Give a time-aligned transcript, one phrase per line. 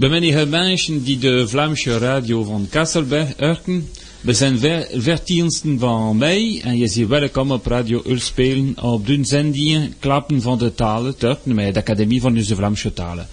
[0.00, 3.88] Bemennige mensen die de Vlaamse radio van Kasselberg urken,
[4.20, 4.58] we zijn
[4.92, 10.58] vertiensten van mei en je ziet welkom op Radio Ulspelen op de zendingen Klappen van
[10.58, 13.28] de talen, Turken, met d'Académie van de Vlaamse talen.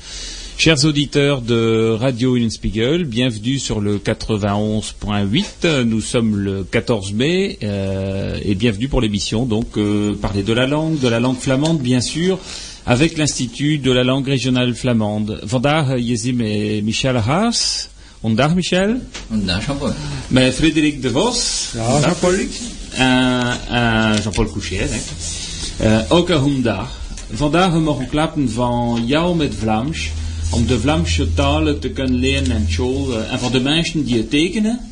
[0.56, 5.84] Chers auditeurs de Radio Spiegel, bienvenue sur le 91.8.
[5.86, 9.48] Nous sommes le 14 mai euh, et bienvenue pour l'émission.
[9.48, 12.38] Donc, euh, parler de la langue, de la langue flamande, bien sûr
[12.86, 15.40] avec l'Institut de la langue régionale flamande.
[15.44, 17.90] Vandaag Jezim et Michel Haas.
[18.22, 19.02] Vandaag Michel?
[19.30, 19.94] Vandaag Jean-Paul.
[20.30, 21.70] Mais Frédéric De Vos.
[21.76, 22.48] Ja, Jean-Paul.
[22.98, 26.12] En Jean-Paul Couchier, denk ik.
[26.12, 27.00] ook vandaag.
[27.34, 30.10] Vandaag mogen klappen van jou met Vlaams.
[30.50, 33.24] Om de Vlaamse talen te kunnen leren en school.
[33.24, 34.91] En van de mensen die het tekenen.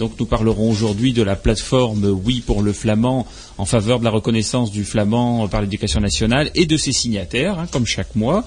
[0.00, 3.26] Donc nous parlerons aujourd'hui de la plateforme Oui pour le flamand
[3.58, 7.66] en faveur de la reconnaissance du flamand par l'éducation nationale et de ses signataires, hein,
[7.70, 8.42] comme chaque mois.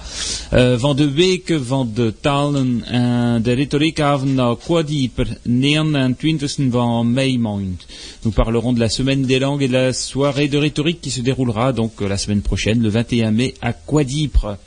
[0.52, 1.88] Euh, de van
[2.20, 7.06] talen en de retoriekavond naar Quadieper, 29 van.
[8.24, 11.20] Nous parlerons de la semaine des langues et de la soirée de rhétorique qui se
[11.20, 14.58] déroulera donc la semaine prochaine, le 21 mai, à Quadipre.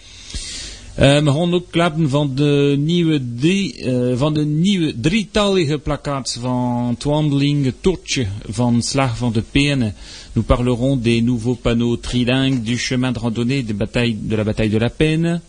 [0.98, 8.28] Ook klappen van de nieuwe, drie, uh, van de nieuwe drietalige plakkaats van Twandeling Tortje
[8.48, 9.94] van Slag van de Pene.
[10.34, 14.70] Nous parlerons des nouveaux panneaux trilingues du chemin de randonnée de, bataille, de la bataille
[14.70, 15.42] de la Peine,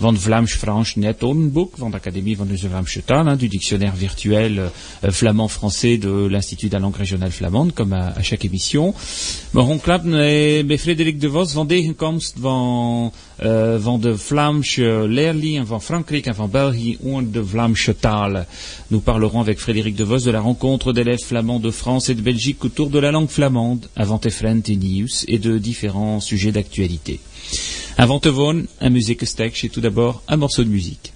[0.00, 5.10] van Vlaams-Fransch Net Book, van l'Académie van de Vlaamse Taal, hein, du dictionnaire virtuel euh,
[5.10, 8.94] flamand-français de l'Institut de la langue régionale flamande, comme à, chaque émission.
[10.78, 14.78] Frederik de Vos tegenkomst van, de Vlaamse
[17.40, 17.40] van
[17.90, 18.46] de.
[18.90, 22.22] Nous parlerons avec Frédéric de Vos de la rencontre d'élèves flamands de France et de
[22.22, 24.76] Belgique autour de la langue flamande, avant Efrent et
[25.28, 27.20] et de différents sujets d'actualité.
[27.98, 31.12] Avant te un un muziekenstek, c'est tout d'abord un morceau de musique.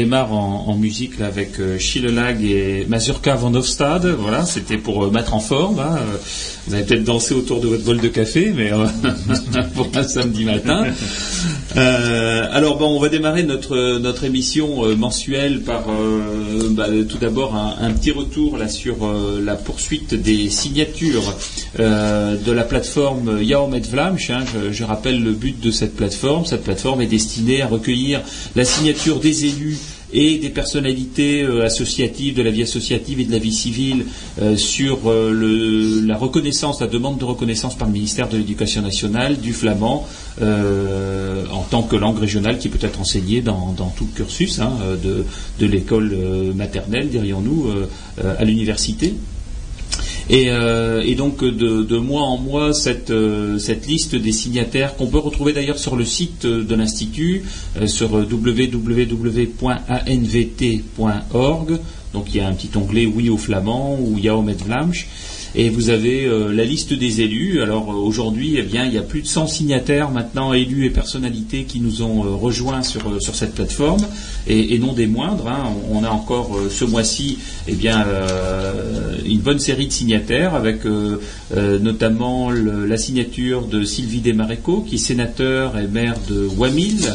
[0.00, 4.06] Démarre en, musique avec euh, Schillelag et Mazurka van Hofstad.
[4.06, 5.78] Voilà, c'était pour euh, mettre en forme.
[5.78, 5.98] Hein.
[6.66, 8.70] Vous avez peut-être dansé autour de votre bol de café, mais
[9.74, 10.84] pour un samedi matin.
[11.76, 15.84] alors bon, on va démarrer notre notre émission mensuelle par
[16.70, 18.96] bah, tout d'abord un, petit retour là sur
[19.42, 21.34] la poursuite des signatures
[21.78, 24.30] de la plateforme Yaomet Vlamch.
[24.30, 24.44] Hein.
[24.70, 26.44] Je rappelle le but de cette plateforme.
[26.44, 28.20] Cette plateforme est destinée à recueillir
[28.54, 29.78] la signature des élus
[30.12, 34.06] et des personnalités euh, associatives, de la vie associative et de la vie civile
[34.40, 39.38] euh, sur euh, la reconnaissance, la demande de reconnaissance par le ministère de l'Éducation nationale
[39.38, 40.06] du flamand
[40.40, 44.72] en tant que langue régionale qui peut être enseignée dans, tout le cursus hein,
[45.02, 46.16] de, l'école
[46.54, 47.70] maternelle, dirions-nous,
[48.18, 49.14] à l'université.
[50.32, 55.18] Euh, et, donc de, mois en mois, cette, euh, cette liste des signataires qu'on peut
[55.18, 57.44] retrouver d'ailleurs sur le site de l'Institut,
[57.76, 58.68] euh, sur www.anvt.org.
[62.12, 65.06] Donc il y a un petit onglet Oui au flamand ou Yaomet Vlamsch
[65.54, 67.62] et vous avez euh, la liste des élus.
[67.62, 70.90] Alors euh, aujourd'hui, eh bien, il y a plus de 100 signataires maintenant, élus et
[70.90, 74.06] personnalités qui nous ont euh, rejoints sur, sur cette plateforme,
[74.46, 75.48] et, non des moindres.
[75.48, 75.72] Hein.
[75.90, 77.38] On, a encore ce mois-ci
[77.68, 78.04] eh bien,
[79.26, 80.80] une bonne série de signataires, avec
[81.54, 87.10] notamment la signature de Sylvie Desmaréco, qui est sénateur et maire de Wamil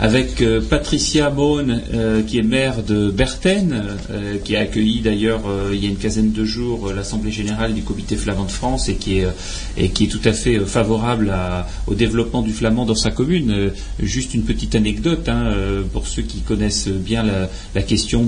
[0.00, 5.42] avec euh, Patricia Beaune, euh, qui est maire de Berthen, euh, qui a accueilli d'ailleurs
[5.72, 8.94] il y a une quinzaine de jours l'Assemblée générale du Comité flamand de France et
[8.94, 11.32] qui est, tout à fait favorable
[11.86, 13.70] au développement du flamand dans sa commune.
[14.00, 15.52] juste une petite anecdote hein,
[15.92, 17.22] pour ceux qui connaissent bien
[17.74, 18.26] la, question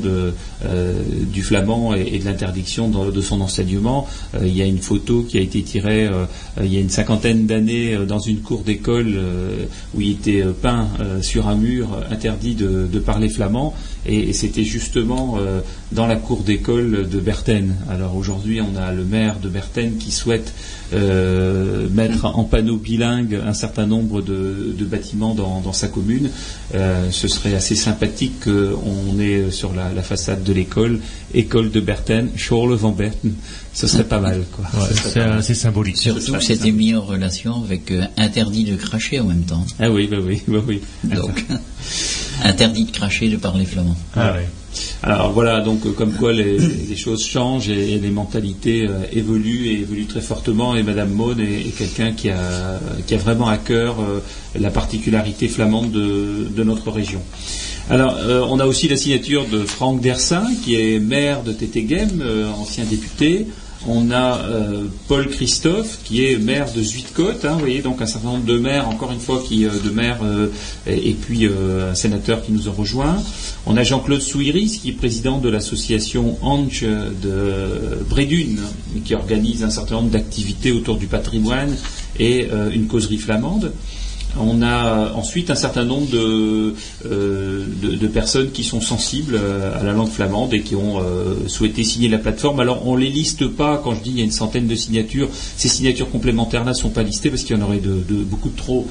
[1.33, 4.07] du flamand et, de l'interdiction de, son enseignement.
[4.43, 6.09] il y a une photo qui a été tirée
[6.63, 9.19] il y a une cinquantaine d'années dans une cour d'école
[9.95, 10.89] où il était peint
[11.23, 11.62] sur un
[12.11, 13.75] interdit de, parler flamand,
[14.07, 15.61] et, c'était justement euh,
[15.93, 17.75] dans la cour d'école de Berthen.
[17.91, 20.53] Alors aujourd'hui, on a le maire de Berthen qui souhaite
[20.93, 26.31] euh, mettre en panneau bilingue un certain nombre de, bâtiments dans, sa commune.
[26.75, 31.01] Euh, ce serait assez sympathique qu'on ait sur la, façade de l'école
[31.35, 33.33] école de Berthen, Schorle van Berten.
[33.73, 34.45] Ce serait pas mal.
[34.95, 35.97] c'est assez symbolique.
[35.97, 39.65] Surtout que c'était mis en relation avec interdit de cracher en même temps.
[39.79, 40.83] Ah oui, bah oui, bah oui.
[41.05, 41.45] Donc,
[42.45, 43.97] interdit de cracher de parler flamand.
[44.15, 44.45] Ah oui.
[45.03, 49.81] Alors voilà, donc euh, comme quoi les, choses changent et, les mentalités euh, évoluent et
[49.81, 50.77] évoluent très fortement.
[50.77, 52.79] Et Madame Maud est, quelqu'un qui a,
[53.19, 54.21] vraiment à cœur euh,
[54.59, 57.21] la particularité flamande de, notre région.
[57.91, 58.17] Alors,
[58.49, 62.23] on a aussi la signature de Franck Dersin, qui est maire de Tétégem,
[62.57, 63.49] ancien député.
[63.89, 68.07] On a euh, Paul Christophe, qui est maire de Zuidcote, hein, vous voyez, donc un
[68.07, 70.49] certain nombre de maires, encore une fois, qui, euh, de maires, euh,
[70.87, 73.17] et, puis un sénateur qui nous a rejoint.
[73.67, 78.61] On a Jean-Claude Souiris, qui est président de l'association Anche de Brédune,
[79.05, 81.75] qui organise un certain nombre d'activités autour du patrimoine
[82.19, 83.73] et une causerie flamande.
[84.41, 86.75] On a ensuite un certain nombre de,
[87.07, 87.65] euh,
[88.13, 92.09] personnes qui sont sensibles euh, à la langue flamande et qui ont euh, souhaité signer
[92.09, 92.61] la plateforme.
[92.61, 94.75] Alors on ne les liste pas, quand je dis il y a une centaine de
[94.75, 98.57] signatures, ces signatures complémentaires-là ne sont pas listées parce qu'il y en aurait beaucoup de
[98.57, 98.87] trop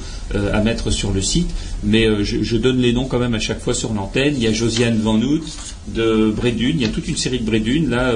[0.52, 1.50] à mettre sur le site,
[1.82, 4.34] mais je, donne les noms quand même à chaque fois sur l'antenne.
[4.36, 5.42] Il y a Josiane Van Hout
[5.88, 8.12] de Brédune, il y a toute une série de Brédune, là,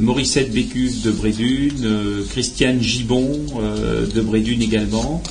[0.00, 1.86] Morissette Bécus de Brédune,
[2.30, 3.28] Christiane Gibon
[4.14, 5.22] de Brédune également.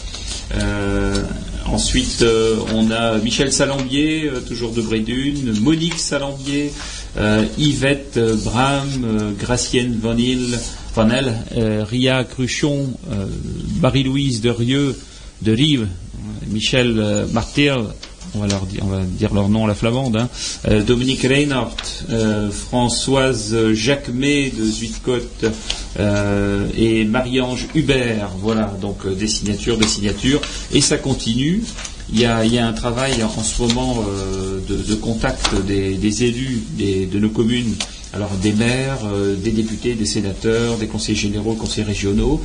[0.58, 1.24] Euh,
[1.66, 6.72] ensuite, euh, on a Michel Salambier, euh, toujours de Brédune, Monique Salambier,
[7.58, 10.58] Yvette Bram, Gracienne Vanille,
[10.96, 12.94] Vanel, Ria Cruchon,
[13.82, 14.98] Marie-Louise de Rieux,
[15.42, 15.88] de Rive,
[16.48, 17.84] Michel Martyr,
[18.36, 20.30] on va, leur dire, on va dire leur nom à la flamande, hein.
[20.68, 25.46] euh, Dominique Reinhardt, euh, Françoise Jacquemet de Zuidcote
[26.00, 28.30] euh, et Marie-Ange Hubert.
[28.40, 30.42] Voilà, donc des signatures, des signatures.
[30.72, 31.64] Et ça continue.
[32.14, 34.04] Il y a, un travail en ce moment
[34.68, 37.74] de, contact des, élus de nos communes
[38.14, 39.00] alors des maires,
[39.42, 42.42] des députés, des sénateurs, des conseillers généraux, conseillers régionaux.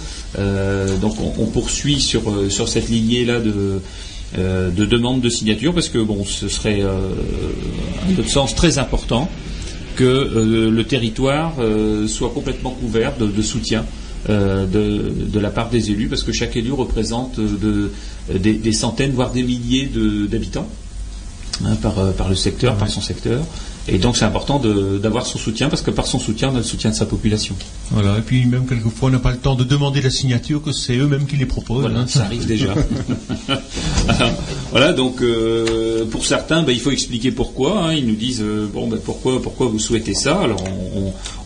[1.00, 3.80] donc on, poursuit sur, sur cette lignée-là de,
[4.36, 7.10] euh, de demande de signature parce que bon, ce serait euh,
[8.02, 9.30] à notre sens très important
[9.94, 11.54] que euh, le territoire
[12.08, 13.84] soit complètement couvert de, soutien
[14.28, 17.38] de, la part des élus parce que chaque élu représente
[18.34, 19.88] des, centaines voire des milliers
[20.28, 20.68] d'habitants
[21.64, 23.42] hein, par, le secteur, par son secteur.
[23.88, 26.64] Et donc c'est important d'avoir son soutien parce que par son soutien, on a le
[26.64, 27.54] soutien de sa population.
[27.90, 30.72] Voilà, et puis même quelquefois on n'a pas le temps de demander la signature, que
[30.72, 31.82] c'est eux-mêmes qui les proposent.
[31.82, 32.06] Voilà, hein.
[32.06, 32.74] ça arrive déjà.
[34.70, 37.86] voilà, donc euh, pour certains, ben, il faut expliquer pourquoi.
[37.86, 37.94] Hein.
[37.94, 40.40] Ils nous disent euh, bon, ben, pourquoi, pourquoi vous souhaitez ça?
[40.40, 40.64] Alors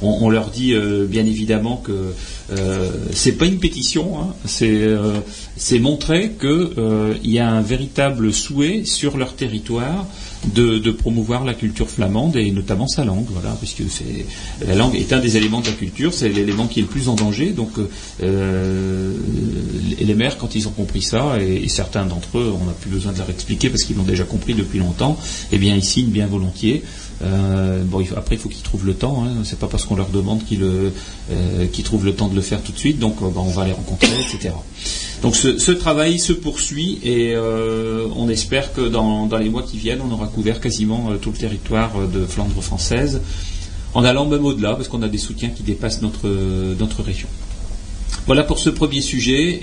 [0.03, 2.15] on, leur dit euh, bien évidemment que
[3.13, 4.35] c'est pas une pétition, hein.
[4.47, 10.07] c'est montrer qu'il y a un véritable souhait sur leur territoire
[10.47, 13.83] de, promouvoir la culture flamande et notamment sa langue, voilà, puisque
[14.67, 17.09] la langue est un des éléments de la culture, c'est l'élément qui est le plus
[17.09, 17.51] en danger.
[17.51, 17.73] Donc
[18.23, 19.15] euh,
[20.01, 23.13] les maires, quand ils ont compris ça, et, certains d'entre eux, on n'a plus besoin
[23.13, 25.19] de leur expliquer parce qu'ils l'ont déjà compris depuis longtemps,
[25.53, 26.83] eh bien ils signent bien volontiers.
[27.23, 29.25] Euh, bon, après, il faut qu'ils trouvent le temps.
[29.25, 29.43] Hein.
[29.45, 32.73] C'est pas parce qu'on leur demande qu'ils euh, trouvent le temps de le faire tout
[32.73, 32.99] de suite.
[32.99, 34.55] Donc, ben, on va les rencontrer, etc.
[35.23, 40.01] Donc ce, travail se poursuit et euh, on espère que dans, les mois qui viennent,
[40.01, 43.21] on aura couvert quasiment euh, tout le territoire euh, de Flandre française,
[43.93, 46.27] en allant même au-delà, parce qu'on a des soutiens qui dépassent notre,
[46.79, 47.29] notre région.
[48.27, 49.61] Voilà pour ce premier sujet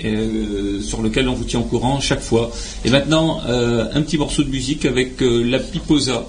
[0.81, 2.51] sur lequel on vous tient au courant chaque fois.
[2.83, 6.25] Et maintenant, un petit morceau de musique avec la Piposa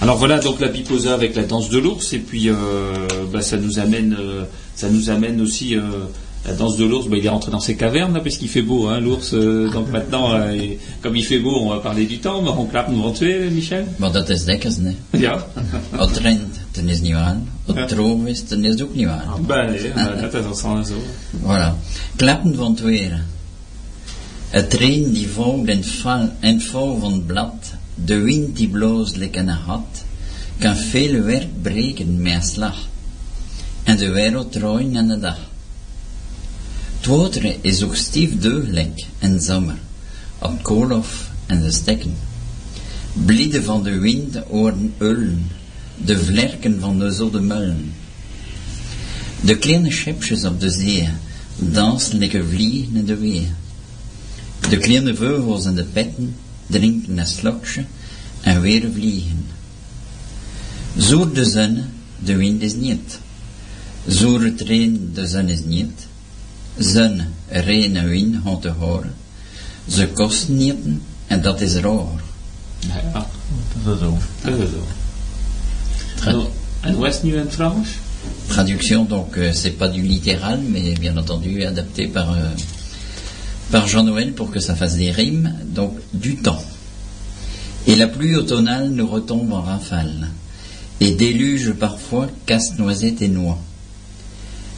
[0.00, 2.54] Alors voilà donc la piposa avec la danse de l'ours et puis euh,
[3.32, 4.44] bah, ça nous amène euh,
[4.74, 5.82] ça nous amène aussi euh,
[6.46, 8.62] la danse de l'ours, bah, il est rentré dans ses cavernes là, parce qu'il fait
[8.62, 9.34] beau, hein, l'ours.
[9.34, 12.40] euh, donc maintenant, euh, et comme il fait beau, on va parler du temps.
[12.42, 13.86] Maar on klapt nous tuer, Michel.
[13.98, 14.94] Maar dat is dekkers, ne?
[15.10, 15.46] Ja.
[15.90, 17.36] Wat rent, dan is niet waar.
[17.66, 17.84] Wat Ja.
[17.86, 19.26] droog is, dan is het ook niet waar.
[19.46, 20.94] Ben nee, dat is al zo.
[21.44, 21.74] Voilà.
[22.16, 23.24] Klappen van het weer.
[24.50, 25.28] Het reen die
[25.64, 27.72] in het val, het val van blad.
[27.94, 30.04] De wind die bloos like een hat.
[30.58, 32.86] Kan veel werk breken met slag.
[33.82, 35.38] En de wereld draaien aan de dag.
[36.96, 39.78] Het water is ook stief deugelijk in zomer.
[40.38, 42.16] Op koolhof en de stekken.
[43.12, 45.50] Blieden van de wind horen ullen.
[45.96, 47.92] De vlerken van de zodde mullen.
[49.40, 51.08] De kleine schepjes op de zee
[51.56, 53.48] dansen like vliegen in de wee.
[54.68, 56.34] De kleine vogels in de petten
[56.66, 57.84] drinken een slokje
[58.40, 59.46] en weer vliegen.
[60.96, 61.84] Zoer de zon,
[62.18, 63.18] de wind is niet.
[64.06, 66.06] Zoer het reen, de zon is niet.
[66.78, 69.14] Zon, reen en wind gaan te horen.
[69.88, 70.74] Ze kosten niet
[71.26, 72.22] en dat is raar.
[72.80, 73.26] Ja,
[73.84, 74.18] Dat is zo.
[74.44, 74.86] dat is zo.
[76.30, 76.46] En-
[76.80, 77.88] En hoe is het nu in het Frans?
[78.46, 82.42] Traduction, donc euh, c'est pas du littéral, mais bien entendu adapté par, euh,
[83.70, 85.54] par Jean-Noël pour que ça fasse des rimes.
[85.66, 86.62] Donc du temps.
[87.86, 90.28] Et la pluie automnale nous retombe en rafale,
[91.00, 93.58] et déluge parfois casse-noisettes et noix.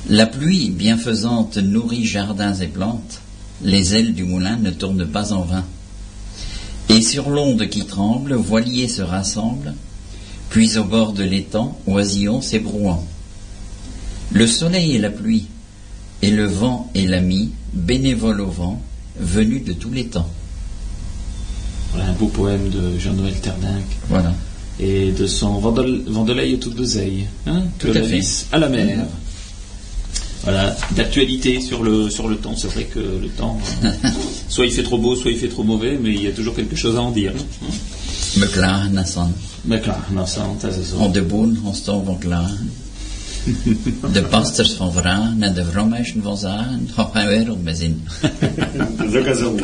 [0.09, 3.21] La pluie bienfaisante nourrit jardins et plantes,
[3.63, 5.65] les ailes du moulin ne tournent pas en vain.
[6.89, 9.75] Et sur l'onde qui tremble, voiliers se rassemblent,
[10.49, 13.05] puis au bord de l'étang, oisillons s'ébrouant.
[14.33, 15.47] Le soleil et la pluie,
[16.23, 18.81] et le vent et l'ami, bénévole au vent,
[19.21, 20.29] venu de tous les temps.
[21.93, 24.33] Voilà un beau poème de Jean-Noël Terdinck Voilà.
[24.79, 27.27] et de son Vandel- Vandelay autour d'oseille.
[27.47, 28.19] Hein Tout de à la fait.
[28.21, 29.07] vis à la mer.
[30.45, 32.55] Voilà, d'actualité sur le, sur le temps.
[32.57, 33.91] C'est vrai que le temps, euh,
[34.49, 36.55] soit il fait trop beau, soit il fait trop mauvais, mais il y a toujours
[36.55, 37.33] quelque chose à en dire.
[38.53, 39.33] klagen Nassan.
[40.83, 40.97] Zo.
[41.01, 42.71] Op de boon gaan staan van klagen.
[44.13, 46.81] De pasters van vragen en de vrouwmeisjes van zagen.
[46.87, 48.03] Het gaat geen wereld meer zien.
[49.13, 49.57] Dat is zo.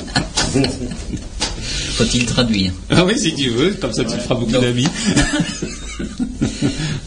[1.96, 4.88] Faut-il traduire Ah oui, si tu veux, comme ça tu te feras beaucoup d'amis.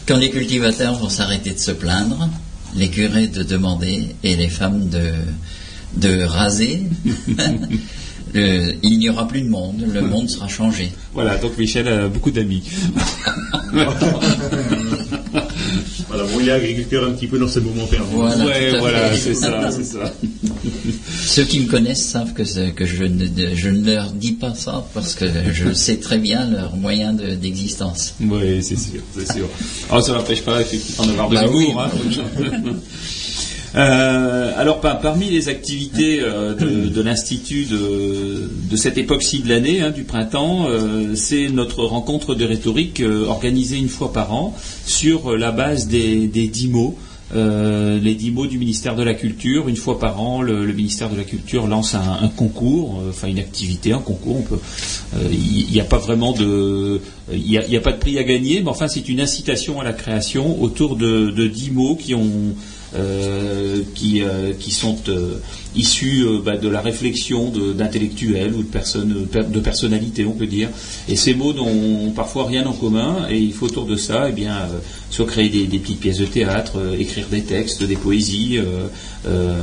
[0.06, 2.28] Quand les cultivateurs vont s'arrêter de se plaindre,
[2.74, 5.12] les curés de demander et les femmes de,
[5.96, 6.82] de raser,
[8.34, 10.90] le- il n'y aura plus de monde, le monde sera changé.
[11.14, 12.62] Voilà, donc Michel a beaucoup d'amis.
[16.24, 18.06] Voilà, il est agriculteur un petit peu dans ces moments perdus.
[18.12, 20.12] Voilà, ouais, voilà, c'est ça, c'est ça.
[21.26, 25.14] Ceux qui me connaissent savent que, je, ne, je ne leur dis pas ça parce
[25.14, 28.14] que je sais très bien leur moyen de- d'existence.
[28.20, 29.48] Oui, c'est sûr, c'est sûr.
[29.90, 31.88] Alors, ça n'empêche pas effectivement d'avoir de Bah l'humour.
[32.06, 32.18] oui.
[32.44, 32.74] hein.
[33.74, 39.90] Euh, alors, par- parmi les activités euh, de, l'Institut de, cette époque-ci de l'année, hein,
[39.90, 44.56] du printemps, euh, c'est notre rencontre de rhétorique organisée une fois par an
[44.86, 46.96] sur la base des, dix mots.
[47.32, 49.68] les dix mots du ministère de la Culture.
[49.68, 53.92] Une fois par an, le, ministère de la Culture lance un, concours, enfin une activité,
[53.92, 54.44] un concours.
[55.30, 57.00] Il n'y a pas vraiment de,
[57.32, 59.92] il n'y a, pas de prix à gagner, mais enfin c'est une incitation à la
[59.92, 62.54] création autour de, de dix mots qui ont
[63.94, 65.34] qui, euh, qui sont euh,
[65.76, 70.68] issus euh, bah, de la réflexion d'intellectuels ou de personnes de personnalités, on peut dire.
[71.08, 74.32] Et ces mots n'ont parfois rien en commun, et il faut autour de ça, eh
[74.32, 74.78] bien, euh,
[75.10, 78.86] soit créer des, petites pièces de théâtre, euh, écrire des textes, des poésies, euh,
[79.26, 79.54] euh,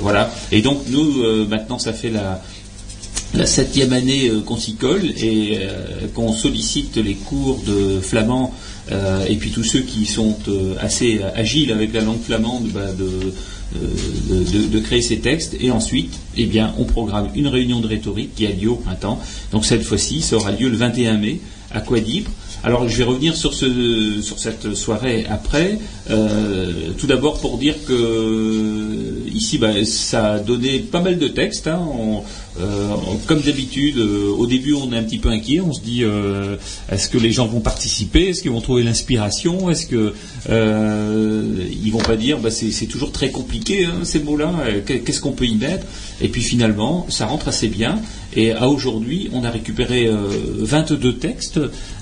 [0.00, 0.30] voilà.
[0.52, 5.58] Et donc nous, euh, maintenant, ça fait la septième année euh, qu'on s'y colle et
[5.60, 10.74] euh, qu'on sollicite les cours de flamand euh, et puis tous ceux qui sont euh,
[10.80, 13.32] assez agiles avec la langue flamande bah, de,
[13.76, 15.56] euh, de créer ces textes.
[15.60, 19.20] Et ensuite eh bien on programme une réunion de rhétorique qui a lieu au printemps.
[19.52, 21.40] Donc cette fois-ci ça aura lieu le 21 mai
[21.72, 22.30] à Quadibre
[22.66, 25.78] alors je vais revenir sur, ce, sur cette soirée après.
[26.10, 31.66] Euh, tout d'abord pour dire que ici bah, ça a donné pas mal de textes.
[31.66, 31.80] hein.
[31.80, 32.22] On-
[32.58, 35.60] euh, on- comme d'habitude, euh, au début on est un petit peu inquiet.
[35.60, 36.56] On se dit euh,
[36.90, 38.28] est-ce que les gens vont participer?
[38.28, 39.68] Est-ce qu'ils vont trouver l'inspiration?
[39.68, 40.14] Est-ce que
[40.48, 41.42] euh,
[41.84, 45.20] ils vont pas dire bah, c'est toujours très compliqué hein, ces mots-là euh, qu'est- Qu'est-ce
[45.20, 45.86] qu'on peut y mettre?
[46.20, 48.00] Et puis finalement ça rentre assez bien.
[48.34, 50.16] Et à aujourd'hui, on a récupéré euh,
[50.58, 51.58] 22 textes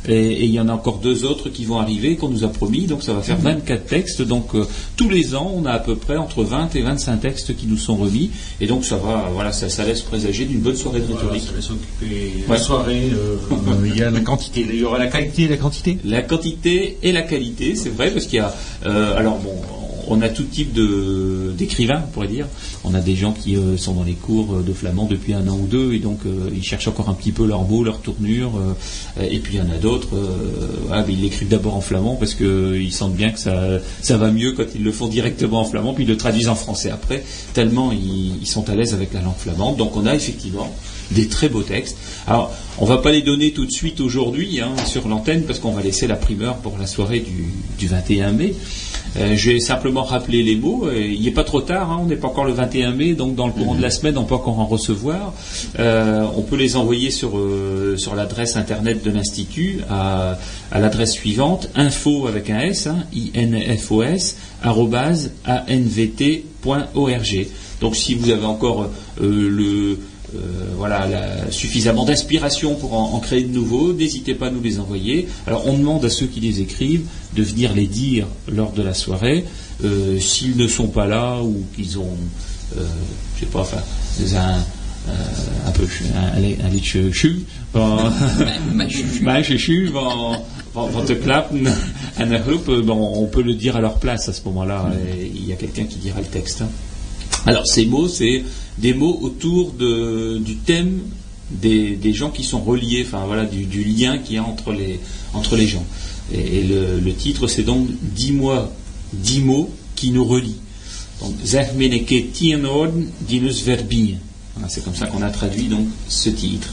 [0.09, 2.49] et, et il y en a encore deux autres qui vont arriver qu'on nous a
[2.49, 2.87] promis.
[2.87, 3.94] Donc ça va faire 24 textes.
[4.23, 4.65] Donc euh,
[4.97, 7.77] tous les ans, on a à peu près entre 20 et 25 textes qui nous
[7.79, 8.31] sont remis.
[8.61, 11.45] Et donc ça va, voilà, ça, ça laisse présager d'une bonne soirée de Voilà, rhétorique.
[11.49, 12.15] ça laisse occuper
[12.49, 12.57] Ouais.
[12.57, 13.11] la soirée.
[13.13, 15.99] euh, euh, il y a la quantité, il y aura la qualité et la quantité.
[16.05, 18.55] La quantité et la qualité, c'est vrai, parce qu'il y a.
[18.87, 19.55] euh, alors bon,
[20.09, 22.47] on a tout type de d'écrivains, on pourrait dire.
[22.85, 25.59] On a des gens qui euh, sont dans les cours de flamand depuis un an
[25.61, 26.21] ou deux et donc
[26.55, 28.53] ils cherchent encore un petit peu leur mot, leur tournure.
[29.21, 30.17] et puis il y en a d'autres,
[30.91, 34.53] ah, ils l'écrivent d'abord en flamand parce qu'ils sentent bien que ça, ça va mieux
[34.53, 37.93] quand ils le font directement en flamand, puis ils le traduisent en français après, tellement
[37.93, 39.77] ils, ils sont à l'aise avec la langue flamande.
[39.77, 40.75] Donc on a effectivement
[41.11, 41.97] des très beaux textes.
[42.27, 45.71] Alors, on va pas les donner tout de suite aujourd'hui hein, sur l'antenne parce qu'on
[45.73, 48.55] va laisser la primeur pour la soirée du, 21 mai.
[49.17, 50.87] Euh, je vais simplement rappeler les mots.
[50.87, 53.37] Euh, il n'est pas trop tard, hein, on n'est pas encore le 21 mai, donc
[53.37, 55.35] dans le courant de la semaine, on peut encore en recevoir.
[55.79, 57.41] Euh, on peut les envoyer sur,
[57.97, 60.39] sur l'adresse internet de l'Institut à,
[60.73, 63.05] l'adresse suivante info avec un S, hein,
[63.69, 64.03] infos,
[65.47, 66.27] anvt.org.
[67.81, 68.91] Donc si vous avez encore
[69.21, 69.99] le
[70.35, 70.39] euh,
[70.77, 75.29] voilà, suffisamment d'inspiration pour en, créer de nouveaux, n'hésitez pas à nous les envoyer.
[75.47, 78.95] Alors on demande à ceux qui les écrivent de venir les dire lors de la
[78.95, 79.45] soirée.
[79.85, 82.17] Euh, s'ils ne sont pas là ou qu'ils ont,
[82.77, 82.85] euh,
[83.37, 83.79] je sais pas, enfin,
[84.37, 84.59] un,
[85.67, 87.45] un peu un, liedje schu,
[91.07, 91.69] te klappen
[92.89, 94.91] on peut le dire à leur place à ce moment-là.
[95.35, 96.63] Il y a quelqu'un qui dira le texte.
[96.63, 96.69] Hein.
[97.47, 98.43] Alors ces mots, c'est
[98.79, 101.01] des mots autour du thème
[101.51, 105.85] des, gens qui sont reliés, enfin voilà, du, lien qu'il y a entre les, gens.
[106.33, 108.73] Et, le, titre, c'est donc Dix mois,
[109.13, 110.57] dix mots qui nous relient.
[111.21, 111.35] Donc,
[114.69, 116.69] c'est comme ça qu'on a traduit donc ce titre.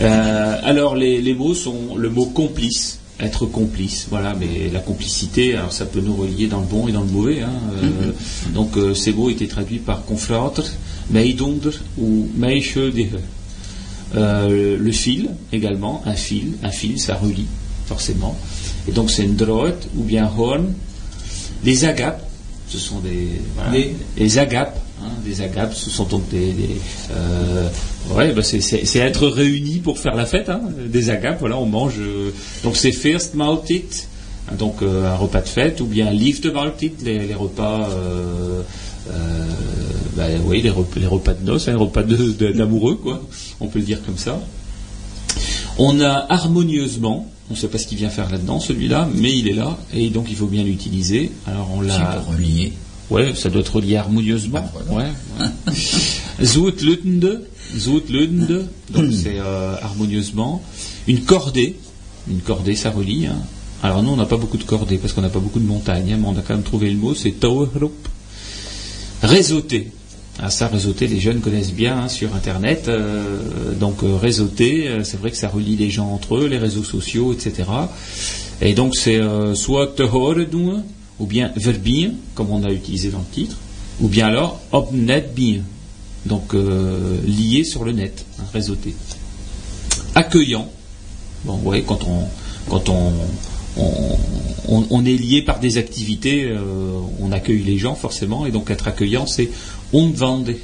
[0.00, 5.72] Euh, alors les, mots sont le mot complice, être complice, voilà, mais la complicité, alors
[5.72, 7.42] ça peut nous relier dans le bon et dans le mauvais.
[7.42, 7.50] Hein,
[7.82, 8.52] euh, mm-hmm.
[8.52, 10.64] donc euh, ces mots étaient traduits par conflatre,
[11.10, 13.16] meidonder ou meishuldige.
[14.14, 17.46] Euh, le fil également, un fil, un fil, ça relie
[17.86, 18.36] forcément.
[18.86, 20.72] Et donc c'est une droite ou bien horn.
[21.64, 22.22] Les agapes,
[22.68, 23.28] ce sont des
[24.16, 26.54] les, agapes, hein, des agapes, ce sont donc des,
[27.10, 27.68] euh,
[28.10, 31.38] ouais, bah c'est être réunis pour faire la fête, hein, des agapes.
[31.40, 31.98] Voilà, on mange.
[31.98, 32.32] Euh,
[32.64, 34.06] donc c'est first maltit,
[34.48, 38.62] hein, donc un repas de fête, ou bien lift maltit, les, les repas euh,
[40.16, 43.22] bah, oui, les repas, de noces, les repas d'amoureux, quoi.
[43.60, 44.40] On peut le dire comme ça.
[45.78, 49.48] On a harmonieusement, on ne sait pas ce qu'il vient faire là-dedans, celui-là, mais il
[49.48, 51.30] est là, et donc il faut bien l'utiliser.
[51.46, 52.20] Alors on l'a.
[52.20, 52.72] relié.
[53.10, 54.70] Ouais, ça doit être relié harmonieusement.
[54.74, 55.44] Ah, ouais.
[58.90, 60.62] donc c'est euh, harmonieusement.
[61.06, 61.76] Une cordée,
[62.30, 63.26] une cordée, ça relie.
[63.26, 63.36] Hein.
[63.82, 66.12] Alors nous, on n'a pas beaucoup de cordées parce qu'on n'a pas beaucoup de montagnes,
[66.12, 68.08] hein, mais on a quand même trouvé le mot, c'est Tauhrup.
[69.22, 69.90] Réseauter.
[70.40, 72.86] Ah, ça, réseauter, les jeunes connaissent bien hein, sur Internet.
[72.86, 76.58] Euh, donc, euh, réseauter, euh, c'est vrai que ça relie les gens entre eux, les
[76.58, 77.64] réseaux sociaux, etc.
[78.60, 79.20] Et donc, c'est
[79.54, 80.82] soit te horen
[81.18, 83.56] ou bien verbien, comme on a utilisé dans le titre,
[84.00, 85.62] ou bien alors op net bien,
[86.26, 88.94] donc lié sur le net, hein, réseauter.
[90.14, 90.68] Accueillant.
[91.44, 92.28] Bon, vous voyez, quand on,
[92.68, 92.88] quand
[94.68, 98.88] on, est lié par des activités, euh, on accueille les gens forcément, et donc être
[98.88, 99.50] accueillant, c'est
[99.92, 100.54] on vende.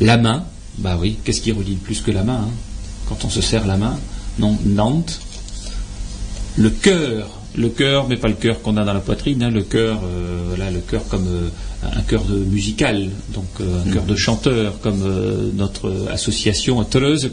[0.00, 0.44] La main,
[0.78, 2.50] bah oui, qu'est-ce qui relie plus que la main hein?
[3.08, 3.98] Quand on se serre la main,
[4.38, 5.20] non, Nantes.
[6.56, 9.62] Le cœur, le cœur, mais pas le cœur qu'on a dans la poitrine, hein, le
[9.62, 11.48] cœur, euh, le cœur comme euh,
[11.96, 15.02] un cœur de musical, donc un cœur de chanteur, comme
[15.56, 17.30] notre association Toulouse,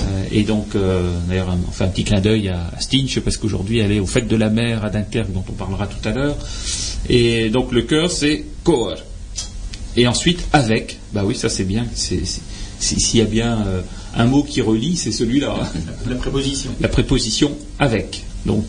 [0.00, 3.78] euh, et donc, euh, d'ailleurs, on fait un petit clin d'œil à, Stinch, parce qu'aujourd'hui,
[3.78, 6.36] elle est au fait de la mer à Dunkerque, dont on parlera tout à l'heure.
[7.08, 8.94] Et donc, le cœur, c'est cor.
[9.96, 10.98] Et ensuite, avec.
[11.12, 11.84] Bah oui, ça c'est bien.
[11.94, 13.82] S'il y a bien euh,
[14.16, 15.54] un mot qui relie, c'est celui-là.
[16.08, 16.70] La préposition.
[16.80, 18.24] La préposition avec.
[18.46, 18.64] Donc,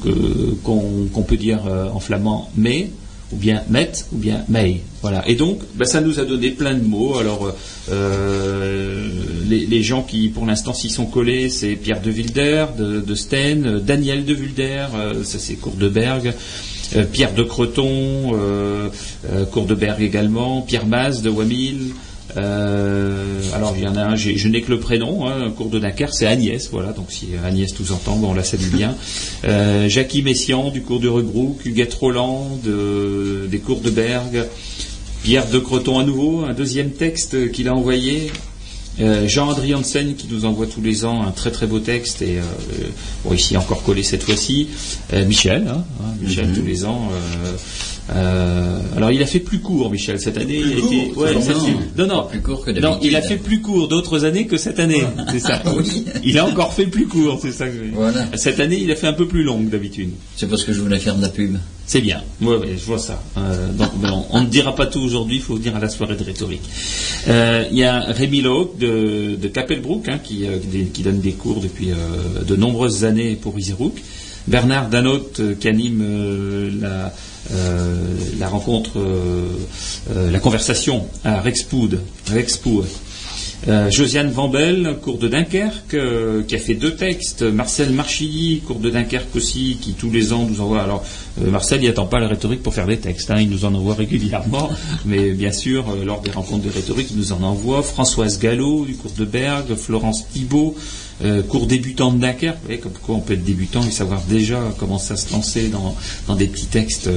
[0.64, 1.62] qu'on peut dire
[1.94, 2.90] en flamand mais,
[3.34, 4.82] ou bien met, ou bien may.
[5.02, 5.28] Voilà.
[5.28, 7.18] Et donc, bah, ça nous a donné plein de mots.
[7.18, 7.52] Alors,
[7.92, 9.10] euh,
[9.48, 13.80] les, gens qui, pour l'instant, s'y sont collés, c'est Pierre de Wilder, de, de Sten,
[13.80, 16.34] Daniel de Wilder, euh, ça c'est Courdeberg.
[16.96, 18.38] Euh, Pierre de Creton,
[19.52, 21.94] Courdeberg également, Pierre Maz de Wamil,
[22.36, 26.14] alors il y en a un, je n'ai que le prénom, hein, cours de Dakar,
[26.14, 28.96] c'est Agnès, voilà, donc si Agnès nous entend, on la salue bien.
[29.88, 34.46] Jackie Messian du cours de Rebrook, Huguette Roland des cours de Berg,
[35.24, 38.32] Pierre de Creton à nouveau, un deuxième texte qu'il a envoyé.
[39.00, 42.38] Euh, Jean-André Hansen qui nous envoie tous les ans un très très beau texte et
[42.38, 42.44] euh,
[43.26, 44.68] bon, ici encore collé cette fois-ci.
[45.14, 46.56] Euh, Michel, hein, hein, Michel mhm.
[46.56, 47.10] tous les ans.
[48.12, 50.62] Euh, alors il a fait plus court, Michel, cette année.
[50.62, 53.12] court, ouais, non, non, non, non, plus court que non, d'habitude.
[53.12, 55.62] il a fait plus court d'autres années que cette année, c'est ça.
[55.78, 56.06] Oui.
[56.24, 57.68] Il a encore fait plus court, c'est ça.
[57.68, 58.26] que je- Voilà.
[58.36, 60.10] Cette année, il a fait un peu plus long que d'habitude.
[60.36, 61.56] C'est parce que je voulais faire de la pub.
[61.86, 62.22] C'est bien.
[62.42, 63.22] Ouais, ouais, je vois ça.
[63.38, 66.16] Euh, donc, ben, on, ne dira pas tout aujourd'hui, il faut venir à la soirée
[66.16, 66.62] de rhétorique.
[67.28, 70.58] Euh, Il y a Rémi Loc de, de Capelbrook hein, qui, euh,
[71.04, 73.94] donne des cours depuis euh, de nombreuses années pour Iserouk.
[74.48, 77.14] Bernard Danotte euh, qui anime euh, la,
[78.40, 79.48] la rencontre, euh,
[80.12, 82.00] euh, la conversation à Rexpoud.
[82.32, 82.86] Rexpoud.
[83.70, 87.44] Euh, Josiane Vambel, cours de Dunkerque, euh, qui a fait deux textes.
[87.44, 90.82] Marcel Marchilly, cours de Dunkerque aussi, qui tous les ans nous envoie.
[90.82, 91.06] Alors,
[91.42, 93.32] euh, Marcel, il attend pas la rhétorique pour faire des textes.
[93.32, 94.70] hein, il nous en envoie régulièrement.
[95.06, 97.84] mais bien sûr, euh, lors des rencontres de rhétorique, il nous en envoie.
[97.84, 99.76] Françoise Gallo, du cours de Bergue.
[99.76, 100.76] Florence Thibault,
[101.48, 102.58] cours débutant de Dunkerque.
[102.58, 105.96] Vous voyez, comme on peut être débutant et savoir déjà comment ça se lancer dans,
[106.28, 107.10] dans des petits textes.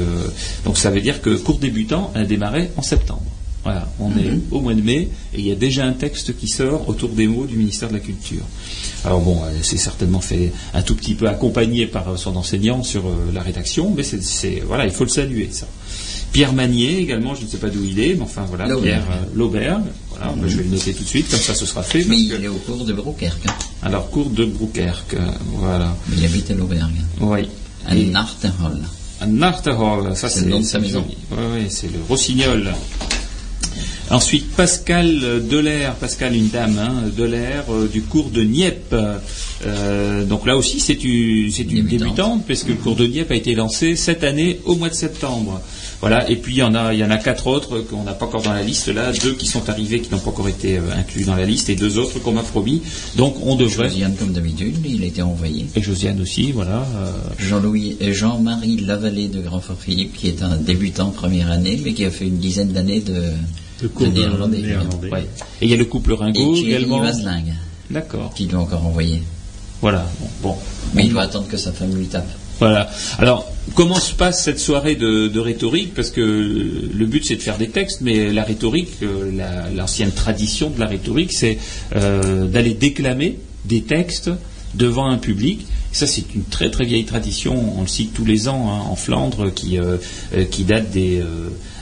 [0.65, 3.23] donc, ça veut dire que cours débutant a démarré en septembre.
[3.67, 6.47] Voilà, on est au mois de mai et il y a déjà un texte qui
[6.47, 8.43] sort autour des mots du ministère de la Culture.
[9.05, 12.85] Alors bon, euh, c'est certainement fait un tout petit peu accompagné par euh, son enseignant
[12.85, 15.67] sur euh, la rédaction, mais c'est, voilà, il faut le saluer ça.
[16.31, 18.67] Pierre Magnier également, je ne sais pas d'où il est, mais enfin voilà.
[18.77, 19.03] Pierre
[19.35, 19.83] Lauberge.
[20.11, 22.05] Voilà, je vais le noter tout de suite, comme ça ce sera fait.
[22.09, 23.47] Mais il est au cours de Brokerque.
[23.83, 25.97] Alors cours de Broukerque, euh, voilà.
[26.17, 26.91] Il habite à l'Auberge.
[27.21, 27.49] Oui.
[27.85, 28.11] À Et-
[29.19, 31.05] à Narterhol, ça C'est c'est le nom de sa maison.
[31.33, 32.73] Ouais, ouais, c'est le Rossignol.
[34.09, 38.95] Ensuite, Pascal Delair, Pascal, une dame, hein, Delair, euh, du cours de Nieppe.
[38.95, 41.99] Euh, donc là aussi, c'est une, c'est une Débutante.
[42.15, 44.95] débutante, parce que le cours de Nieppe a été lancé cette année au mois de
[44.95, 45.61] septembre.
[46.01, 46.31] Voilà.
[46.31, 48.27] Et puis il y en a, il y en a quatre autres qu'on n'a pas
[48.27, 50.83] encore dans la liste là, deux qui sont arrivés qui n'ont pas encore été euh,
[50.97, 52.83] inclus dans la liste, et deux autres qu'on m'a promis.
[53.17, 53.89] Donc on devrait.
[53.89, 55.67] Josiane, comme d'habitude, il a été envoyé.
[55.75, 56.87] Et Josiane aussi, voilà.
[56.97, 62.05] euh, Jean-Louis et Jean-Marie Lavallée de Grand-Fort-Philippe, qui est un débutant première année, mais qui
[62.05, 63.23] a fait une dizaine d'années de,
[63.83, 64.59] De cours de néerlandais.
[64.59, 65.11] néerlandais.
[65.11, 65.27] ouais.
[65.61, 67.03] Et il y a le couple Et Ringo Thierry également.
[67.91, 68.33] D'accord.
[68.35, 69.23] qui doit encore envoyer.
[69.83, 70.07] Voilà.
[70.21, 70.29] Bon.
[70.43, 70.57] bon.
[70.95, 72.29] Mais il doit attendre que sa femme lui tape.
[72.59, 72.89] Voilà.
[73.19, 75.93] Alors, comment se passe cette soirée de, de rhétorique?
[75.95, 80.11] Parce que le but, c'est de faire des textes, mais la rhétorique, euh, la- l'ancienne
[80.11, 81.59] tradition de la rhétorique, c'est
[81.95, 84.31] euh, d'aller déclamer des textes
[84.75, 85.67] devant un public.
[85.93, 87.55] Ça, c'est une très très vieille tradition.
[87.79, 89.99] On le cite tous les ans hein, en Flandre, qui euh,
[90.51, 91.23] qui date des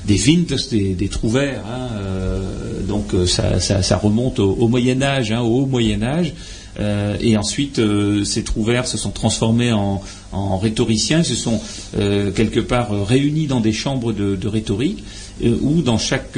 [0.07, 1.65] des Vintes, des, des Trouvères.
[1.67, 6.35] hein, euh, donc euh, ça, remonte au, Moyen Âge, hein, au Haut Moyen Âge.
[6.81, 11.61] Euh, et ensuite, euh, ces trouvères se sont transformés en, en rhétoriciens, se sont
[11.93, 15.05] quelque part réunis dans des chambres de, rhétorique,
[15.43, 16.37] où dans chaque,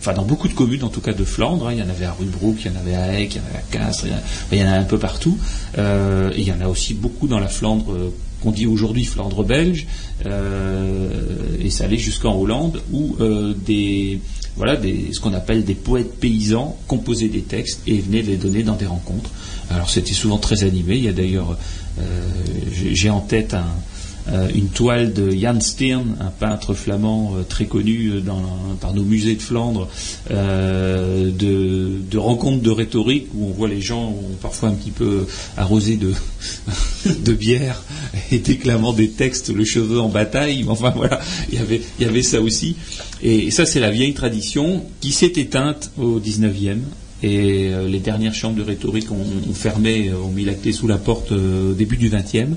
[0.00, 2.06] enfin dans beaucoup de communes, en tout cas de Flandre, hein, il y en avait
[2.06, 4.10] à Rubrook, il y en avait à Eck, il y en avait à Castres, il
[4.10, 4.20] y en a,
[4.52, 5.36] il y en a un peu partout,
[5.76, 5.80] et
[6.38, 7.94] il y en a aussi beaucoup dans la Flandre
[8.42, 9.86] qu'on dit aujourd'hui Flandre belge,
[10.26, 11.10] euh,
[11.60, 14.20] et ça allait jusqu'en Hollande, où euh, des
[14.56, 14.76] voilà,
[15.12, 18.86] ce qu'on appelle des poètes paysans composaient des textes et venaient les donner dans des
[18.86, 19.30] rencontres.
[19.70, 20.96] Alors c'était souvent très animé.
[20.96, 21.56] Il y a d'ailleurs,
[22.00, 22.02] euh,
[22.92, 23.66] j'ai- en tête un,
[24.54, 28.20] une toile de Jan Steen, un peintre flamand euh, très connu euh,
[28.80, 29.88] par nos musées de Flandre,
[30.30, 35.96] euh, de, rencontres de rhétorique où on voit les gens parfois un petit peu arrosé
[37.06, 37.82] de, bière
[38.30, 40.64] et déclamant des textes, le cheveu en bataille.
[40.68, 41.20] Enfin voilà,
[41.52, 41.58] il
[42.00, 42.76] y avait, ça aussi.
[43.22, 46.78] Et ça, c'est la vieille tradition qui s'est éteinte au 19e.
[47.22, 50.86] Et euh, les dernières chambres de rhétorique ont, fermé, euh, ont mis la clé sous
[50.86, 52.54] la porte euh, au début du 20e.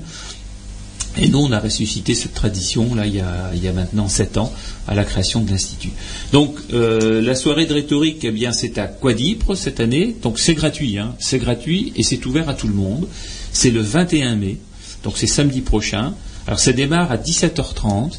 [1.18, 4.52] Et nous, on a ressuscité cette tradition, là, il y a, maintenant sept ans,
[4.88, 5.90] à la création de l'Institut.
[6.32, 10.16] Donc, euh, la soirée de rhétorique, eh bien, c'est à Quadipre cette année.
[10.22, 11.14] Donc, c'est gratuit, hein.
[11.18, 13.06] C'est gratuit et c'est ouvert à tout le monde.
[13.52, 14.58] C'est le 21 mai.
[15.04, 16.14] Donc, c'est samedi prochain.
[16.46, 18.12] Alors, ça démarre à 17h30.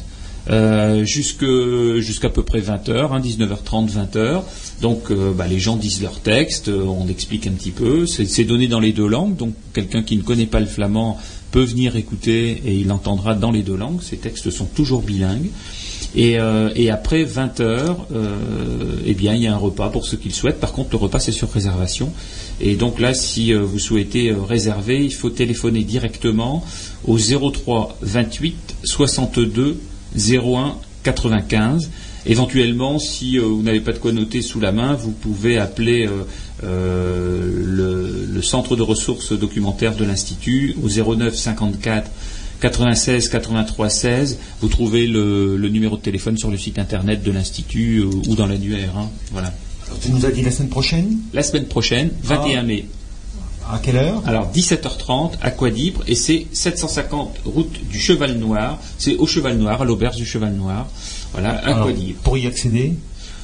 [0.50, 4.42] Euh, jusqu'à peu près 20h, hein, 19h30, 20h.
[4.82, 8.06] Donc euh, bah, les gens disent leur texte, euh, on explique un petit peu.
[8.06, 11.18] C'est donné dans les deux langues, donc quelqu'un qui ne connaît pas le flamand
[11.54, 14.02] peut venir écouter et il entendra dans les deux langues.
[14.02, 15.50] Ces textes sont toujours bilingues.
[16.16, 20.16] Et, euh, après 20 heures, euh, eh bien, il y a un repas pour ceux
[20.16, 20.58] qui le souhaitent.
[20.58, 22.12] Par contre, le repas, c'est sur réservation.
[22.60, 26.64] Et donc là, si euh, vous souhaitez réserver, il faut téléphoner directement
[27.06, 29.78] au 03 28 62
[30.16, 31.88] 01 95.
[32.26, 36.06] Éventuellement, si euh, vous n'avez pas de quoi noter sous la main, vous pouvez appeler
[36.06, 36.24] euh,
[36.64, 42.10] euh, le, le centre de ressources documentaires de l'Institut au 09 54
[42.60, 44.38] 96 83 16.
[44.60, 48.34] Vous trouvez le, le numéro de téléphone sur le site internet de l'Institut euh, ou
[48.36, 48.96] dans l'annuaire.
[48.96, 49.10] hein.
[49.32, 49.52] Voilà.
[49.86, 51.18] Alors, tu nous as dit la semaine prochaine?
[51.34, 52.86] La semaine prochaine, 21 mai.
[53.70, 54.22] À quelle heure?
[54.26, 58.78] Alors 17h30 à Quadibre et c'est 750 route du Cheval Noir.
[58.98, 60.86] C'est au Cheval Noir, à l'auberge du Cheval Noir.
[61.34, 61.86] Voilà, à Alors.
[62.22, 62.94] Pour y accéder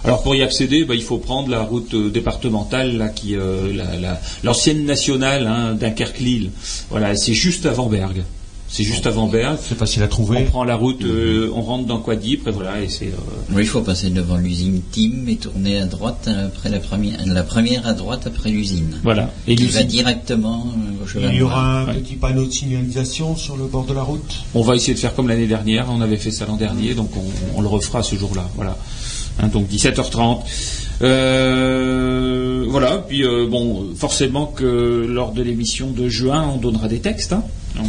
[0.03, 3.71] Alors pour y accéder, bah, il faut prendre la route euh, départementale, là, qui, euh,
[3.75, 6.51] la- la- l'ancienne nationale hein, Dunkerque-Lille.
[6.89, 8.23] Voilà, c'est juste avant Bergue.
[8.73, 9.59] C'est juste avant Bergue.
[9.61, 10.45] C'est facile à On trouver.
[10.45, 13.07] prend la route, euh, on rentre dans Quadibre et voilà, et c'est.
[13.07, 13.17] euh,
[13.53, 17.43] Oui, il faut passer devant l'usine Tim et tourner à droite après la première, la
[17.43, 18.97] première à droite après l'usine.
[19.03, 19.31] voilà.
[19.49, 21.95] Et Il va directement euh, au cheval Il y aura un Ouais.
[21.95, 24.33] petit panneau de signalisation sur le bord de la route?
[24.55, 25.87] On va essayer de faire comme l'année dernière.
[25.91, 28.49] On avait fait ça l'an dernier, donc on, on le refera ce jour-là.
[28.55, 28.79] Voilà.
[29.41, 30.43] Hein, donc 17h30.
[31.03, 32.99] Euh, voilà.
[33.09, 37.33] Puis euh, bon, forcément que lors de l'émission de juin, on donnera des textes.
[37.33, 37.43] hein.
[37.79, 37.83] On,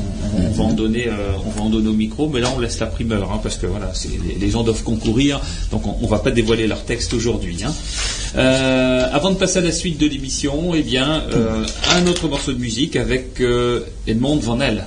[0.46, 2.80] on va en donner, euh, on va en donner au micro, mais là on laisse
[2.80, 3.92] la primeur hein, parce que voilà,
[4.40, 5.40] les, gens doivent concourir,
[5.72, 7.58] donc on, on va pas dévoiler leur texte aujourd'hui.
[7.66, 7.74] hein.
[8.36, 11.66] Euh, avant de passer à la suite de l'émission, eh bien, euh,
[11.96, 13.42] un autre morceau de musique avec
[14.08, 14.86] Edmond Van Elle.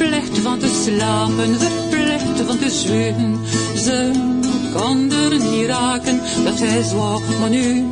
[0.00, 3.40] Verplicht van te slapen, verplicht van te zweten.
[3.76, 4.10] Ze
[4.74, 7.86] kon er niet raken, dat hij zwaar, maar nu.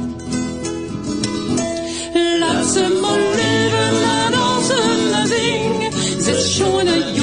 [2.38, 7.17] Laat ze maar leven en dansen en zingen.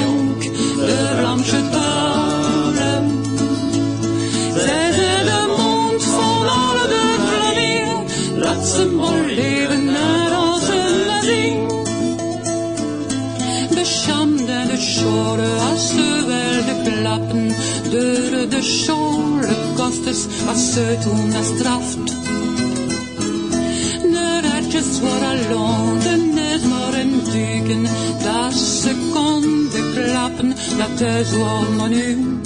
[20.16, 21.98] Scholenkosters als ze toen straft.
[24.02, 27.84] De ratjes waren londen, net maar een duiken.
[28.24, 32.40] Dat ze konden klappen, dat is wel nu.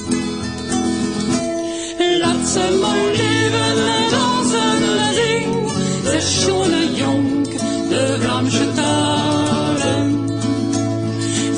[2.21, 5.69] Laat ze maar leven en dansen en zingen.
[6.05, 7.51] Ze is schone jonk,
[7.89, 10.29] de Vlaamse talen.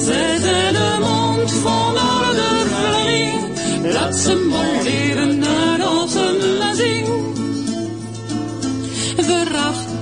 [0.04, 3.94] Zij zijn de mond van de Vlamingen.
[3.94, 4.50] Laat ze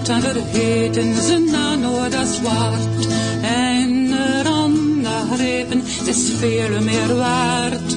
[0.09, 3.07] En vergeten ze na nooit dat zwart.
[3.41, 7.95] En eraan grepen, ze is veel meer waard.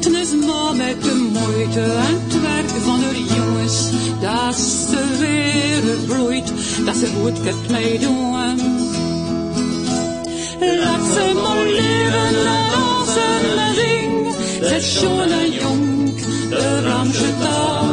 [0.00, 3.90] Ten is maar met de moeite en het werk van de jongens.
[4.20, 6.52] Dat ze weer bloeit,
[6.84, 8.32] dat ze goed kunt meedoen.
[10.60, 14.32] Laat ze maar leven en dansen en zingen.
[14.68, 16.18] Ze is schone jonk,
[16.50, 17.83] de Ramse talen.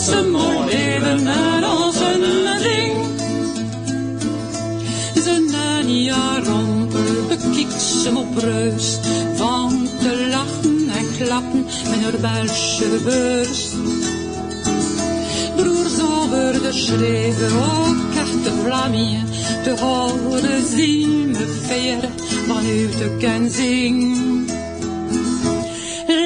[0.00, 3.16] Laat ze maar leven en dansen en zingen.
[5.22, 8.98] Ze na een jaar rompel bekikt ze op reus.
[9.34, 13.68] Van te lachen en klappen met haar Belgische beurs.
[15.56, 19.26] Broers over de schreven, ook echt de Vlamingen.
[19.62, 22.10] Te horen zien me veren
[22.46, 24.18] vanuit de kenzing.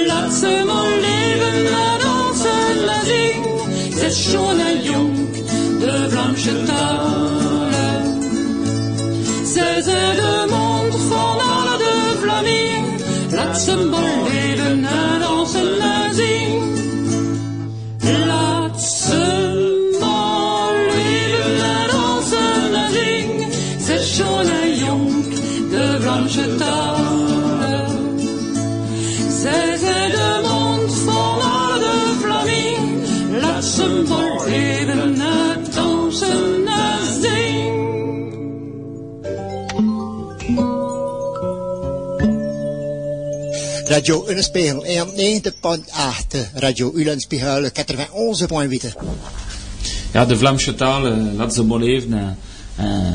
[0.07, 3.54] Laat ze maar leven en dansen en zingen.
[3.95, 5.17] Ze is schoon en jong,
[5.79, 8.23] de talen.
[9.47, 13.01] Zij zijn de mond van alle de Vlamingen.
[13.31, 15.14] Laat ze maar
[43.95, 48.93] Radio Ulenspiegel 91.8, Radio Ulenspiegel 91.8.
[50.15, 52.13] Ja, de Vlaamse taal, euh, laat ze maar leven.
[52.13, 52.37] Un,
[52.79, 53.15] un,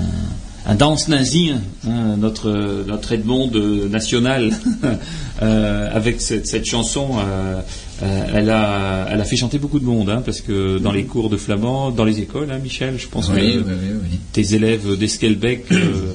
[0.65, 1.51] un danse nazi,
[1.85, 2.49] hein, notre,
[2.87, 3.51] notre Edmond
[3.89, 4.51] national,
[5.41, 7.61] euh, avec cette, cette chanson, euh,
[8.03, 11.03] euh, elle, a, elle a fait chanter beaucoup de monde, hein, parce que dans les
[11.03, 14.19] cours de flamand, dans les écoles, hein, Michel, je pense Oui, que oui, oui, oui.
[14.31, 16.13] tes élèves d'Esquelbec, euh,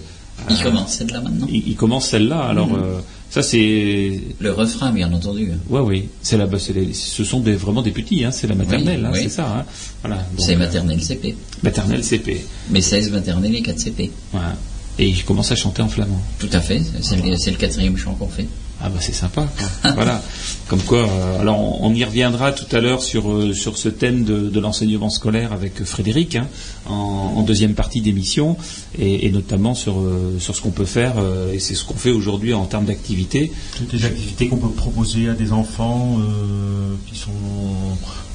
[0.49, 1.47] Il euh, commence celle-là maintenant.
[1.51, 2.41] ils, ils commencent celle-là.
[2.45, 2.83] Alors, Mhm.
[2.83, 3.01] euh,
[3.35, 5.51] ça c'est Le refrain, bien entendu.
[5.69, 9.01] Ouais, oui, c'est là, bah, ce sont des, vraiment des petits, hein, c'est la maternelle,
[9.01, 9.21] Oui, hein, oui.
[9.25, 9.57] c'est ça.
[9.59, 9.65] Hein,
[10.03, 11.35] voilà, C'est euh, maternelle CP.
[11.65, 12.45] maternelle CP.
[12.71, 14.13] Mais 16 maternelle et 4 CP.
[14.31, 14.55] Voilà.
[15.01, 16.23] Et je commence à chanter en flamand.
[16.39, 16.81] Tout à fait.
[17.03, 18.47] C'est le, c'est le quatrième chant qu'on fait.
[18.83, 19.47] Ah bah c'est sympa.
[19.83, 19.93] quoi.
[19.95, 20.23] voilà.
[20.69, 23.89] Comme quoi, euh, alors on, on y reviendra tout à l'heure sur euh, sur ce
[23.89, 26.47] thème de, de l'enseignement scolaire avec Frédéric hein,
[26.89, 26.93] en,
[27.37, 28.57] en deuxième partie d'émission
[28.99, 31.95] et, et notamment sur euh, sur ce qu'on peut faire euh, et c'est ce qu'on
[31.95, 33.53] fait aujourd'hui en termes d'activité.
[33.77, 37.31] Toutes les activités qu'on peut proposer à des enfants euh, qui sont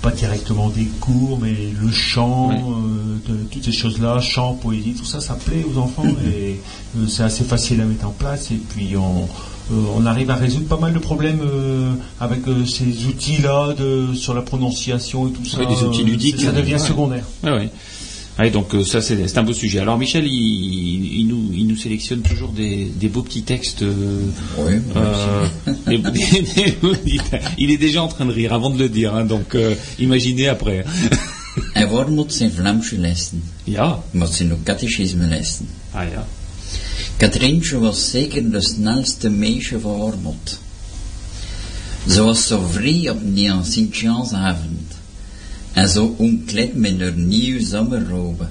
[0.02, 2.56] pas directement des cours, mais le chant, Ouais.
[2.56, 6.60] euh, de- toutes ces choses-là, chant, poésie, tout ça, ça plaît aux enfants et
[6.98, 8.50] euh, c'est assez facile à mettre en place.
[8.52, 9.26] Et puis on, euh,
[9.98, 14.34] on arrive à résoudre pas mal de problèmes euh, avec euh, ces outils-là de sur
[14.34, 15.58] la prononciation et tout ça.
[15.66, 16.42] Des outils Euh, ludiques.
[16.42, 16.80] ça devient Ouais.
[16.80, 17.24] secondaire.
[17.44, 17.70] Ouais, ouais.
[18.40, 19.80] Ouais, donc euh, ça c'est c'est un beau sujet.
[19.80, 23.82] Alors Michel, il, il nous, il nous sélectionne toujours des, des beaux petits textes.
[23.82, 24.22] euh,
[24.58, 25.46] Oui, euh,
[25.88, 25.98] des-
[27.06, 27.20] des-
[27.58, 30.48] il est déjà en train de rire avant de le dire, hein, donc euh, imaginez
[30.48, 30.86] après.
[31.76, 32.52] En waar moet zijn
[33.00, 33.44] lessen?
[33.66, 35.68] Ja, Moet zijn ook catechisme lessen?
[35.94, 36.26] ah ja.
[37.20, 40.60] Katrientje was zeker de snelste meisje van haar mot.
[42.08, 44.94] Ze was zo vrij op een Sint-Jansavond
[45.74, 48.48] en zo omkleed met haar nieuwe zomerrobe.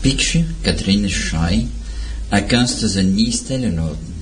[0.00, 1.66] Piekje, Katrien is shy,
[2.28, 4.14] en kunste ze niet stellen laten.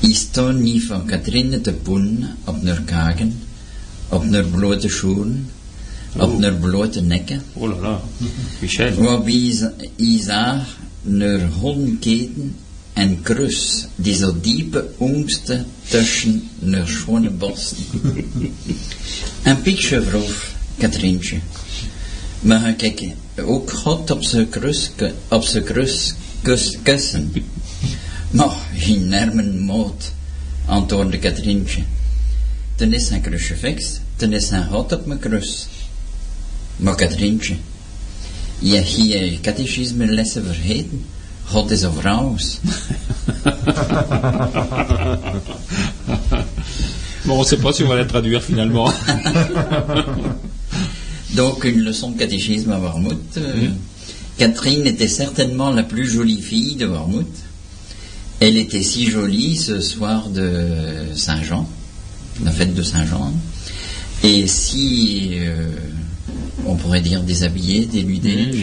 [0.00, 3.38] Ik stond niet van Katrine te poen op haar kaken,
[4.08, 5.48] op haar blote schoenen,
[6.16, 8.00] op haar blote nekken, Oh là là,
[8.60, 8.94] Michel.
[8.94, 9.72] waarbij
[10.26, 10.66] naar
[11.60, 12.56] hondenketen
[12.92, 17.84] en krus, die zo diepe angsten tussen haar schone borsten.
[19.42, 21.38] Een piekje vroeg Katrientje.
[22.40, 23.02] Maar kijk,
[23.44, 24.90] ook God op zijn krus,
[25.28, 27.32] op zijn krus kus, kussen.
[28.30, 30.12] Maar geen nermen moot,
[30.66, 31.82] antwoordde Katrientje.
[32.74, 35.66] Ten is zijn krusje fix, ten is zijn God op mijn krus.
[36.76, 37.56] Maar Katrientje,
[38.62, 41.04] je je catechisme lessen vergeten.
[41.50, 42.36] God is een vrouw.
[47.24, 48.92] Bon, on ne sait pas si on va la traduire finalement.
[51.36, 53.36] Donc une leçon de catéchisme à Warmouth.
[53.36, 53.68] Euh,
[54.38, 57.36] Catherine était certainement la plus jolie fille de Warmouth.
[58.40, 60.66] Elle était si jolie ce soir de
[61.14, 61.68] Saint-Jean,
[62.44, 63.32] la fête de Saint-Jean,
[64.24, 65.68] et si, euh,
[66.66, 67.22] on pourrait dire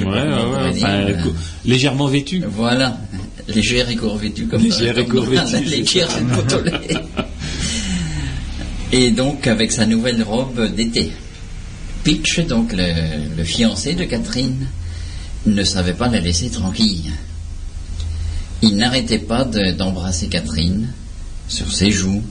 [0.05, 0.85] ouais, ouais, ouais, dire.
[0.87, 1.33] enfin, co-
[1.65, 2.43] légèrement vêtu.
[2.55, 2.97] Voilà,
[3.47, 6.09] légère et courvêtue comme Légère et courvêtue, légère
[8.91, 11.11] et donc avec sa nouvelle robe d'été.
[12.03, 14.67] Pitch, donc le, le fiancé de Catherine,
[15.45, 17.11] ne savait pas la laisser tranquille.
[18.61, 20.87] Il n'arrêtait pas de- d'embrasser Catherine
[21.47, 22.23] sur ses joues,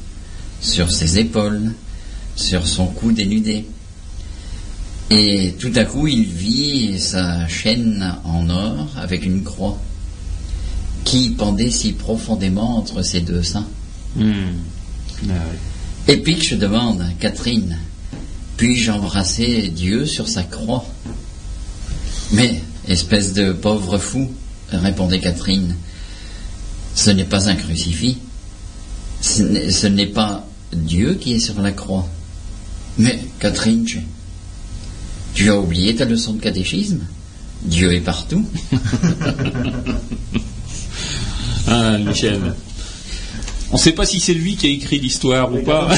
[0.60, 1.72] sur ses épaules,
[2.36, 3.66] sur son cou dénudé.
[5.10, 9.78] Et tout à coup, il vit sa chaîne en or avec une croix
[11.04, 13.66] qui pendait si profondément entre ses deux seins.
[14.16, 14.32] Hmm.
[15.24, 16.12] Ah ouais.
[16.12, 17.78] Et Pitch demande, Catherine,
[18.56, 20.84] puis-je embrasser Dieu sur sa croix?
[22.32, 24.30] Mais, espèce de pauvre fou,
[24.70, 25.74] répondait Catherine,
[26.94, 28.18] ce n'est pas un crucifix,
[29.22, 32.06] ce n'est- ce n'est pas Dieu qui est sur la croix.
[32.98, 33.86] Mais, Catherine,
[35.44, 37.00] tu, as oublié ta leçon de catéchisme?
[37.62, 38.44] Dieu est partout.
[41.70, 42.54] Ah, Michel.
[43.70, 45.88] On ne sait pas si c'est lui qui a écrit l'histoire ou pas.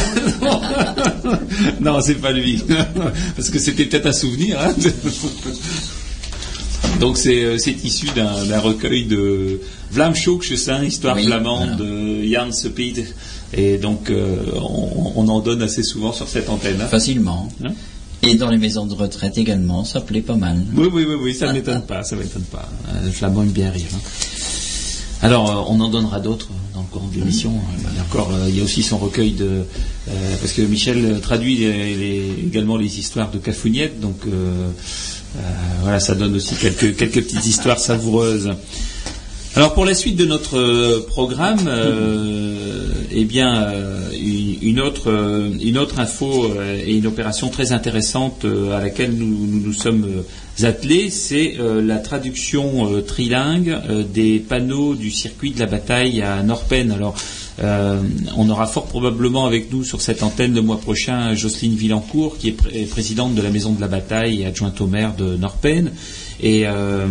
[1.80, 2.60] non, c'est pas lui.
[3.36, 4.58] Parce que c'était peut-être un souvenir.
[4.60, 4.74] hein.
[6.98, 9.60] Donc c'est euh, c'est issu d'un d'un recueil de
[9.92, 10.50] Vlamschookse
[10.82, 11.90] histoire Oui, flamande voilà.
[11.92, 13.06] de Jan Sepied.
[13.54, 16.80] Et donc euh, on, on en donne assez souvent sur cette antenne.
[16.80, 16.86] hein.
[16.88, 17.48] Facilement.
[17.64, 17.70] Hein?
[18.22, 20.62] Et dans les maisons de retraite également, ça plaît pas mal.
[20.74, 22.68] Oui, oui, oui, oui, ça ne m'étonne pas, ça m'étonne pas.
[22.88, 23.86] Euh, Le flamand aime bien rire.
[23.94, 23.98] hein.
[25.22, 27.50] Alors, euh, on en donnera d'autres dans le cours de l'émission.
[27.54, 29.64] Euh, D'accord, euh, il y a aussi son recueil de...
[30.08, 34.30] euh, parce que Michel traduit les- les- également les histoires de Cafouniette, donc euh,
[35.36, 35.40] euh,
[35.82, 38.50] voilà, ça donne aussi quelques, quelques petites histoires savoureuses.
[39.56, 44.08] Alors pour la suite de notre euh, programme, euh, eh bien euh,
[44.62, 49.26] une, autre euh, une autre info euh, et une opération très intéressante à laquelle nous
[49.26, 50.06] nous, nous sommes
[50.62, 53.76] attelés, c'est la traduction trilingue
[54.12, 56.92] des panneaux du circuit de la bataille à Norpen.
[56.92, 57.14] Alors
[58.36, 62.48] on aura fort probablement avec nous sur cette antenne le mois prochain Jocelyne Villancourt, qui
[62.48, 65.92] est pré- présidente de la Maison de la Bataille et adjointe au maire de Norpen.
[66.42, 67.06] Et euh,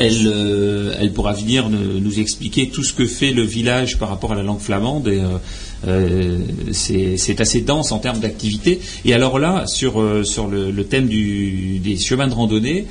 [0.00, 4.32] elle, euh, elle pourra venir nous expliquer tout ce que fait le village par rapport
[4.32, 5.06] à la langue flamande.
[5.08, 5.36] Et, euh,
[5.86, 6.38] euh,
[6.72, 8.80] c'est assez dense en termes d'activité.
[9.04, 12.86] Et alors là, sur, euh, le, thème des chemins de randonnée,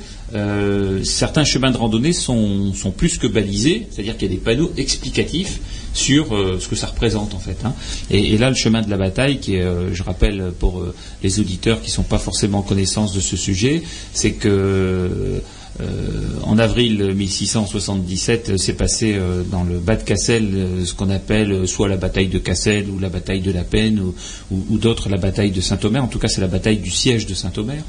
[1.02, 5.60] certains chemins de randonnée sont, plus que balisés, c'est-à-dire qu'il y a des panneaux explicatifs
[5.92, 6.28] sur
[6.60, 7.58] ce que ça représente en fait.
[7.64, 7.74] Hein.
[8.10, 10.84] Et, là, le chemin de la bataille, qui je rappelle pour
[11.22, 13.82] les auditeurs qui ne sont pas forcément en connaissance de ce sujet,
[14.12, 15.42] c'est que
[16.50, 21.68] en avril 1677 s'est passé euh, dans le bas de Cassel euh, ce qu'on appelle
[21.68, 24.02] soit la bataille de Cassel ou la bataille de la Peine
[24.50, 26.02] ou, d'autres la bataille de Saint-Omer.
[26.02, 27.82] En tout cas, c'est la bataille du siège de Saint-Omer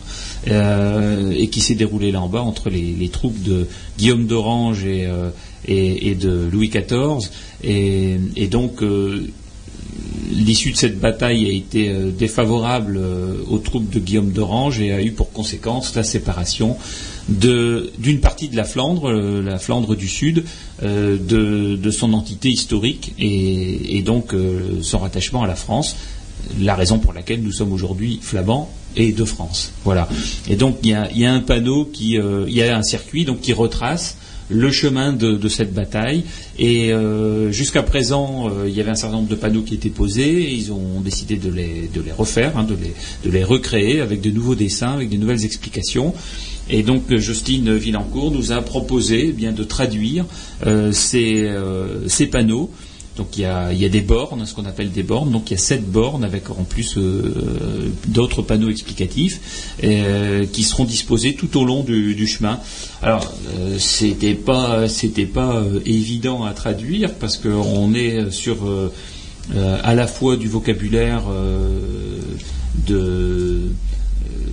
[0.45, 3.67] et qui s'est déroulée là en bas entre les, troupes de
[3.97, 7.29] Guillaume d'Orange et, de Louis XIV.
[7.63, 8.83] Et donc
[10.31, 14.91] l'issue de cette bataille a été euh, défavorable euh, aux troupes de Guillaume d'Orange et
[14.91, 16.77] a eu pour conséquence la séparation
[17.29, 20.43] d'une partie de la Flandre, euh, la Flandre du Sud,
[20.81, 24.33] de, son entité historique et, donc
[24.81, 25.95] son rattachement à la France.
[26.59, 29.71] La raison pour laquelle nous sommes aujourd'hui flamands et de France.
[29.85, 30.09] Voilà.
[30.49, 33.53] Et donc il y a, un panneau qui, il y a un circuit donc qui
[33.53, 34.17] retrace
[34.51, 36.23] le chemin de, cette bataille.
[36.59, 39.89] Et euh, jusqu'à présent, euh, il y avait un certain nombre de panneaux qui étaient
[39.89, 40.53] posés.
[40.53, 42.75] Ils ont décidé de les, refaire, hein, de,
[43.29, 46.13] les, recréer avec de nouveaux dessins, avec de nouvelles explications.
[46.69, 50.25] Et donc Justine Villancourt nous a proposé eh bien de traduire
[50.65, 52.69] euh, ces panneaux
[53.17, 55.31] donc il y, a, des bornes, ce qu'on appelle des bornes.
[55.31, 60.63] Donc il y a sept bornes avec en plus euh, d'autres panneaux explicatifs euh, qui
[60.63, 62.59] seront disposés tout au long du, chemin.
[63.01, 68.57] Alors euh, c'était pas c'était pas évident à traduire parce qu'on est sur
[69.83, 71.23] à la fois du vocabulaire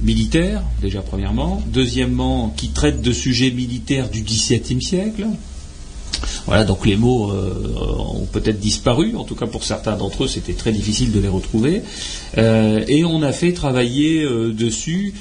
[0.03, 5.27] militaire, déjà premièrement, deuxièmement, qui traite de sujets militaires du XVIIe siècle,
[6.47, 7.53] voilà, donc les mots euh,
[7.99, 11.29] ont peut-être disparu, en tout cas pour certains d'entre eux, c'était très difficile de les
[11.29, 11.83] retrouver.
[12.37, 15.15] Euh, et on a fait travailler euh, dessus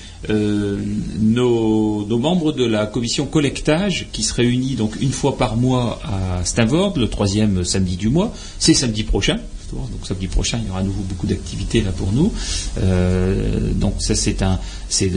[1.19, 6.43] nos, membres de la commission collectage qui se réunit donc une fois par mois à
[6.43, 8.33] Stanford, le troisième samedi du mois.
[8.59, 9.37] C'est samedi prochain.
[9.73, 12.31] Donc samedi prochain, il y aura à nouveau beaucoup d'activités là pour nous.
[13.75, 14.59] donc ça c'est un,
[14.89, 15.11] c'est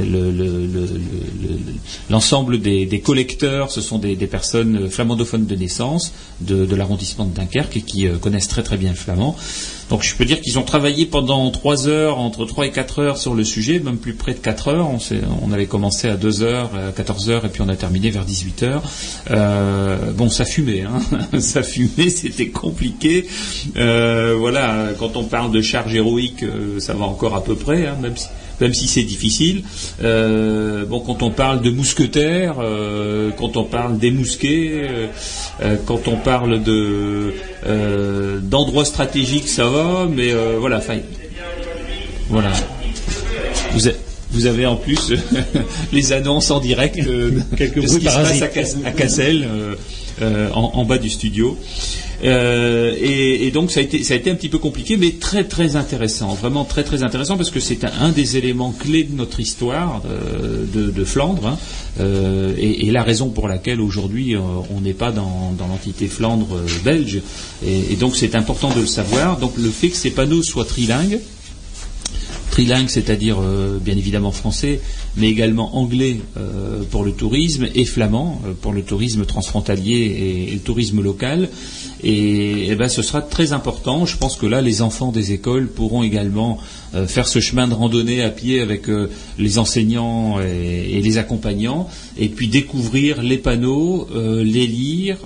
[2.11, 7.83] l'ensemble des, collecteurs, ce sont des, personnes flamandophones de naissance de, l'arrondissement de Dunkerque et
[7.83, 9.37] qui euh, connaissent très très bien le flamand.
[9.91, 13.19] Donc je peux dire qu'ils ont travaillé pendant trois heures, entre trois et quatre heures
[13.19, 14.89] sur le sujet, même plus près de quatre heures.
[15.43, 18.25] On, avait commencé à 2 heures, à 14 heures, et puis on a terminé vers
[18.25, 18.83] 18 heures.
[19.33, 21.01] Euh, bon, ça fumait, hein
[21.41, 23.27] ça fumait, c'était compliqué.
[23.77, 26.45] Euh, voilà, quand on parle de charge héroïque,
[26.79, 28.29] ça va encore à peu près, hein, même si
[28.61, 29.63] même si c'est difficile.
[30.03, 34.87] Euh, bon, quand on parle de mousquetaires, euh, quand on parle des mousquets,
[35.63, 37.35] euh, quand on parle de
[38.43, 40.99] d'endroits stratégiques, ça va, mais voilà, enfin,
[42.29, 42.53] voilà.
[44.33, 45.13] Vous, avez en plus
[45.93, 48.43] les annonces en direct de, ce qui se passe
[48.85, 49.47] à, Cassel,
[50.55, 51.59] en, bas du studio.
[52.25, 56.65] Euh, et, donc ça a, été, un petit peu compliqué, mais très très intéressant, vraiment
[56.65, 61.05] très très intéressant parce que c'est un, des éléments clés de notre histoire euh, de,
[61.05, 61.59] Flandre hein.
[61.99, 67.21] euh, et, la raison pour laquelle aujourd'hui on n'est pas dans, l'entité Flandre belge.
[67.67, 69.39] Et, donc c'est important de le savoir.
[69.39, 71.21] Donc le fait que ces panneaux soient trilingues,
[72.89, 73.39] c'est-à-dire
[73.81, 74.81] bien évidemment français,
[75.17, 76.21] mais également anglais
[76.91, 81.49] pour le tourisme et flamand pour le tourisme transfrontalier et, le tourisme local.
[82.03, 84.07] Et, eh ben, ce sera très important.
[84.07, 86.59] Je pense que là, les enfants des écoles pourront également
[86.95, 91.89] euh, faire ce chemin de randonnée à pied avec euh, les enseignants et, les accompagnants,
[92.19, 95.17] et puis découvrir les panneaux, euh, les lire,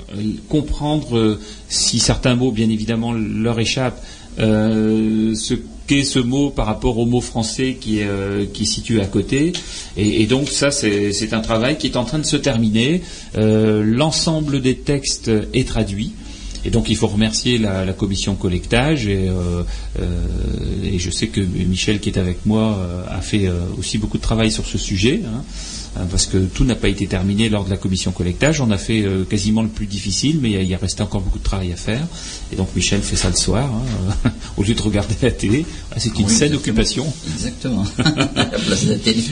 [0.48, 4.02] comprendre si certains mots, bien évidemment, leur échappent,
[4.38, 5.54] ce
[5.86, 9.52] qu'est ce mot par rapport au mot français qui est, qui situé à côté.
[9.96, 13.02] Et, donc ça, c'est un travail qui est en train de se terminer.
[13.34, 16.14] L'ensemble des textes est traduit.
[16.64, 19.62] Et donc il faut remercier la, commission collectage et, euh,
[20.00, 20.26] euh,
[20.82, 24.22] et, je sais que Michel qui est avec moi euh, a fait aussi beaucoup de
[24.22, 25.20] travail sur ce sujet.
[25.24, 25.42] Hein.
[25.96, 28.60] Hein, parce que tout n'a pas été terminé lors de la commission collectage.
[28.60, 31.38] On a fait euh, quasiment le plus difficile, mais il y, a resté encore beaucoup
[31.38, 32.04] de travail à faire.
[32.52, 35.64] Et donc Michel fait ça le soir, hein, au lieu de regarder la télé.
[35.92, 37.06] Ah, c'est une saine occupation.
[37.32, 37.84] Exactement.
[38.34, 39.22] la place de la télé.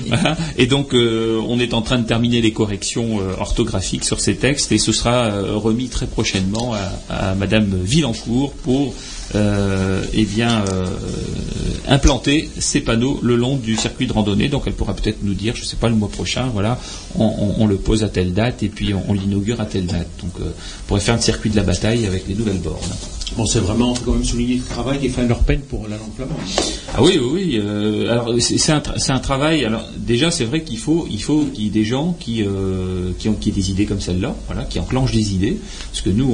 [0.57, 4.37] Et donc euh, on est en train de terminer les corrections euh, orthographiques sur ces
[4.37, 8.95] textes et ce sera remis très prochainement à, à Madame Villancourt pour
[9.35, 10.65] eh bien,
[11.89, 14.49] implanter ces panneaux le long du circuit de randonnée.
[14.49, 16.79] Donc elle pourra peut-être nous dire, je ne sais pas, le mois prochain, voilà,
[17.17, 20.09] on, le pose à telle date et puis on, l'inaugure à telle date.
[20.21, 22.79] Donc on pourrait faire un circuit de la bataille avec les nouvelles bornes.
[23.37, 26.13] Bon, c'est vraiment, quand même souligner le travail qui fait leur peine pour la langue
[26.15, 26.37] flamande.
[26.95, 27.61] Ah oui, oui, oui.
[27.63, 29.65] Euh, alors c'est un, un, travail.
[29.65, 33.13] Alors déjà, c'est vrai qu'il faut, il faut qu'il y ait des gens qui, euh,
[33.19, 35.57] qui ont, qui aient des idées comme celle-là, voilà, qui enclenchent des idées.
[35.91, 36.31] Parce que nous,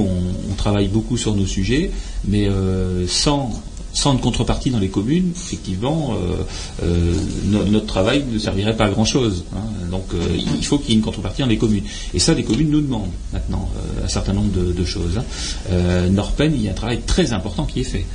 [0.49, 1.91] on travaille beaucoup sur nos sujets,
[2.27, 3.51] mais euh, sans
[3.91, 6.35] sans une contrepartie dans les communes, effectivement, euh,
[6.83, 7.13] euh,
[7.49, 9.45] notre travail ne servirait pas à grand-chose.
[9.55, 9.63] Hein.
[9.89, 10.05] Donc
[10.35, 11.83] il faut qu'il y ait une contrepartie dans les communes.
[12.13, 13.67] Et ça, les communes nous demandent maintenant
[14.01, 15.17] un certain nombre de, choses.
[15.17, 16.07] Hein.
[16.11, 18.05] Norpen, il y a un travail très important qui est fait.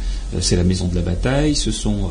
[0.40, 2.08] C'est la maison de la bataille, ce sont,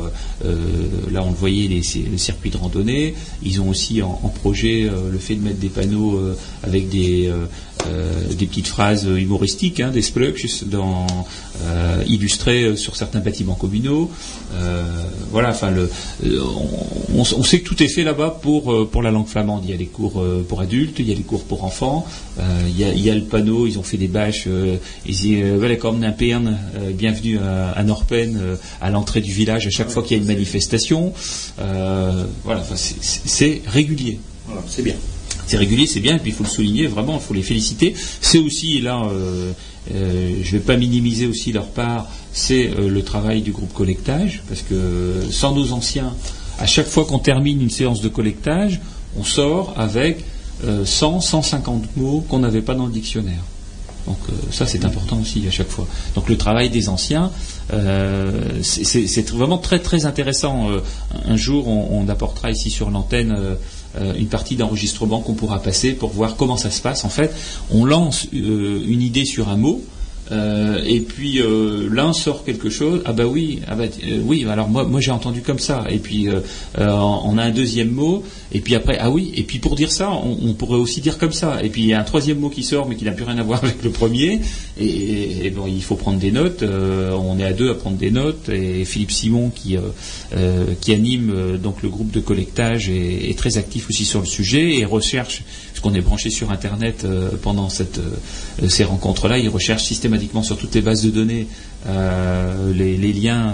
[1.10, 1.82] là on le voyait, les,
[2.18, 3.14] circuits de randonnée.
[3.42, 6.20] Ils ont aussi en, projet le fait de mettre des panneaux
[6.62, 7.32] avec des,
[8.30, 11.06] des petites phrases humoristiques, hein, des sprucks, dans,
[12.06, 14.10] illustrés sur certains bâtiments communaux.
[15.30, 15.72] voilà, enfin,
[17.14, 19.62] on, sait que tout est fait là-bas pour, pour la langue flamande.
[19.64, 22.06] Il y a des cours pour adultes, il y a des cours pour enfants,
[22.38, 24.48] il y, a, le panneau, ils ont fait des bâches,
[25.06, 25.44] ils disent
[26.94, 30.28] bienvenue à, à Norpen, à l'entrée du village à chaque fois qu'il y a une
[30.28, 31.12] manifestation.
[31.56, 34.18] voilà, c'est régulier.
[34.68, 34.94] C'est bien
[35.46, 37.94] c'est régulier, c'est bien, et puis il faut le souligner, vraiment, il faut les féliciter.
[38.20, 39.08] C'est aussi, là,
[39.90, 44.62] je ne vais pas minimiser aussi leur part, c'est le travail du groupe collectage, parce
[44.62, 46.14] que sans nos anciens,
[46.58, 48.80] à chaque fois qu'on termine une séance de collectage,
[49.18, 50.24] on sort avec
[50.84, 53.42] 100, 150 mots qu'on n'avait pas dans le dictionnaire.
[54.06, 54.18] Donc
[54.50, 55.86] ça c'est important aussi à chaque fois.
[56.14, 57.30] Donc le travail des anciens,
[58.62, 60.68] c'est vraiment très très intéressant.
[61.26, 63.34] un jour on, apportera ici sur l'antenne
[64.16, 67.04] une partie d'enregistrement qu'on pourra passer pour voir comment ça se passe.
[67.04, 67.34] En fait,
[67.70, 69.82] on lance une idée sur un mot,
[70.32, 74.46] euh, et puis euh, l'un sort quelque chose, ah bah oui, ah bah, euh, oui,
[74.48, 75.84] alors moi, moi j'ai entendu comme ça.
[75.90, 76.28] Et puis
[76.76, 80.10] on a un deuxième mot, et puis après, ah oui, et puis pour dire ça,
[80.10, 81.62] on, pourrait aussi dire comme ça.
[81.62, 83.38] Et puis il y a un troisième mot qui sort, mais qui n'a plus rien
[83.38, 84.40] à voir avec le premier.
[84.80, 86.62] Et, bon, il faut prendre des notes.
[86.62, 88.48] on est à deux à prendre des notes.
[88.48, 89.76] Et Philippe Simon, qui
[90.80, 94.78] qui anime donc le groupe de collectage, est, est, très actif aussi sur le sujet
[94.78, 95.42] et recherche
[95.84, 99.36] qu'on est branché sur Internet euh, pendant euh, ces rencontres-là.
[99.36, 101.46] Ils recherchent systématiquement sur toutes les bases de données
[101.86, 103.52] euh, les, liens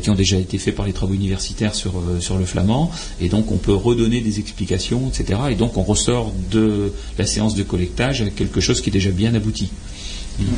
[0.00, 1.92] qui ont déjà été faits par les travaux universitaires sur,
[2.38, 2.90] le flamand.
[3.20, 5.40] Et donc on peut redonner des explications, etc.
[5.50, 9.34] Et donc on ressort de la séance de collectage quelque chose qui est déjà bien
[9.34, 9.70] abouti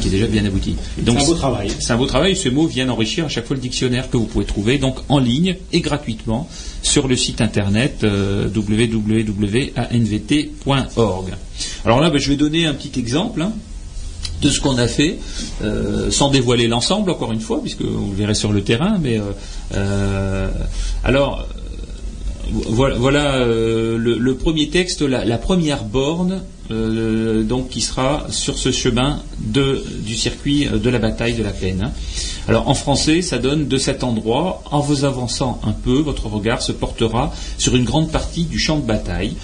[0.01, 0.77] qui est déjà bien abouti.
[0.97, 1.71] C'est un beau travail.
[1.79, 2.37] C'est un beau travail.
[2.37, 5.19] Ces mots viennent enrichir à chaque fois le dictionnaire que vous pouvez trouver donc en
[5.19, 6.49] ligne et gratuitement
[6.83, 9.35] sur le site internet euh, www.anvt.org.
[11.85, 13.43] Alors là, ben, je vais donner un petit exemple.
[13.43, 13.53] Hein,
[14.43, 15.19] de ce qu'on a fait,
[15.63, 18.99] euh, sans dévoiler l'ensemble, encore une fois, puisque vous le verrez sur le terrain.
[19.01, 19.21] Mais
[19.75, 20.51] euh,
[21.03, 21.47] alors,
[22.51, 30.15] voilà, le, premier texte, la première borne euh, donc qui sera sur ce chemin du
[30.15, 31.83] circuit de la bataille de la peine.
[31.85, 31.93] Hein.
[32.49, 36.63] Alors en français, ça donne de cet endroit, en vous avançant un peu, votre regard
[36.63, 39.35] se portera sur une grande partie du champ de bataille.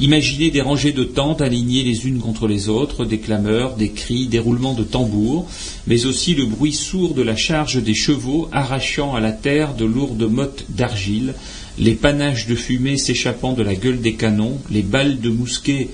[0.00, 4.26] Imaginez des rangées de tentes alignées les unes contre les autres, des clameurs, des cris,
[4.26, 5.46] des roulements de tambours,
[5.86, 9.84] mais aussi le bruit sourd de la charge des chevaux arrachant à la terre de
[9.84, 11.34] lourdes mottes d'argile,
[11.78, 15.88] les panaches de fumée s'échappant de la gueule des canons, les balles de mousquet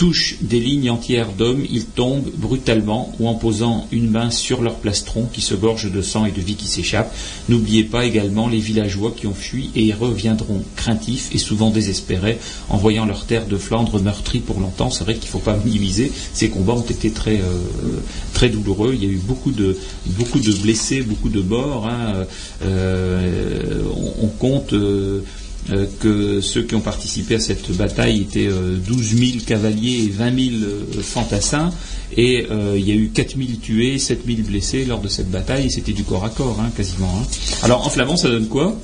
[0.00, 4.76] touchent des lignes entières d'hommes, ils tombent brutalement ou en posant une main sur leur
[4.76, 7.14] plastron qui se gorge de sang et de vie qui s'échappe.
[7.50, 12.38] N'oubliez pas également les villageois qui ont fui et y reviendront craintifs et souvent désespérés
[12.70, 14.88] en voyant leur terre de Flandre meurtrie pour longtemps.
[14.88, 16.10] C'est vrai qu'il ne faut pas minimiser.
[16.32, 18.00] Ces combats ont été très, euh,
[18.32, 18.92] très douloureux.
[18.94, 19.76] Il y a eu beaucoup de,
[20.06, 21.86] beaucoup de blessés, beaucoup de morts.
[21.86, 22.24] Hein.
[22.64, 23.82] Euh,
[24.22, 24.72] on, compte.
[24.72, 25.22] Euh,
[25.70, 30.50] euh, que ceux qui ont participé à cette bataille étaient 12 000 cavaliers et 20
[30.50, 31.70] 000 euh, fantassins,
[32.16, 35.30] et euh, il y a eu 4 000 tués, 7 000 blessés lors de cette
[35.30, 37.12] bataille, et c'était du corps à corps, hein, quasiment.
[37.20, 37.26] Hein.
[37.62, 38.76] Alors en flamand, ça donne quoi?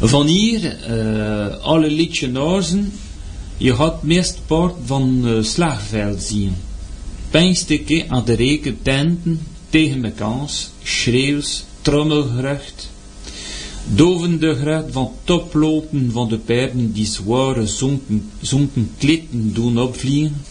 [0.00, 2.90] Wanneer uh, alle lichtjenozen
[3.58, 6.56] je had meest poort van uh, slagveld zien.
[7.30, 9.40] Pijnstikken aan de reken tenten
[9.70, 12.90] tegen mekaars, schreeuws, trommelgerucht,
[13.86, 20.42] Dovende gerucht van toplopen van de paarden die zware zonken, zonken klitten doen opvliegen.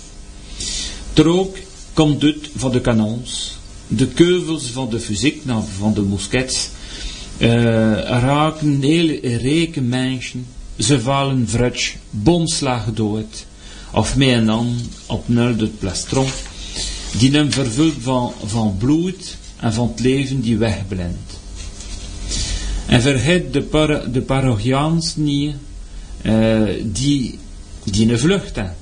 [1.13, 1.57] Trook
[1.93, 3.57] komt uit van de kanons.
[3.87, 6.69] De keuvels van de fysiek, nou, van de moskets,
[7.37, 7.49] uh,
[8.01, 10.45] raken hele rijke mensen.
[10.77, 13.45] Ze vallen vrutsch, bomslag dood.
[13.93, 14.75] Of met een an
[15.05, 16.27] op nul het plastron.
[17.17, 21.41] Die hem vervuld van, van bloed en van het leven die wegblendt.
[22.93, 25.55] En vergeet de, par de parochiaans niet,
[26.21, 27.39] uh, die,
[27.83, 28.75] die een vlucht hebben.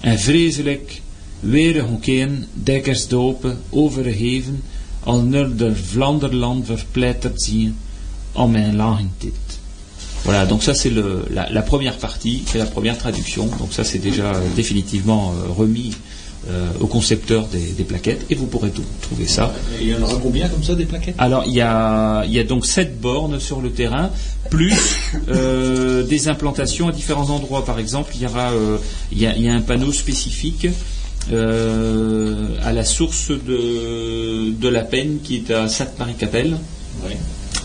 [0.00, 1.00] En vreselijk
[1.40, 4.62] weer een keer dekkers dopen, overgeven,
[5.00, 7.76] al de Vlaanderland verpletterd zien
[8.32, 8.76] om mijn
[9.18, 9.60] dit.
[10.24, 10.90] Voilà, donc ça c'est
[11.30, 15.52] la, la, première partie, c'est la première traduction, donc ça c'est déjà euh, définitivement euh,
[15.52, 15.92] remis
[16.48, 19.52] euh, au concepteur des, des, plaquettes et vous pourrez tout, trouver ça.
[19.78, 21.14] Et il y en aura combien comme ça des plaquettes?
[21.18, 24.10] Alors il y a, il y a donc sept bornes sur le terrain,
[24.50, 24.74] plus
[25.28, 27.64] euh, des implantations à différents endroits.
[27.64, 28.78] Par exemple, il y aura, euh,
[29.12, 30.66] il, y a, il y a un panneau spécifique
[31.32, 36.56] euh, à la source de, de la peine qui est à Sainte-Marie-Capelle.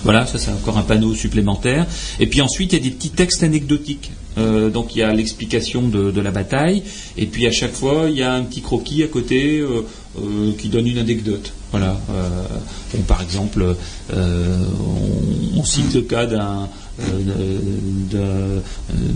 [0.04, 1.86] Voilà, ça c'est encore un panneau supplémentaire.
[2.20, 4.12] Et puis ensuite, il y a des petits textes anecdotiques.
[4.38, 6.84] Euh, donc il y a l'explication de, la bataille,
[7.18, 9.86] et puis à chaque fois il y a un petit croquis à côté euh,
[10.20, 11.54] euh, qui donne une anecdote.
[11.72, 12.00] Voilà.
[13.08, 13.76] par exemple,
[14.14, 16.70] on, cite le cas d'un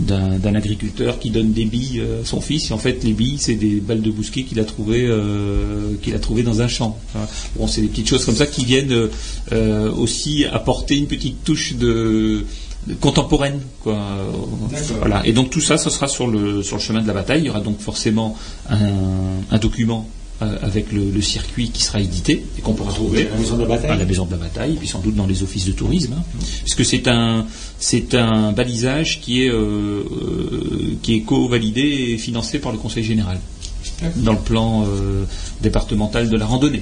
[0.05, 2.69] d'un agriculteur qui donne des billes à son fils.
[2.69, 5.09] Et en fait, les billes, c'est des balles de bousquet qu'il a trouvé
[6.01, 6.99] qu'il a trouvé dans un champ.
[7.55, 9.07] Bon, c'est des petites choses comme ça qui viennent
[9.97, 12.43] aussi apporter une petite touche de
[12.99, 13.59] contemporaine.
[13.81, 13.97] Quoi.
[14.99, 15.25] Voilà.
[15.25, 17.41] Et donc tout ça, ce sera sur le, sur le chemin de la bataille.
[17.41, 18.37] Il y aura donc forcément
[18.69, 20.07] un, document
[20.41, 23.61] euh, avec le, circuit qui sera édité et qu'on pourra trouver à la maison de
[23.61, 25.65] la bataille, à la maison de la bataille, et puis sans doute dans les offices
[25.65, 26.23] de tourisme, hein.
[26.63, 27.45] puisque c'est un
[27.79, 33.03] c'est un balisage qui est euh, euh, qui est co-validé et financé par le Conseil
[33.03, 33.39] général
[34.17, 34.85] dans le plan
[35.61, 36.81] départemental de la randonnée.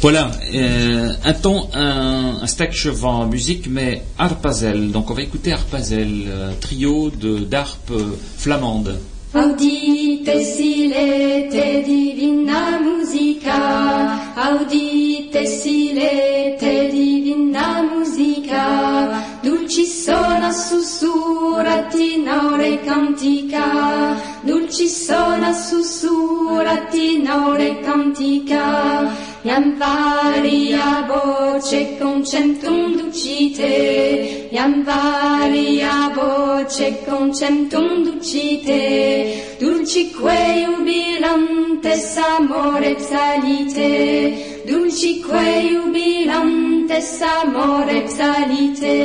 [0.00, 2.72] Voilà, euh, un ton, un, un stack
[3.02, 4.92] en musique, mais Arpazel.
[4.92, 7.92] Donc on va écouter Arpazel, euh, trio de d'arpe
[8.36, 8.96] flamande.
[9.34, 25.52] Audite silete divina musica, audite silete divina musica, dulci sona sussurrati naure cantica, dulci sona
[25.52, 29.12] sussurrati naure cantica,
[29.44, 34.48] iam varia voce concentum ducite.
[34.52, 39.56] Iam varia voce concentum ducite.
[39.60, 48.96] Dulcique jubilantes amore salite dulcique jubilantes amore salite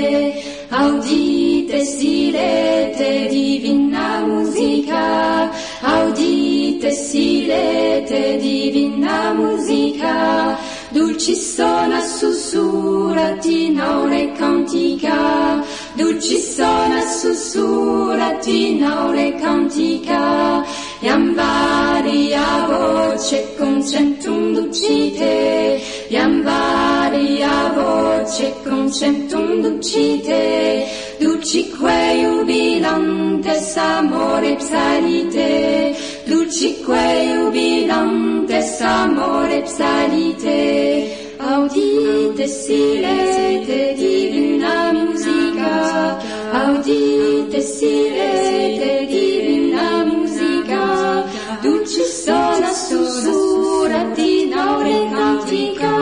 [0.72, 5.52] audite silete divina musica.
[5.82, 6.53] Audite
[6.84, 10.58] te silete divina musica
[10.92, 15.64] dulci sona sussurrati naure cantica.
[15.96, 20.62] Dulci sona sussurrati naure cantica.
[21.00, 25.80] Iam varia voce concentum ducite
[26.10, 30.86] iam varia voce concentum ducite
[31.20, 46.17] ducique jubilantes amore psalite lucique jubilantes amore psalite, audite silete divina musica,
[46.51, 51.26] audite silete divina musica,
[51.61, 55.93] dulcis sona susurrat in aure cantica,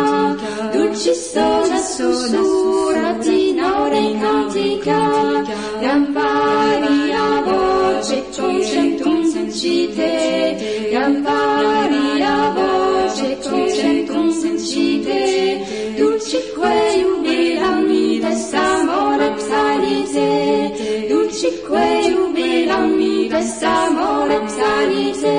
[0.74, 3.26] dulcis sona susurrat
[9.62, 25.38] vincite, Campania voce concentrum sincite, dulcique iubilamites amore psalite, dulcique iubilamites amore psalite,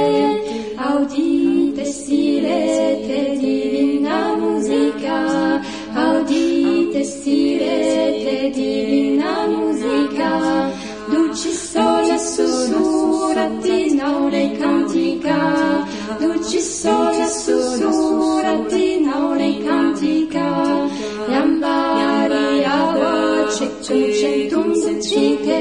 [0.76, 5.60] audite silete divina musica,
[5.94, 10.70] audite silete divina musica,
[11.10, 13.21] dulcis sola sonus,
[15.32, 20.48] cantica dulcissola sonora di naure cantica
[21.28, 23.12] iambari ava
[23.56, 25.60] cectum centum secite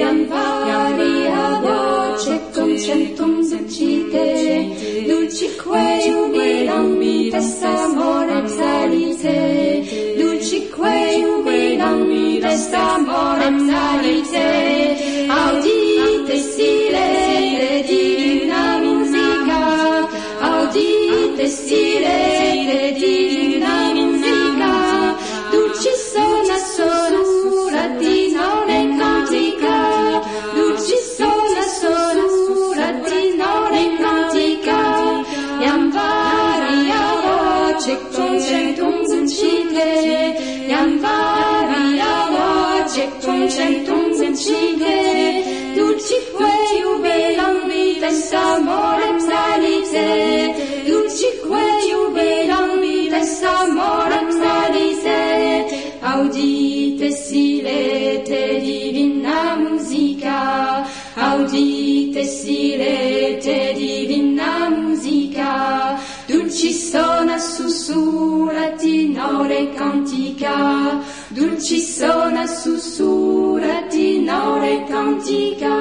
[0.00, 1.78] iambari ava
[2.24, 4.26] cectum centum secite
[5.08, 9.38] dulcique jubilam vides amore exalite
[10.18, 14.46] dulcique jubilam vides amore exalite
[15.40, 15.77] audi
[21.48, 25.16] vestire di dinamica,
[25.50, 30.20] dolci sono assoluta di non è cantica,
[30.54, 35.24] dolci sono assoluta di non è cantica,
[35.58, 46.14] e ampari a voce con centum zincite, e ampari a voce con centum zincite, dolci
[46.34, 49.07] fueu belambi, pensamore
[70.48, 75.76] cantica, dulci sona sussurrati nore cantica.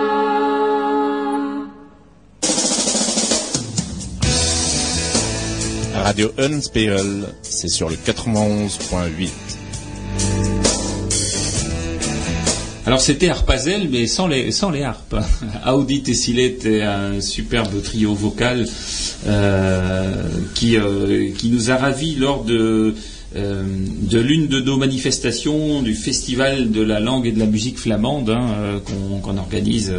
[5.94, 9.30] Radio Unspeel, c'est sur le 91.8.
[12.86, 15.18] Alors c'était Harpazel, mais sans les, sans les harpes.
[15.68, 18.66] Audi Tessilet est un superbe trio vocal
[19.28, 20.24] euh,
[20.56, 22.96] qui, euh, qui nous a ravis lors de,
[23.36, 23.64] euh,
[24.10, 28.30] de l'une de nos manifestations du Festival de la langue et de la musique flamande
[28.30, 29.94] hein, euh, qu'on organise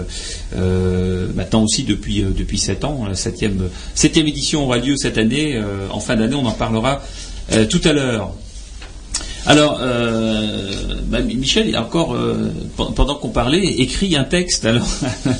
[0.57, 3.05] euh, maintenant aussi depuis, euh, depuis 7 ans.
[3.07, 5.61] La septième, septième édition aura lieu cette année.
[5.91, 7.03] en fin d'année, on en parlera
[7.69, 8.35] tout à l'heure.
[9.51, 10.71] Alors, euh,
[11.07, 14.67] bah, Michel, encore, euh, pe- pendant qu'on parlait, écrit un texte.
[14.67, 14.87] Alors,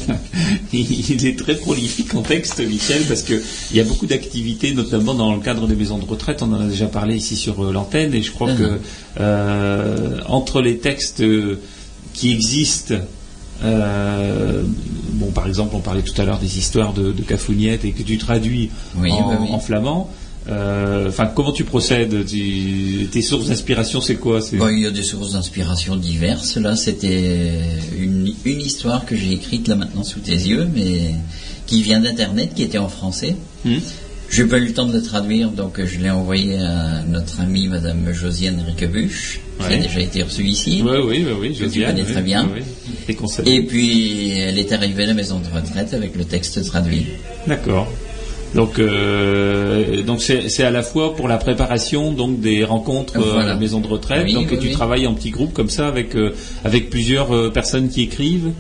[0.73, 3.35] il est très prolifique en texte, Michel, parce que
[3.71, 6.43] il y a beaucoup d'activités, notamment dans le cadre des maisons de retraite.
[6.43, 8.81] On en a déjà parlé ici sur euh, l'antenne, et je crois que
[9.21, 11.23] euh, entre les textes
[12.15, 12.95] qui existent.
[13.63, 14.63] euh,
[15.13, 18.03] bon, par exemple, on parlait tout à l'heure des histoires de, de Cafouniette et que
[18.03, 19.49] tu traduis Oui, en, oui, oui.
[19.53, 20.11] en flamand.
[20.49, 24.91] Euh, Enfin, comment tu procèdes Tu- Tes sources d'inspiration, c'est quoi Bon, il y a
[24.91, 26.57] des sources d'inspiration diverses.
[26.57, 27.51] Là, c'était
[27.99, 31.15] une, une histoire que j'ai écrite là maintenant sous tes yeux, mais
[31.67, 33.37] qui vient d'Internet, qui était en français.
[33.65, 33.77] Hmm
[34.31, 37.41] J'ai pas eu le temps de le traduire, donc euh, je l'ai envoyé à notre
[37.41, 39.79] amie Madame Josiane Riquebuche, qui a Ouais.
[39.79, 40.83] déjà été reçue ici.
[40.85, 42.49] Oui, oui, oui, oui, Josiane, connais oui, très bien.
[42.55, 43.17] oui.
[43.47, 47.07] Et puis, elle est arrivée à la maison de retraite avec le texte traduit.
[47.47, 47.91] D'accord.
[48.55, 53.45] Donc, euh, donc c'est à la fois pour la préparation donc des rencontres euh, à
[53.47, 54.25] la maison de retraite.
[54.27, 54.73] Oui, donc oui, tu oui.
[54.73, 56.35] travailles en petits groupes comme ça avec euh,
[56.65, 58.51] avec plusieurs euh, personnes qui écrivent?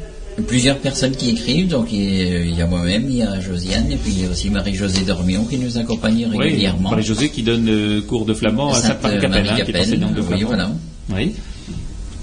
[0.47, 4.13] Plusieurs personnes qui écrivent, donc il y a- moi-même, il y a Josiane, et puis
[4.17, 6.91] il y a aussi Marie-Josée Dormion qui nous accompagne régulièrement.
[6.91, 10.47] Marie-Josée qui donne cours de flamand à Sainte-Marie-Capelle, hein, qui est enseignante de flamand.
[10.47, 10.71] voilà.
[11.13, 11.33] Oui.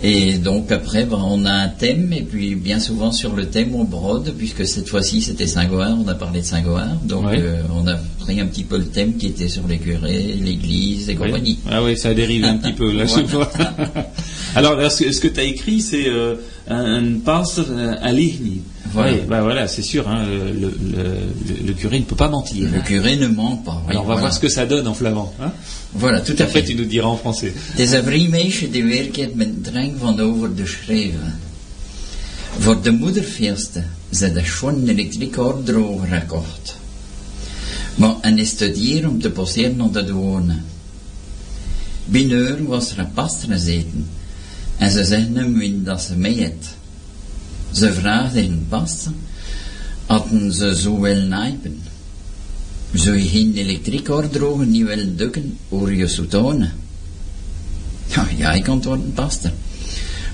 [0.07, 3.73] Et donc après, ben, on a un thème, et puis bien souvent sur le thème,
[3.73, 7.39] on brode, puisque cette fois-ci c'était Saint-Goard, on a parlé de Saint-Goard, donc Ouais.
[7.39, 11.09] euh, on a pris un petit peu le thème qui était sur les curés, l'église
[11.09, 11.57] et compagnie.
[11.69, 13.05] Ah oui, ça dérive un petit peu là.
[13.05, 13.49] je vois.
[14.55, 16.35] Alors, là, ce, ce que tu as écrit, c'est euh,
[16.69, 17.59] un, un passe
[18.01, 18.61] à Ligny.
[18.95, 19.11] Voilà.
[19.11, 20.07] Oui, bah voilà, c'est sûr.
[20.07, 22.69] hein, le, le- le- curé ne peut pas mentir.
[22.71, 23.79] Le curé ne ment pas.
[23.85, 24.19] oui, Alors, on va voilà.
[24.21, 25.33] voir ce que ça donne en flamand.
[25.41, 25.51] Hein
[25.93, 26.63] Voilà, tout à fait.
[26.63, 27.51] tu nous diras en français.
[27.71, 31.39] Het is een vrij meisje die werkt met drang van over te schrijven.
[32.59, 36.75] Voor de moederfeesten ze de schoon elektriekoordroger akkoord.
[37.95, 40.63] Maar en studeer om te passeren om te wonen.
[42.05, 44.07] Binnen was er een pastor gezeten.
[44.77, 46.74] En ze zeggen hem dat ze mee het.
[47.75, 49.13] Ze vraagde een pastor,
[50.05, 51.81] hadden ze zo wel nijpen.
[52.93, 56.69] Zou je geen elektriekoordroger niet willen dukken over je soutane?
[58.07, 59.51] Ja, ja, ik antwoordde pastor.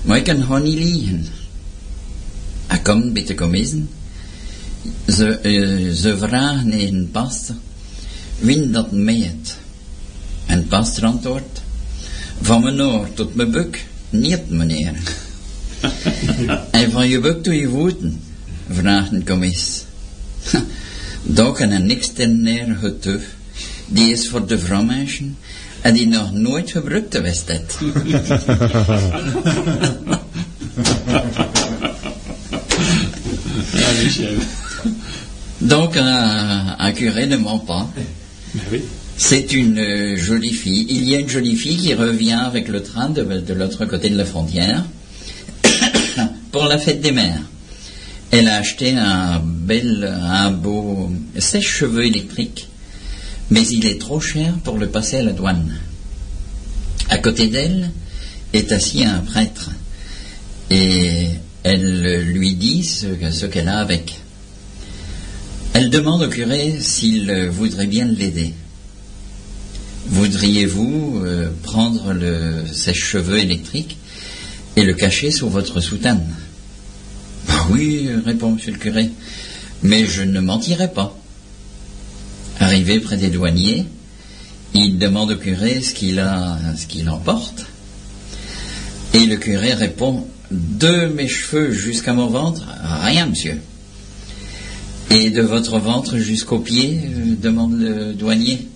[0.04, 1.26] Maar ik kan gewoon niet liegen.
[2.66, 3.86] Hij komt bij de commissie.
[5.06, 7.56] Ze, eh, ze vragen een pastor,
[8.38, 9.56] wie dat meet.
[10.46, 11.62] En pastor antwoordt,
[12.40, 14.94] van mijn oor tot mijn buk, niet meneer.
[16.70, 18.20] En van je buk tot je voeten,
[18.70, 19.82] vraagt een commissie.
[21.22, 23.22] Daar kan een externair getuf.
[23.86, 25.36] Die is voor de vrouwmensen
[25.80, 27.78] en die nog nooit gebruikt geweest heeft.
[34.02, 34.34] Michel.
[35.58, 37.86] Donc un, un curé ne ment pas.
[38.70, 38.82] Oui.
[39.16, 40.86] C'est une euh, jolie fille.
[40.88, 44.08] Il y a une jolie fille qui revient avec le train de, de l'autre côté
[44.10, 44.84] de la frontière
[46.52, 47.42] pour la fête des mères.
[48.30, 50.10] Elle a acheté un bel,
[50.62, 52.68] beau sèche-cheveux électrique,
[53.50, 55.74] mais il est trop cher pour le passer à la douane.
[57.08, 57.90] À côté d'elle
[58.52, 59.70] est assis un prêtre
[60.70, 61.26] et
[61.62, 64.20] elle lui dit ce, qu'elle a avec.
[65.74, 68.52] Elle demande au curé s'il voudrait bien l'aider.
[70.06, 73.96] Voudriez-vous euh, prendre le sèche-cheveux électrique
[74.76, 76.24] et le cacher sous votre soutane
[77.48, 79.10] Bah oui, répond monsieur le curé,
[79.82, 81.16] mais je ne mentirai pas.
[82.58, 83.86] Arrivé près des douaniers,
[84.74, 87.66] il demande au curé ce qu'il a, ce qu'il emporte.
[89.14, 92.62] Et le curé répond De mes cheveux jusqu'à mon ventre,
[93.02, 93.60] rien, monsieur.
[95.10, 98.66] Et de votre ventre jusqu'aux pieds euh, demande le douanier.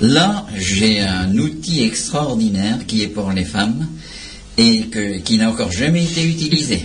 [0.00, 3.86] Là, j'ai un outil extraordinaire qui est pour les femmes
[4.62, 6.82] et que, qui n'a encore jamais été utilisé.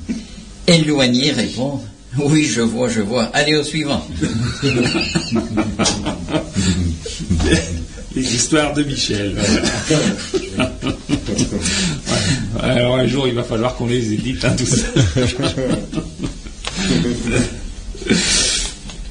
[0.66, 1.80] Éloigné répond
[2.18, 3.24] Oui, je vois, je vois.
[3.32, 4.06] Allez au suivant.
[8.14, 9.34] Les histoires de Michel.
[12.56, 12.74] voilà.
[12.74, 14.86] Alors un jour, il va falloir qu'on les édite, hein, tout ça.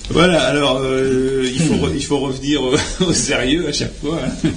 [0.09, 2.73] Voilà, alors euh, il, faut re- il faut revenir au,
[3.05, 4.19] au sérieux à chaque fois.
[4.25, 4.49] hein.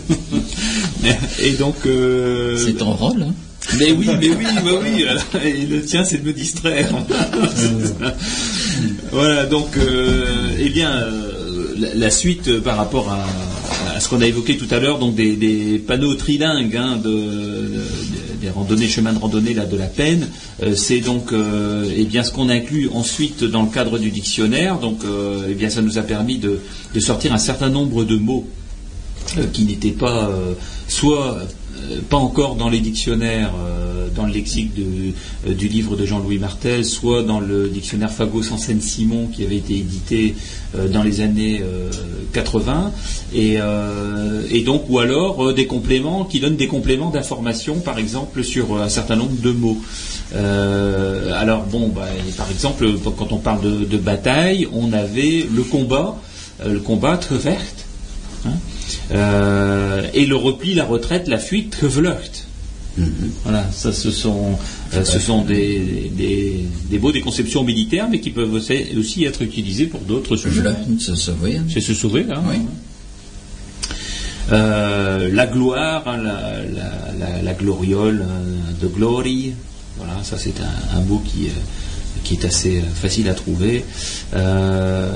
[1.42, 1.76] Et donc.
[1.86, 3.34] euh, C'est ton rôle, hein
[3.78, 5.04] mais oui, mais oui, bah oui.
[5.44, 6.88] Et le tien, c'est de me distraire.
[9.12, 10.24] voilà, donc, euh,
[10.58, 13.26] eh bien, euh, la, la suite par rapport à,
[13.96, 17.10] à ce qu'on a évoqué tout à l'heure, donc des, des panneaux trilingues hein, de,
[17.10, 17.84] de-
[18.40, 20.26] des randonnées, chemins de randonnée là, de la peine,
[20.62, 24.78] euh, c'est donc euh, eh bien ce qu'on inclut ensuite dans le cadre du dictionnaire.
[24.78, 26.58] Donc, euh, eh bien, ça nous a permis de,
[26.94, 28.48] de sortir un certain nombre de mots
[29.52, 30.54] qui n'étaient pas euh,
[30.88, 31.38] soit
[31.90, 36.84] euh, pas encore dans les dictionnaires, euh, dans le lexique du livre de Jean-Louis Martel,
[36.84, 40.34] soit dans le dictionnaire Fagos en Seine-Simon qui avait été édité
[40.92, 41.90] dans les années euh,
[42.32, 42.92] 80,
[43.32, 43.58] et,
[44.62, 49.16] donc ou alors des compléments qui donnent des compléments d'information, par exemple sur un certain
[49.16, 49.78] nombre de mots.
[50.34, 56.16] Alors bon, bah, par exemple, quand on parle de, bataille, on avait le combat,
[56.64, 57.86] le combat verte.
[59.10, 62.46] Et le repli, la retraite, la fuite, gevlucht.
[63.44, 64.58] Voilà, ça ce sont,
[64.94, 69.42] euh, ce sont des, des, des mots, des conceptions militaires, mais qui peuvent aussi, être
[69.42, 70.62] utilisés pour d'autres Je sujets.
[70.98, 71.56] se sauver.
[71.56, 71.64] hein.
[71.72, 72.42] C'est se sauver, là.
[72.48, 72.56] Oui.
[74.52, 79.52] Euh, la gloire, hein, la, la, la, la gloriole hein, de glory,
[79.96, 81.50] voilà, ça c'est un, un mot qui, euh,
[82.24, 83.84] qui est assez euh, facile à trouver.
[84.34, 85.10] Euh,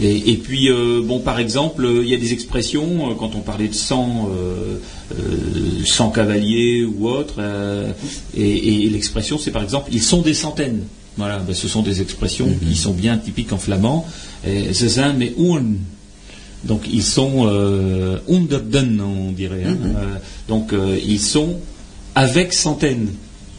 [0.00, 3.68] et, et puis, euh, bon, par exemple, il y a des expressions, quand on parlait
[3.68, 4.78] de 100, euh,
[5.84, 7.40] 100 cavaliers ou autre,
[8.36, 10.82] et, et l'expression c'est par exemple, ils sont des centaines.
[11.16, 14.04] Voilà, ben, ce sont des expressions qui sont bien typiques en flamand.
[14.72, 15.78] Zijn met oen.
[16.64, 17.46] Donc ils sont
[18.26, 19.64] on dirait.
[19.64, 19.76] hein.
[19.84, 20.18] Euh,
[20.48, 20.72] donc
[21.06, 21.56] ils sont
[22.14, 23.08] avec centaines.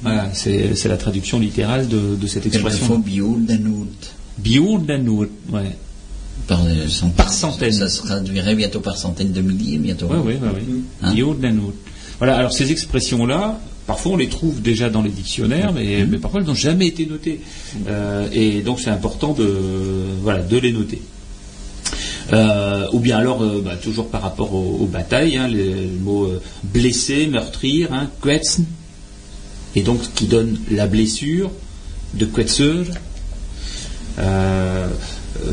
[0.01, 2.85] Voilà, c'est la traduction littérale de, de cette expression.
[4.37, 5.75] Biourdanur, ouais.
[6.47, 7.71] Par, euh, cent- Par centaines.
[7.71, 10.07] Ça se traduirait bientôt par centaines de milliers, bientôt.
[10.11, 10.83] Oui, oui, oui.
[11.01, 11.13] Hein?
[12.19, 16.41] Voilà, alors ces expressions-là, parfois on les trouve déjà dans les dictionnaires, mais, mais parfois
[16.41, 17.39] elles n'ont jamais été notées.
[17.87, 19.47] Euh, et donc c'est important de,
[20.21, 21.01] voilà, de les noter.
[22.33, 25.99] Euh, ou bien alors, euh, bah, toujours par rapport aux, aux batailles, hein, les- le
[26.03, 26.27] mot
[26.63, 28.65] blessé, meurtrir, hein, kwetsen,
[29.75, 31.51] et donc qui donne la blessure
[32.13, 32.83] de kwetser.
[34.19, 34.87] Euh,
[35.45, 35.51] euh,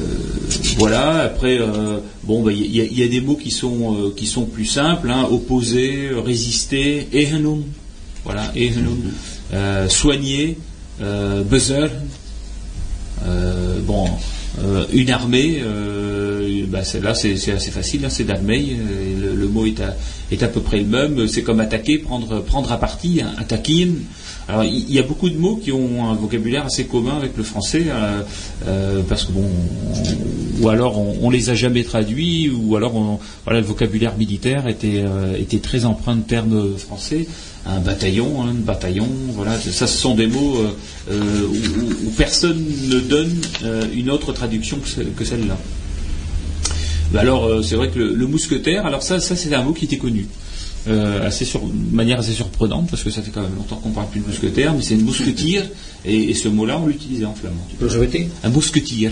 [0.78, 1.22] voilà.
[1.24, 4.26] Après, euh, bon, bah, il y, a- il y a des mots qui sont qui
[4.26, 5.10] sont plus simples.
[5.10, 7.64] Hein, opposer, résister, ehenum.
[8.24, 8.98] Voilà, ehenum.
[9.52, 10.56] Euh, soigner,
[11.50, 11.88] buzzer.
[13.86, 14.06] Bon,
[14.60, 18.76] euh, une armée, euh, c'est- là c'est assez facile, hein, c'est d'armée.
[18.78, 19.96] euh, Le, mot est à,
[20.30, 21.26] est à peu près le même.
[21.28, 23.88] C'est comme attaquer, prendre, prendre à partie, hein, attaquer.
[24.48, 27.44] Alors il y, a beaucoup de mots qui ont un vocabulaire assez commun avec le
[27.44, 28.22] français, euh,
[28.66, 33.60] euh, parce que bon, on- ou alors on, les a jamais traduits, ou alors le
[33.60, 37.26] vocabulaire militaire était, euh, était très empreint de termes français.
[37.66, 40.56] Un bataillon, hein, un bataillon, voilà, ça ce sont des mots
[41.10, 43.40] où, personne ne donne
[43.94, 45.56] une autre traduction que, ce- que celle-là.
[47.12, 50.26] Bah alors c'est vrai que le, mousquetaire, alors ça c'est un mot qui était connu.
[50.88, 53.90] Euh, assez sur, de manière assez surprenante parce que ça fait quand même longtemps qu'on
[53.90, 55.64] parle plus de mousquetaire, mais c'est une mousquetière
[56.04, 57.64] et, et ce mot-là on l'utilisait en flamand.
[57.70, 59.10] Tu peux le répéter Un mousquetier.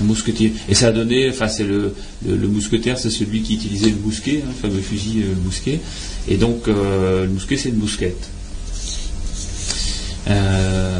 [0.00, 0.52] Un mousquetier.
[0.68, 1.94] Et ça a donné, enfin c'est le,
[2.26, 5.78] le, le mousquetaire, c'est celui qui utilisait le mousquet, hein, le fameux fusil euh, mousquet.
[6.26, 8.28] Et donc euh, le mousquet c'est une mousquette.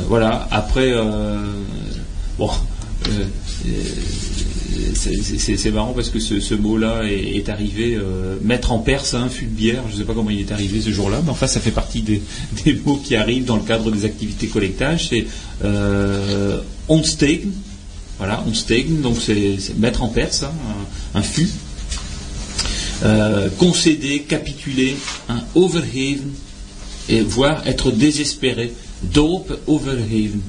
[0.06, 0.46] Voilà.
[0.52, 0.92] Après,
[2.38, 2.50] bon,
[4.94, 9.50] c'est- marrant parce que ce, mot-là est, arrivé euh, mettre en perse un fût de
[9.50, 9.82] bière.
[9.88, 12.02] Je ne sais pas comment il est arrivé ce jour-là, mais enfin ça fait partie
[12.02, 12.22] des,
[12.86, 15.08] mots qui arrivent dans le cadre des activités collectage.
[15.08, 15.26] C'est
[15.64, 17.50] euh, onsteken.
[18.18, 20.52] Voilà, onsteken, donc c'est mettre en perse hein,
[21.14, 21.48] un, un fût.
[23.02, 24.96] Euh, concéder, capituler,
[25.28, 26.30] hein, overheven,
[27.08, 28.72] et voire être désespéré.
[29.02, 30.40] Dope, overheven.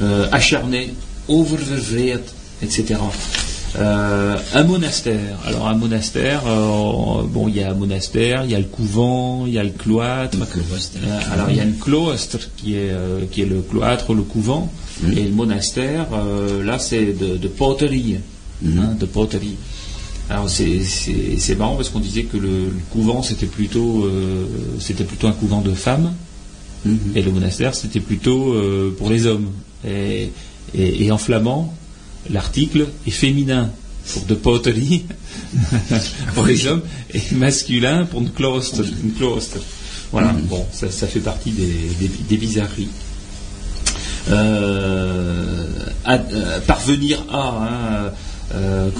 [0.00, 0.94] Euh, acharné,
[1.28, 2.22] oververvreerd,
[2.64, 3.00] etc.
[3.76, 5.38] Euh, un monastère.
[5.44, 9.46] Alors un monastère, euh, bon, il y a un monastère, il y a le couvent,
[9.46, 10.38] il y a le cloître.
[10.38, 10.44] Le.
[10.44, 12.92] Euh, alors il y a une cloître qui est
[13.32, 14.70] qui est le cloître, le couvent,
[15.16, 16.06] et le monastère.
[16.64, 18.18] là, c'est de, de poterie,
[18.64, 19.56] hein, de poterie.
[20.30, 24.08] Alors c'est- c'est c'est marrant parce qu'on disait que le, le couvent c'était plutôt
[24.78, 26.12] c'était plutôt un couvent de femmes
[26.86, 26.98] Mhm.
[27.16, 28.54] et le monastère c'était plutôt
[28.98, 29.50] pour les hommes.
[29.86, 30.30] Et,
[30.74, 31.74] et- et en flamand,
[32.30, 33.70] l'article est féminin
[34.12, 35.04] pour de poterie
[36.34, 38.82] pour les hommes et masculin pour une closter.
[39.14, 39.60] Une.
[40.12, 41.66] Voilà, bon, ça, ça fait partie des,
[41.98, 42.88] des- des bizarreries.
[44.30, 45.66] Euh,
[46.04, 47.48] à- euh, parvenir à
[48.08, 48.12] hein,
[48.54, 48.90] euh,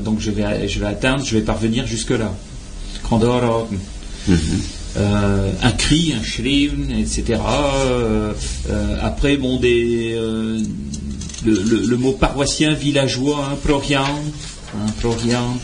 [0.00, 2.32] donc je vais, je vais atteindre, je vais parvenir jusque là.
[3.02, 3.78] Kronraken.
[4.96, 7.40] Euh, un cri, un schreien, etc.
[7.48, 8.32] Euh,
[8.70, 10.12] euh, après, bon, des,
[11.44, 15.56] le, le- le mot paroissien, villageois, hein, prorian, hein, prorian,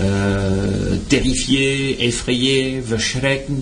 [0.00, 3.56] euh, terrifié, effrayé, verschrecken,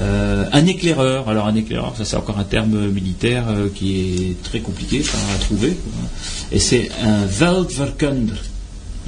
[0.00, 1.28] euh, un éclaireur.
[1.28, 5.02] Alors un éclaireur, ça c'est encore un terme militaire euh, qui est très compliqué
[5.34, 5.76] à trouver.
[6.52, 8.40] Et c'est un Weltverkunder.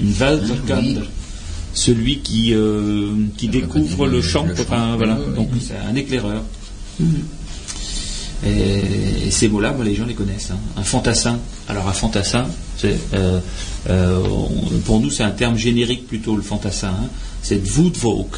[0.00, 1.02] Une Weltverkunder.
[1.74, 2.54] Celui qui,
[3.36, 5.16] qui découvre le champ, enfin, voilà.
[5.36, 6.42] Donc c'est un éclaireur.
[8.46, 10.50] Et, et ces mots-là, les gens les connaissent.
[10.52, 10.58] hein.
[10.76, 11.38] Un fantassin.
[11.68, 12.46] Alors un fantassin,
[12.84, 13.40] euh,
[13.90, 16.88] euh, on- pour nous, c'est un terme générique plutôt le fantassin.
[16.90, 17.08] hein.
[17.42, 18.36] C'est Voetvolk.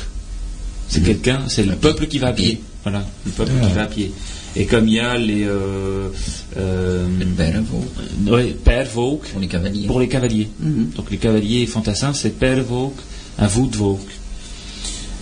[0.88, 2.60] C'est quelqu'un, c'est le peuple qui va à pied.
[2.82, 3.66] Voilà, le peuple Ah.
[3.66, 4.12] qui va à pied.
[4.56, 6.08] Et comme il y a les euh,
[6.56, 7.84] euh, Le Bervo,
[8.26, 9.86] ouais, Pervolk pour les cavaliers.
[9.86, 10.48] pour les cavaliers.
[10.58, 10.90] Mhm.
[10.96, 12.94] Donc les cavaliers fantassins, c'est Pervolk,
[13.38, 14.00] un Voetvolk.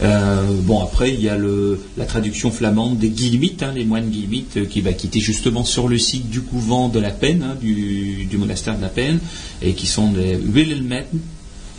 [0.03, 4.09] Euh, bon, après, il y a le, la traduction flamande des Guilmites, hein, les moines
[4.09, 7.43] Guilmites, euh, qui, bah, qui étaient justement sur le site du couvent de la Peine,
[7.43, 9.19] hein, du, du monastère de la Peine,
[9.63, 11.21] et qui sont des Wilhelmeten,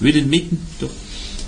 [0.02, 0.58] Wilhelmeten.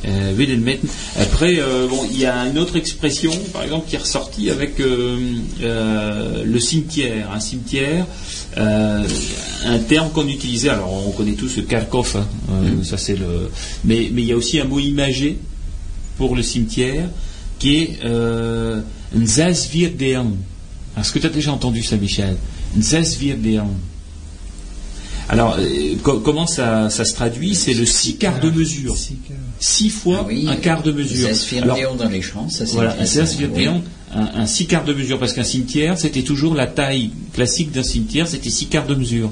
[0.04, 0.90] Euh, Wilhelmeten.
[1.20, 4.80] Après, euh, bon, il y a une autre expression, par exemple, qui est ressortie avec
[4.80, 7.30] le cimetière.
[7.32, 8.08] Un cimetière,
[8.58, 10.70] un terme qu'on utilisait.
[10.70, 13.52] Alors, on connaît tous le Kharkov, hein, euh, ça c'est le.
[13.86, 15.38] Mais, mais il y a aussi un mot imagé
[16.18, 17.10] pour le cimetière
[17.60, 18.82] qui est euh.
[20.98, 22.36] Est-ce que tu as déjà entendu ça, Michel?
[25.30, 27.56] Alors, euh, co- comment ça, ça se traduit?
[27.56, 28.96] C'est le six quarts de mesure.
[29.60, 31.30] Six fois Ah oui, un quart de mesure.
[31.64, 32.96] Alors, dans les champs, ça c'est voilà,
[34.14, 37.84] un, un six quarts de mesure, parce qu'un cimetière, c'était toujours la taille classique d'un
[37.84, 39.32] cimetière, c'était six quarts de mesure.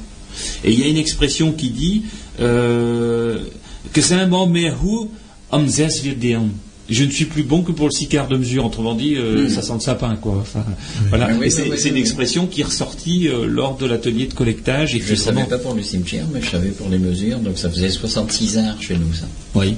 [0.63, 2.03] Et il y a une expression qui dit
[2.39, 3.39] euh,
[3.91, 5.09] que c'est un moment mehu
[5.67, 6.49] Zesvirdeon.
[6.89, 9.47] Je ne suis plus bon que pour le six quarts de mesure, autrement dit, euh,
[9.49, 10.37] ça sent le sapin, quoi.
[10.41, 10.65] Enfin,
[11.09, 11.27] voilà.
[11.29, 14.33] Ah oui, Et oui, c'est une expression qui est ressortie euh, lors de l'atelier de
[14.33, 17.37] collectage et Je ne savais pas pour le cimetière, mais je savais pour les mesures,
[17.39, 19.25] donc ça faisait 66 heures chez nous, ça.
[19.55, 19.75] Oui.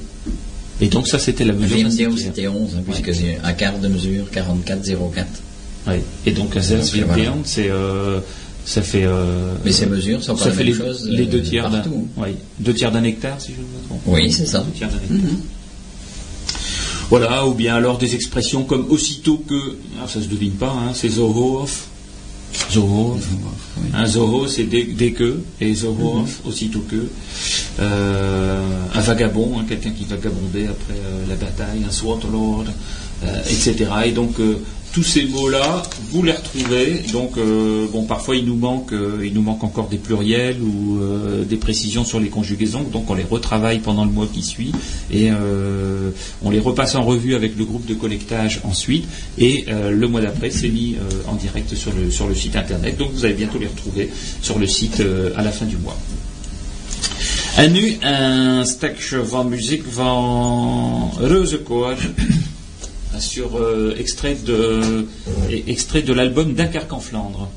[0.80, 1.92] Et donc ça, c'était la mesure.
[2.18, 5.26] c'était 11, hein, puisque c'est un quart de mesure, 44,04.
[5.88, 5.96] Oui.
[6.26, 7.32] Et donc un Zesvirdeon, voilà.
[7.44, 8.20] c'est euh,
[8.66, 9.04] ça fait.
[9.06, 11.70] euh, Mais ces mesures sont pas ça la fait même les, chose les deux tiers
[11.70, 12.08] d'un partout.
[12.18, 14.02] oui, deux tiers d'un hectare si je ne me trompe.
[14.06, 14.60] Oui, c'est ça.
[14.60, 15.30] Deux tiers d'un hectare.
[17.12, 20.94] Voilà, ou bien alors des expressions comme aussitôt que, ah, ça se devine pas, hein,
[20.94, 21.88] c'est Zohof.
[22.72, 23.28] Zohof.
[23.78, 23.90] Oui.
[23.94, 27.10] Un Zoho, c'est dès, dès que, et Zohof, aussitôt que.
[27.82, 28.62] Euh,
[28.94, 32.66] un vagabond, hein, quelqu'un qui vagabondait après euh, la bataille, un Swaterlord,
[33.26, 33.90] euh, etc.
[34.06, 34.60] Et donc, euh,
[34.92, 37.04] tous ces mots-là, vous les retrouvez.
[37.12, 41.44] Donc, euh, bon, parfois il nous manque, euh, nous manque encore des pluriels ou euh,
[41.46, 42.84] des précisions sur les conjugaisons.
[42.84, 44.72] Donc, on les retravaille pendant le mois qui suit
[45.12, 45.30] et
[46.42, 49.06] on les repasse en revue avec le groupe de collectage ensuite.
[49.38, 50.96] Et le mois d'après, c'est mis
[51.28, 52.98] en direct sur le site internet.
[52.98, 54.10] Donc, vous allez bientôt les retrouver
[54.42, 55.02] sur le site
[55.36, 55.98] à la fin du mois.
[57.58, 61.12] En nu een stukje van muziek van
[63.22, 65.08] sur euh, extrait de
[65.68, 67.50] extrait de l'album Dunkerque en Flandre.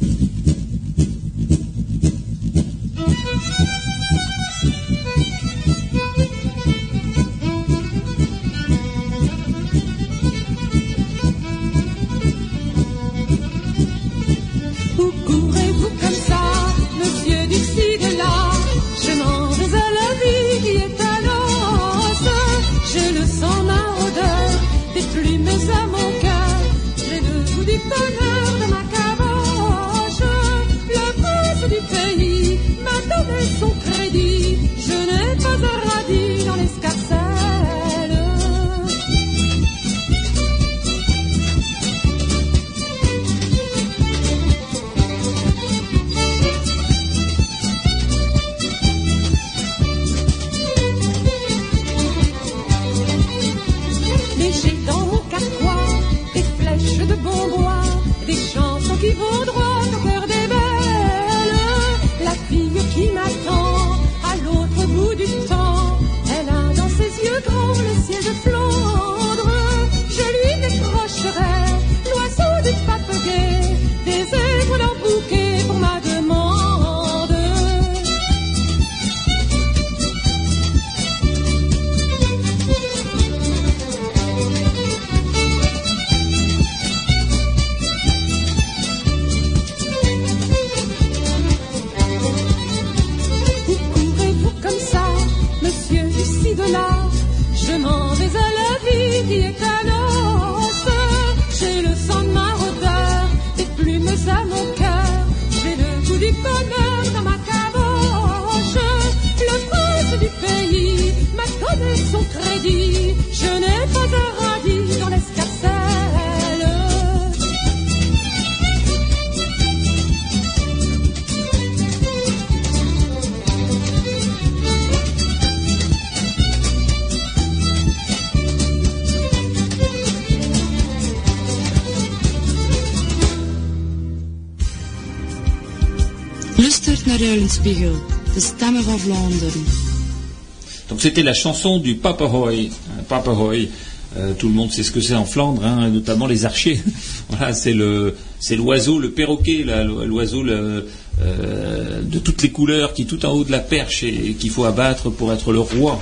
[140.89, 142.69] Donc c'était la chanson du Papahoy.
[142.69, 143.71] Euh, Papahoy,
[144.17, 146.81] euh, tout le monde sait ce que c'est en Flandre, hein, notamment les archers.
[147.31, 150.89] voilà, c'est le, c'est l'oiseau, le perroquet, là, l'oiseau le,
[151.23, 154.35] euh, de toutes les couleurs qui est tout en haut de la perche et, et
[154.35, 155.99] qu'il faut abattre pour être le roi.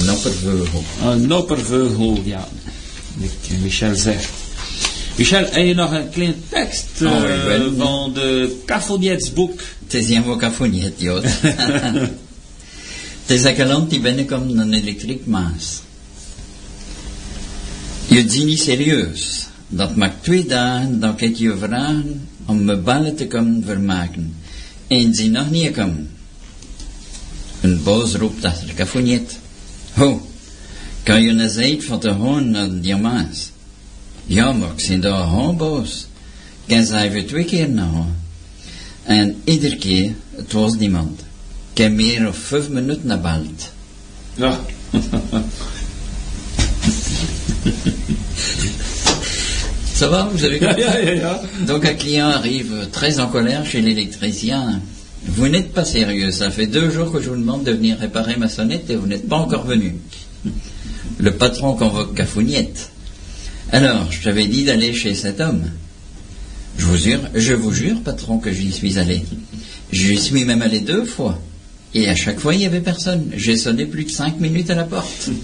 [0.00, 0.82] Een oppervleugel.
[1.04, 2.48] Een oppervleugel, ja.
[3.14, 3.30] Met
[3.62, 4.28] Michel zegt.
[5.16, 9.60] Michel, heb je nog een klein tekst Oh, ik ben- van de Cafonietsboek?
[9.60, 9.65] Het
[9.96, 11.24] is een vocafoniet, Jood.
[13.26, 15.80] Het is je land die binnenkomt een elektriek maas.
[18.06, 19.46] Je ziet niet serieus.
[19.68, 24.34] Dat maakt twee dagen dat ik je vragen om me ballen te komen vermaken.
[24.86, 26.10] En ze nog niet komen.
[27.60, 29.38] Een boos roept achter kafoniet.
[29.92, 30.26] Ho,
[31.02, 33.50] kan je een zijt van te horen naar die maas?
[34.26, 36.06] Ja, maar ik ben daar gewoon boos.
[36.64, 38.25] Ik kan ze even twee keer naar horen.
[39.06, 41.20] En iedere keer, het was niemand.
[41.72, 43.72] Ik heb meer of vijf minuten nabald.
[44.34, 44.60] Ja.
[49.96, 50.84] Ça va, vous avez compris?
[51.66, 54.82] Donc un client arrive très en colère chez l'électricien.
[55.24, 58.36] Vous n'êtes pas sérieux, ça fait deux jours que je vous demande de venir réparer
[58.36, 59.96] ma sonnette et vous n'êtes pas encore venu.
[61.18, 62.90] Le patron convoque Cafouniette.
[63.72, 65.64] Alors, je t'avais dit d'aller chez cet homme.
[66.78, 69.22] Je vous jure, je vous jure, patron, que j'y suis allé.
[69.92, 71.38] J'y suis même allé deux fois.
[71.94, 73.30] Et à chaque fois, il n'y avait personne.
[73.36, 75.28] J'ai sonné plus de cinq minutes à la porte.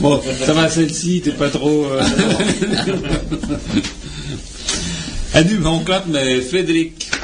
[0.00, 1.84] Bon, ça va celle-ci, t'es pas trop...
[1.84, 2.02] euh,
[5.34, 6.40] En nu van klap met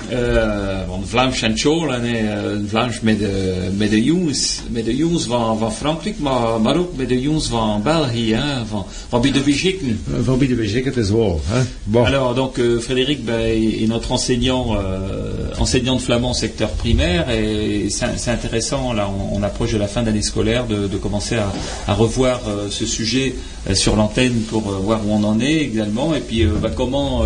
[0.09, 4.97] Eh, van Vlaams en School en eh, Vlaams met de, met de jongens, met de
[4.97, 9.21] jongens van, van Frankrijk, maar, maar ook met de jongens van België, hè, van, van
[9.21, 9.95] bij de Belgique.
[10.25, 11.09] Van Belgique, het is.
[11.09, 11.63] Hè?
[11.85, 12.05] Bon.
[12.05, 13.41] Alors donc euh, Frédéric ben,
[13.81, 19.37] est notre enseignant euh, enseignant de flamand secteur primaire et c'est c'est intéressant là on,
[19.39, 21.53] on approche de la fin d'année scolaire de, de commencer à,
[21.87, 23.35] à revoir euh, ce sujet
[23.69, 26.71] euh, sur l'antenne pour euh, voir où on en est également et puis euh, bah,
[26.75, 27.23] comment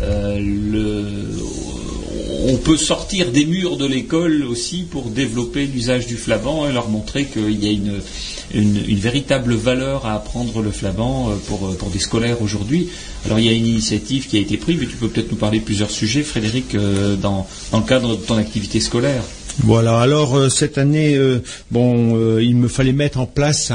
[0.00, 1.04] le,
[2.44, 6.88] on peut sortir des murs de l'école aussi pour développer l'usage du flamand et leur
[6.88, 8.00] montrer qu'il y a une,
[8.94, 12.88] véritable valeur à apprendre le flamand euh, pour, euh, pour des scolaires aujourd'hui.
[13.24, 15.36] Alors il y a une initiative qui a été prise, mais tu peux peut-être nous
[15.36, 19.22] parler de plusieurs sujets, Frédéric, euh, dans, le cadre de ton activité scolaire.
[19.64, 21.18] Voilà, alors cette année,
[21.70, 23.70] bon, il me fallait mettre en place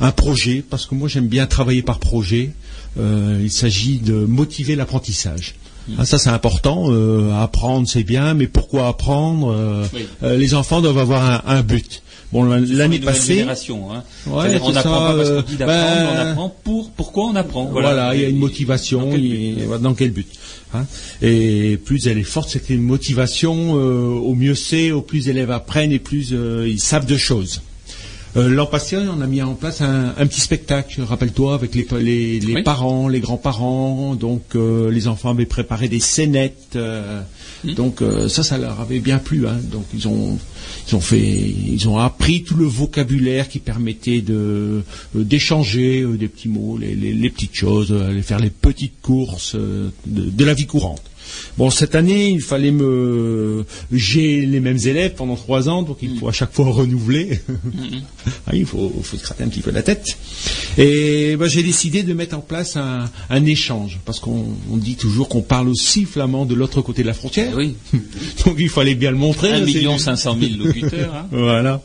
[0.00, 2.50] un, projet, parce que moi j'aime bien travailler par projet.
[2.98, 5.54] Il s'agit de motiver l'apprentissage.
[5.98, 10.06] Ah, ça c'est important, euh, apprendre c'est bien, mais pourquoi apprendre Euh, Oui.
[10.22, 12.02] euh, Les enfants doivent avoir un, un but.
[12.32, 13.54] Bon, l'année passée, hein.
[14.28, 17.24] Ouais, on c'est n'apprend pas parce euh, qu'on dit d'apprendre, ben, on apprend pour pourquoi
[17.24, 17.64] on apprend.
[17.64, 19.00] Voilà, il y a une Et- motivation.
[19.00, 20.26] dans quel but voilà, dans quel but
[20.74, 20.86] hein.
[21.22, 25.50] Et plus elle est forte, cette motivation, euh, au mieux c'est, au plus les élèves
[25.50, 27.62] apprennent et plus euh, ils savent de choses.
[28.36, 31.84] Euh, L'an passé, on a mis en place un, un petit spectacle, rappelle-toi, avec les,
[32.00, 32.62] les, les Oui.
[32.62, 34.14] parents, les grands-parents.
[34.14, 36.76] Donc, euh, les enfants avaient préparé des scénettes.
[36.76, 37.22] euh,
[37.62, 37.74] Hmm.
[37.74, 39.46] Donc, euh, ça, ça leur avait bien plu.
[39.46, 39.58] Hein.
[39.70, 40.38] Donc, ils ont,
[40.88, 44.82] ils ont fait, ils ont appris tout le vocabulaire qui permettait de
[45.14, 49.56] euh, d'échanger des petits mots, les, les- les petites choses, aller faire les petites courses
[49.56, 51.02] de, de la vie courante.
[51.58, 56.16] Bon, cette année, il fallait me, j'ai les mêmes élèves pendant trois ans, donc il
[56.18, 57.40] faut à chaque fois renouveler.
[58.46, 60.06] Ah, il faut, faut se gratter un petit peu la tête.
[60.78, 64.94] Et ben, j'ai décidé de mettre en place un, un échange, parce qu'on on dit
[64.96, 67.52] toujours qu'on parle aussi flamand de l'autre côté de la frontière.
[67.56, 67.74] Oui,
[68.44, 69.50] Donc il fallait bien le montrer.
[69.52, 71.14] 1 C'est- million 500 000 locuteurs.
[71.14, 71.26] hein.
[71.32, 71.82] voilà.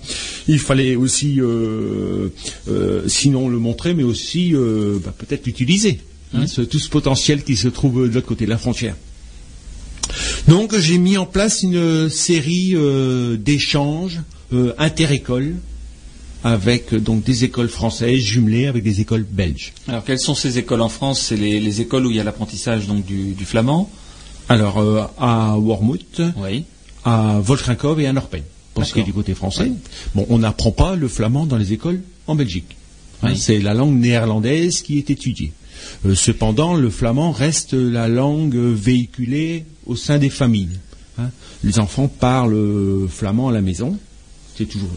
[0.48, 2.30] Il fallait aussi, euh,
[2.70, 6.00] euh, sinon le montrer, mais aussi euh, bah, peut-être l'utiliser.
[6.34, 8.96] hein, ce- tout ce potentiel qui se trouve de l'autre côté de la frontière.
[10.48, 14.22] Donc j'ai mis en place une série euh, d'échanges
[14.54, 15.56] euh, interécoles
[16.44, 19.74] avec euh, donc des écoles françaises jumelées avec des écoles belges.
[19.88, 21.20] Alors quelles sont ces écoles en France?
[21.22, 23.90] C'est les, les écoles où il y a l'apprentissage donc du, du flamand?
[24.48, 26.66] Alors euh, à Wormhout, Oui.
[27.04, 28.44] à Volkrinkov et à Norpen.
[28.76, 29.72] Pour ce qui est du côté français,
[30.14, 32.76] bon, on n'apprend pas le flamand dans les écoles en Belgique.
[33.24, 33.38] Hein, Oui.
[33.38, 35.54] C'est la langue néerlandaise qui est étudiée.
[36.06, 40.78] Euh, cependant, le flamand reste la langue véhiculée au sein des familles.
[41.18, 41.30] hein.
[41.64, 43.98] Les enfants parlent euh, flamand à la maison.
[44.58, 44.88] C'est toujours,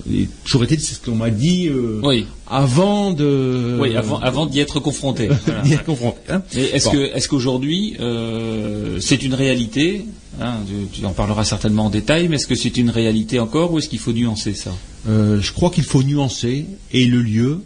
[0.44, 2.26] toujours été, c'est ce qu'on m'a dit euh, Oui.
[2.46, 3.76] avant de.
[3.80, 5.28] Oui, avant, avant d'y être confronté.
[5.46, 5.62] Voilà.
[5.64, 6.42] d'y être confronté, hein.
[6.54, 6.92] Est-ce Bon.
[6.92, 10.04] que, est-ce qu'aujourd'hui, euh, c'est une réalité
[10.40, 10.58] hein,
[10.92, 13.78] tu, tu en parleras certainement en détail, mais est-ce que c'est une réalité encore ou
[13.78, 14.72] est-ce qu'il faut nuancer ça?
[15.08, 17.60] Euh, je crois qu'il faut nuancer et le lieu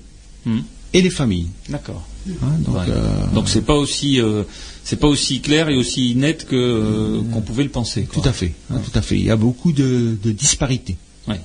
[0.47, 0.61] Hmm.
[0.95, 1.47] et les familles.
[1.69, 2.03] D'accord.
[2.43, 2.47] Hein.
[2.61, 2.83] donc, Ouais.
[2.89, 4.43] euh, Donc c'est pas aussi, euh,
[4.85, 8.07] c'est pas aussi clair et aussi net que euh, qu'on pouvait le penser.
[8.13, 9.19] Tout à fait, hein, tout à fait.
[9.19, 10.97] Il y a beaucoup de, de disparités.
[11.29, 11.41] Ouais.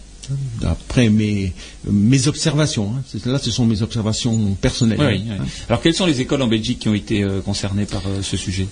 [0.60, 1.54] D'après mes,
[1.90, 3.02] mes observations, hein.
[3.26, 5.00] Là ce sont mes observations personnelles.
[5.30, 5.46] Hein.
[5.70, 8.68] Alors, quelles sont les écoles en Belgique qui ont été euh, concernées par ce sujet?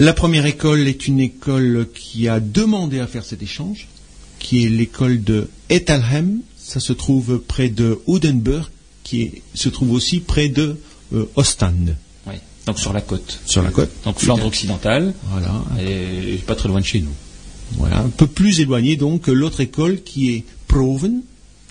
[0.00, 3.86] La première école est une école qui a demandé à faire cet échange,
[4.38, 6.40] qui est l'école de Ethelhem.
[6.58, 8.70] Ça se trouve près de Oudenburg,
[9.04, 10.76] qui est- se trouve aussi près de
[11.14, 11.96] euh, Ostende.
[12.66, 13.40] Donc sur la côte.
[13.44, 13.90] sur la côte.
[14.06, 15.52] Donc Flandre occidentale, Voilà.
[15.86, 17.12] et pas très loin de chez nous.
[17.72, 17.98] voilà.
[17.98, 21.20] Un peu plus éloigné donc que l'autre école qui est Proven.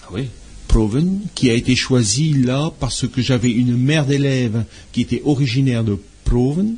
[0.04, 0.28] Ah oui.
[0.68, 5.84] Proven, qui a été choisi là parce que j'avais une mère d'élèves qui était originaire
[5.84, 6.76] de Proven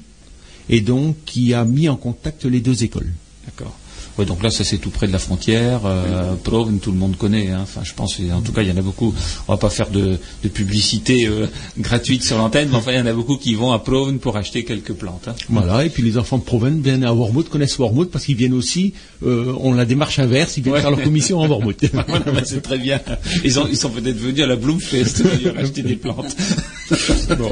[0.69, 3.11] et donc qui a mis en contact les deux écoles.
[4.17, 5.81] Ouais, donc là, ça c'est tout près de la frontière.
[5.85, 7.49] Euh, Proven, tout le monde connaît.
[7.49, 7.59] hein.
[7.63, 9.13] Enfin, je pense, en tout cas, il y en a beaucoup.
[9.47, 11.47] On va pas faire de, de publicité euh,
[11.77, 14.37] gratuite sur l'antenne, mais enfin, il y en a beaucoup qui vont à Proven pour
[14.37, 15.27] acheter quelques plantes.
[15.27, 15.35] hein.
[15.49, 18.53] Voilà, et puis les enfants de Proven viennent à Wormwood, connaissent Wormwood parce qu'ils viennent
[18.53, 18.93] aussi,
[19.25, 20.81] euh, on la démarche inverse, ils viennent Ouais.
[20.81, 21.75] faire leur commission en Wormwood.
[22.07, 22.99] Voilà, bah, c'est très bien.
[23.43, 26.35] Ils, ont- ils sont peut-être venus à la Bloomfest d'ailleurs, acheter des plantes.
[27.37, 27.51] Bon.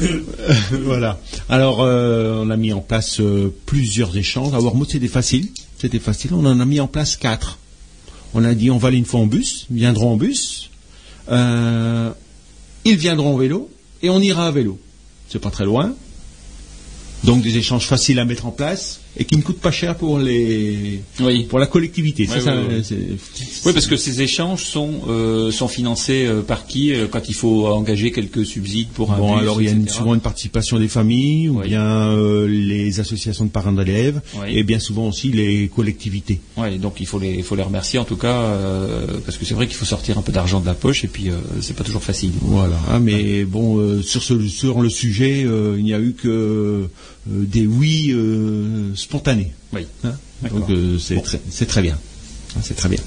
[0.84, 1.18] voilà.
[1.48, 4.54] Alors, euh, on a mis en place euh, plusieurs échanges.
[4.54, 5.48] À Wormwood, c'était facile.
[5.78, 6.34] C'était facile.
[6.34, 7.58] On en a mis en place quatre.
[8.34, 9.66] On a dit, on va aller une fois en bus.
[9.70, 10.70] Ils viendront en bus.
[11.30, 12.10] Euh,
[12.84, 13.70] ils viendront en vélo.
[14.02, 14.78] Et on ira à vélo.
[15.28, 15.94] C'est pas très loin.
[17.22, 20.18] Donc, des échanges faciles à mettre en place et qui ne coûtent pas cher pour
[20.18, 21.44] les, Oui.
[21.44, 22.28] pour la collectivité.
[22.28, 22.54] Ouais, Ça,
[23.64, 27.34] Oui, parce que ces échanges sont, euh, sont financés euh, par qui euh, quand il
[27.34, 30.20] faut engager quelques subsides pour un Bon, bus, alors il y a une- souvent une
[30.20, 31.68] participation des familles, ou Oui.
[31.68, 32.16] bien
[32.46, 34.48] les associations de parents d'élèves, Oui.
[34.58, 36.40] et bien souvent aussi les collectivités.
[36.56, 38.50] Ouais, donc il faut les, il faut les remercier en tout cas,
[39.24, 41.26] parce que c'est vrai qu'il faut sortir un peu d'argent de la poche et puis
[41.60, 42.32] c'est pas toujours facile.
[42.42, 42.76] Voilà.
[42.90, 45.46] hein, mais bon, euh, sur, ce, sur le sujet,
[45.76, 46.88] il n'y a eu que
[47.26, 49.52] des oui euh, spontanés.
[49.72, 49.86] Oui.
[50.04, 50.14] hein.
[50.50, 51.22] Donc euh, c'est Bon.
[51.22, 51.98] très, très bien.
[52.56, 53.00] Hein, C'est très bien.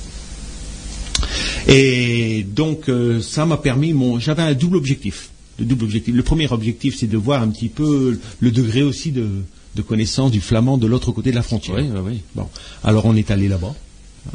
[1.67, 5.29] Et donc euh, ça m'a permis, mon, j'avais un double objectif.
[5.59, 6.13] Le double objectif.
[6.15, 9.27] Le premier objectif, c'est de voir un petit peu le degré aussi de,
[9.75, 11.75] de connaissance du flamand de l'autre côté de la frontière.
[11.77, 12.21] Oui, oui, oui.
[12.35, 12.47] Bon,
[12.83, 13.73] alors on est allé là-bas.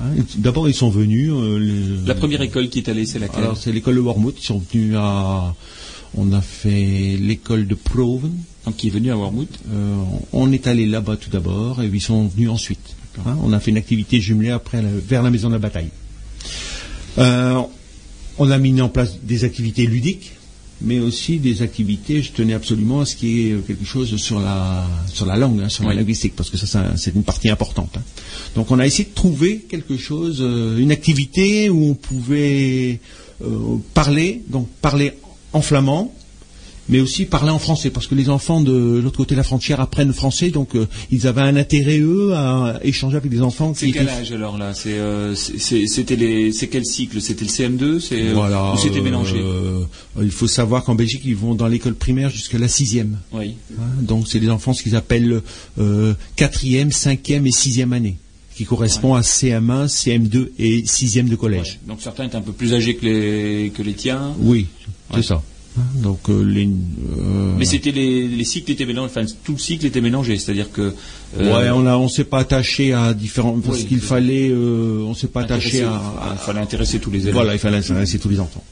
[0.00, 1.30] Hein, D'abord, ils sont venus.
[1.32, 3.44] euh, les- La première école qui est allée, c'est laquelle?
[3.44, 4.34] Alors, c'est l'école de Wormwood.
[4.38, 5.54] Ils sont venus à.
[6.16, 8.32] On a fait l'école de Proven.
[8.64, 9.96] Donc qui est venue à Wormwood Euh,
[10.32, 12.94] on est allé là-bas tout d'abord et ils sont venus ensuite.
[13.26, 15.88] Hein, on a fait une activité jumelée après la- vers la maison de la bataille.
[17.18, 17.60] Euh,
[18.38, 20.32] on a mis en place des activités ludiques,
[20.80, 22.22] mais aussi des activités.
[22.22, 25.60] Je tenais absolument à ce qu'il y ait quelque chose sur la sur la langue,
[25.62, 27.90] hein, sur la linguistique, parce que ça, ça, c'est une partie importante.
[27.96, 28.02] hein.
[28.54, 33.00] Donc, on a essayé de trouver quelque chose, euh, une activité où on pouvait
[33.92, 35.12] parler, donc parler
[35.52, 36.14] en flamand,
[36.92, 39.80] mais aussi parler en français, parce que les enfants de l'autre côté de la frontière
[39.80, 43.72] apprennent le français, donc euh, ils avaient un intérêt eux à échanger avec des enfants
[43.74, 44.74] C'est quel étaient âge alors là?
[44.74, 47.20] C'est euh, c'est- les quel cycle?
[47.22, 49.42] C'était le CM2 C'est euh, voilà, ou c'était mélangé?
[50.20, 53.18] il faut savoir qu'en Belgique, ils vont dans l'école primaire jusqu'à la sixième.
[53.32, 53.54] Oui.
[53.80, 53.82] hein.
[54.02, 55.40] donc, c'est des enfants ce qu'ils appellent
[56.36, 58.16] quatrième, cinquième et sixième année,
[58.54, 61.78] qui correspond à CM1, CM2 et sixième de collège.
[61.82, 61.88] Ouais.
[61.88, 64.34] Donc certains étaient un peu plus âgés que les que les tiens.
[64.40, 64.66] Oui,
[65.14, 65.42] c'est ça.
[65.78, 69.58] Hein, Donc, euh, les, euh, Mais c'était les, les cycles étaient mélangés, enfin tout le
[69.58, 70.92] cycle était mélangé, c'est-à-dire que
[71.38, 75.02] euh, Ouais, on a, on s'est pas attaché à différents, parce Oui, qu'il fallait, euh,
[75.06, 76.00] on s'est pas attaché à,
[76.32, 77.32] il fallait intéresser tous les élèves.
[77.34, 78.62] Voilà, il fallait intéresser tous les enfants.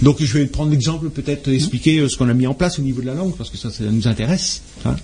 [0.00, 2.82] Donc je vais prendre l'exemple, peut-être expliquer euh, ce qu'on a mis en place au
[2.82, 4.62] niveau de la langue, parce que ça, ça nous intéresse.
[4.84, 4.96] hein.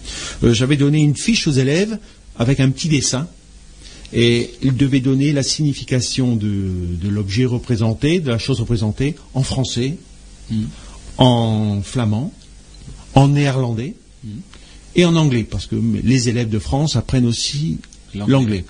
[0.42, 1.98] Euh, J'avais donné une fiche aux élèves
[2.38, 3.28] avec un petit dessin,
[4.14, 6.46] et ils devaient donner la signification de,
[7.00, 9.96] de l'objet représenté, de la chose représentée, en français,
[11.18, 12.32] en flamand,
[13.14, 13.94] en néerlandais
[14.94, 17.78] et en anglais, parce que les élèves de France apprennent aussi
[18.14, 18.64] L'anglais.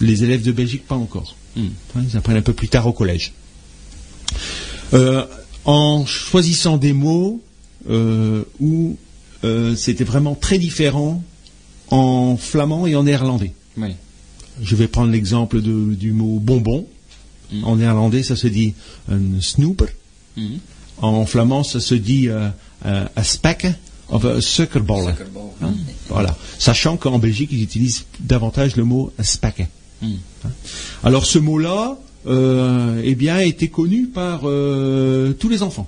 [0.00, 1.36] Les élèves de Belgique, pas encore.
[1.56, 1.68] Hmm.
[1.96, 3.32] Ils apprennent un peu plus tard au collège.
[4.94, 5.24] Euh,
[5.64, 7.42] en choisissant des mots
[7.88, 8.96] euh, où
[9.44, 11.22] euh, c'était vraiment très différent
[11.90, 13.52] en flamand et en néerlandais.
[13.76, 13.94] Oui.
[14.62, 16.86] Je vais prendre l'exemple du mot bonbon.
[17.52, 17.64] Mm.
[17.64, 18.74] En néerlandais, ça se dit
[19.10, 19.88] un snoeper.
[20.36, 20.58] Mhm.
[21.02, 22.48] En flamand, ça se dit euh,
[22.86, 23.66] euh, un spek,
[24.08, 25.04] enfin un suikerball.
[25.14, 25.42] Suikerball.
[25.62, 25.72] Hein,
[26.08, 26.36] Voilà.
[26.58, 29.66] Sachant qu'en Belgique, ils utilisent davantage le mot spek.
[30.02, 30.06] Mm.
[30.44, 30.48] Hein?
[31.04, 31.96] Alors ce mot-là,
[32.26, 35.86] euh, eh bien, a été connu par euh, tous les enfants.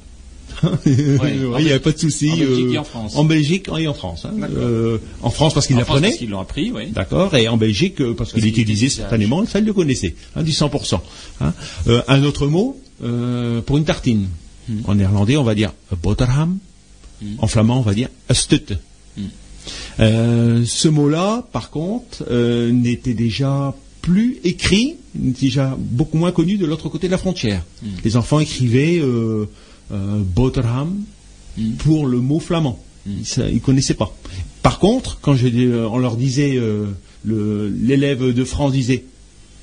[0.87, 1.19] Il
[1.65, 2.31] n'y avait pas de souci.
[2.31, 3.17] En Belgique euh, et en France.
[3.17, 4.27] En Belgique et en France.
[4.27, 4.33] hein.
[4.55, 6.09] Euh, en France parce qu'ils l'apprenaient.
[6.09, 6.91] parce qu'ils l'ont appris, oui.
[6.93, 9.01] D'accord, et en Belgique, euh, parce qu'il qu'il était utilisait d'usage.
[9.07, 11.01] spontanément, ça, il le connaissait, hein, du 100%.
[11.41, 11.53] hein.
[11.89, 14.27] Euh, un autre mot, euh, pour une tartine.
[14.69, 14.81] Hmm.
[14.87, 15.73] En néerlandais, on va dire
[16.03, 16.59] boterham.
[17.39, 18.75] En flamand, on va dire stut.
[20.01, 26.67] Euh, ce mot-là, par contre, euh, n'était déjà plus écrit, déjà beaucoup moins connu de
[26.67, 27.63] l'autre côté de la frontière.
[28.05, 29.47] Les enfants écrivaient euh,
[29.93, 30.97] euh, Boterham
[31.79, 32.83] pour le mot flamand.
[33.07, 33.25] Ils
[33.55, 34.17] ne connaissaient pas.
[34.63, 35.49] Par contre, quand je,
[35.87, 36.55] on leur disait,
[37.25, 39.05] le- l'élève de France disait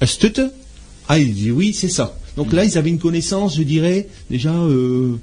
[0.01, 0.41] Astute
[1.07, 2.17] Ah, il dit oui, c'est ça.
[2.39, 5.17] Donc là, ils avaient une connaissance, je dirais, déjà euh,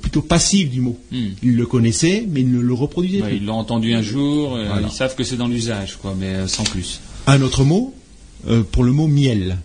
[0.00, 0.98] plutôt passive du mot.
[1.12, 1.28] Hmm.
[1.42, 3.36] Ils le connaissaient, mais ils ne le reproduisaient Ouais, plus.
[3.36, 4.88] ils l'ont entendu un jour, euh, Voilà.
[4.88, 7.00] ils savent que c'est dans l'usage, quoi, mais euh, sans plus.
[7.28, 7.94] Un autre mot
[8.48, 9.58] euh, pour le mot miel.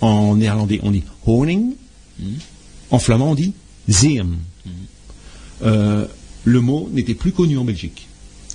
[0.00, 1.72] En néerlandais, on dit honing.
[2.90, 3.52] En flamand, on dit
[3.88, 4.36] zeem.
[5.62, 6.06] Euh,
[6.44, 8.08] le mot n'était plus connu en Belgique.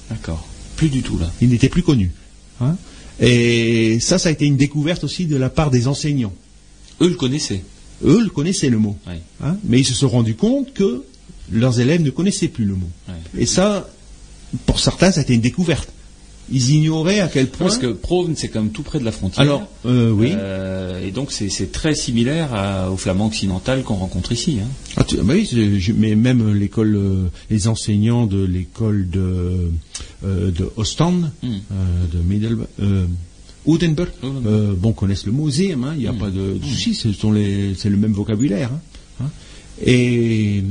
[0.10, 0.46] D'accord.
[0.76, 1.32] Plus du tout là.
[1.42, 2.12] Il n'était plus connu.
[2.62, 2.76] hein.
[3.20, 6.34] Et ça, ça a été une découverte aussi de la part des enseignants.
[7.02, 7.64] Eux le connaissaient.
[8.04, 8.96] Eux le connaissaient le mot.
[9.08, 9.22] Ouais.
[9.44, 11.04] hein, mais ils se sont rendus compte que
[11.52, 12.90] leurs élèves ne connaissaient plus le mot.
[13.08, 13.14] Ouais.
[13.42, 13.90] Et ça,
[14.66, 15.90] pour certains, ça a été une découverte.
[16.50, 17.68] Ils ignoraient à quel point.
[17.68, 19.42] Parce que Provne, c'est comme tout près de la frontière.
[19.42, 20.32] Alors, euh, oui.
[20.34, 24.60] Euh, et donc c'est très similaire à- au flamand occidental qu'on rencontre ici.
[24.64, 24.68] hein.
[24.96, 25.46] Ah, tu- bah oui,
[25.78, 29.70] je- mais même l'école, euh, les enseignants de l'école de,
[30.24, 31.48] de Ostende, Mm.
[31.50, 31.56] euh,
[32.14, 32.68] de Middelburg,
[33.68, 34.44] Oudenburg, Oudenburg.
[34.48, 37.10] euh, bon, connaissent le mot hein, il n'y a pas de, de souci, ce
[37.78, 38.72] c'est le même vocabulaire.
[38.74, 39.30] hein, hein.
[39.86, 40.64] Et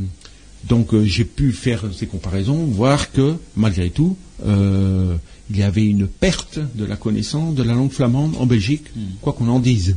[0.69, 5.15] donc euh, j'ai pu faire ces comparaisons, voir que malgré tout, euh,
[5.51, 8.87] il y avait une perte de la connaissance de la langue flamande en Belgique,
[9.21, 9.97] quoi qu'on en dise.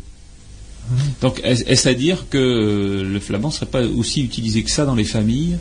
[1.21, 4.95] Donc est- est-ce à dire que le flamand serait pas aussi utilisé que ça dans
[4.95, 5.57] les familles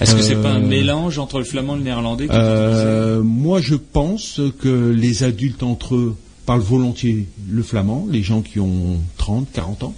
[0.00, 3.60] Est-ce que c'est pas un Euh, mélange entre le flamand et le néerlandais Euh, moi,
[3.60, 9.00] je pense que les adultes entre eux parlent volontiers le flamand, les gens qui ont
[9.16, 9.94] 30, 40 ans,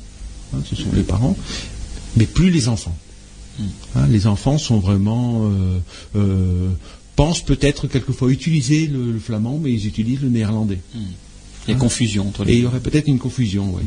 [0.54, 1.36] hein, ce sont les parents,
[2.16, 2.96] mais plus les enfants.
[3.96, 5.78] Hein, les enfants sont vraiment euh,
[6.16, 6.68] euh,
[7.16, 10.78] pensent peut-être quelquefois utiliser le, le flamand, mais ils utilisent le néerlandais.
[10.94, 11.06] disais
[11.66, 13.82] Il y a confusion entre Et les il y aurait peut-être une confusion, oui.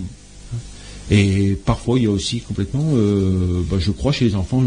[1.13, 4.63] Et parfois, il y a aussi complètement, euh, bah, je crois, chez les enfants,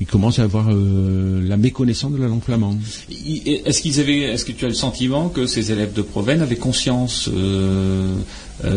[0.00, 2.78] ils commencent à avoir euh, la méconnaissance de la langue flamande.
[3.10, 6.54] Est-ce qu'ils avaient, est-ce que tu as le sentiment que ces élèves de Provence avaient
[6.54, 8.14] conscience euh,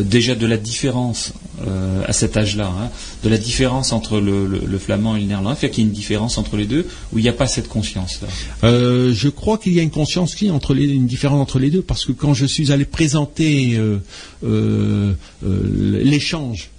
[0.03, 1.33] déjà de la différence
[2.07, 2.89] à cet âge-là, hein,
[3.23, 5.89] de la différence entre le, le- le flamand et le néerlandais, fait qu'il y a
[5.89, 8.27] une différence entre les deux, ou il n'y a pas cette conscience-là?
[8.63, 11.83] Je crois qu'il y a une conscience qui entre les, une différence entre les deux
[11.83, 13.79] parce que quand je suis allé présenter
[15.43, 16.69] l'échange,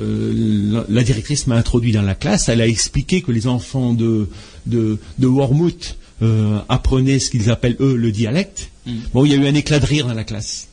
[0.00, 2.48] euh, la, directrice m'a introduit dans la classe.
[2.48, 4.28] Elle a expliqué que les enfants de
[4.66, 4.98] de,
[6.22, 8.70] euh, apprenaient ce qu'ils appellent eux le dialecte.
[9.12, 10.68] Bon, il y a eu un éclat de rire dans la classe.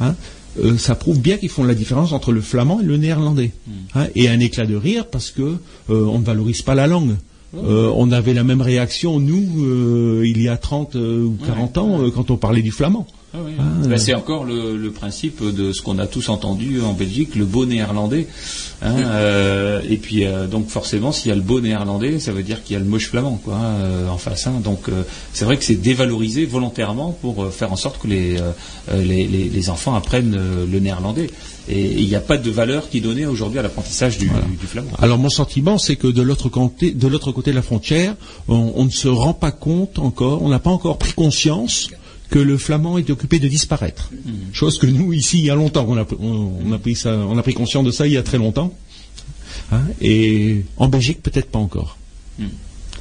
[0.00, 0.14] Hein
[0.58, 3.52] Euh, ça prouve bien qu'ils font la différence entre le flamand et le néerlandais.
[3.94, 5.58] Hein, et un éclat de rire parce que
[5.88, 7.14] on ne valorise pas la langue.
[7.56, 11.78] Euh, on avait la même réaction, nous, euh, il y a 30 euh, ou 40
[11.78, 13.06] ans, euh, quand on parlait du flamand.
[13.32, 13.52] Ah oui.
[13.60, 17.36] Ah, Ben, c'est encore le, le principe de ce qu'on a tous entendu en Belgique,
[17.36, 18.26] le beau néerlandais.
[18.82, 22.42] hein, euh, et puis euh, donc forcément, s'il y a le beau néerlandais, ça veut
[22.42, 24.48] dire qu'il y a le moche flamand quoi, euh, en face.
[24.48, 24.60] hein.
[24.64, 25.02] donc euh,
[25.32, 28.50] c'est vrai que c'est dévalorisé volontairement pour euh, faire en sorte que les, euh,
[29.02, 30.36] les, les- les enfants apprennent
[30.70, 31.30] le néerlandais.
[31.68, 34.66] Et il n'y a pas de valeur qui est donnée aujourd'hui à l'apprentissage du, du
[34.66, 34.90] flamand.
[35.00, 38.16] Alors mon sentiment, c'est que de l'autre côté, de l'autre côté de la frontière,
[38.48, 41.88] on, on ne se rend pas compte encore, on n'a pas encore pris conscience
[42.30, 44.10] que le flamand est occupé de disparaître.
[44.52, 47.16] Chose que nous ici, il y a longtemps, on a, on, on a pris ça,
[47.16, 48.72] on a pris conscience de ça il y a très longtemps.
[49.72, 51.96] Hein, et en Belgique, peut-être pas encore.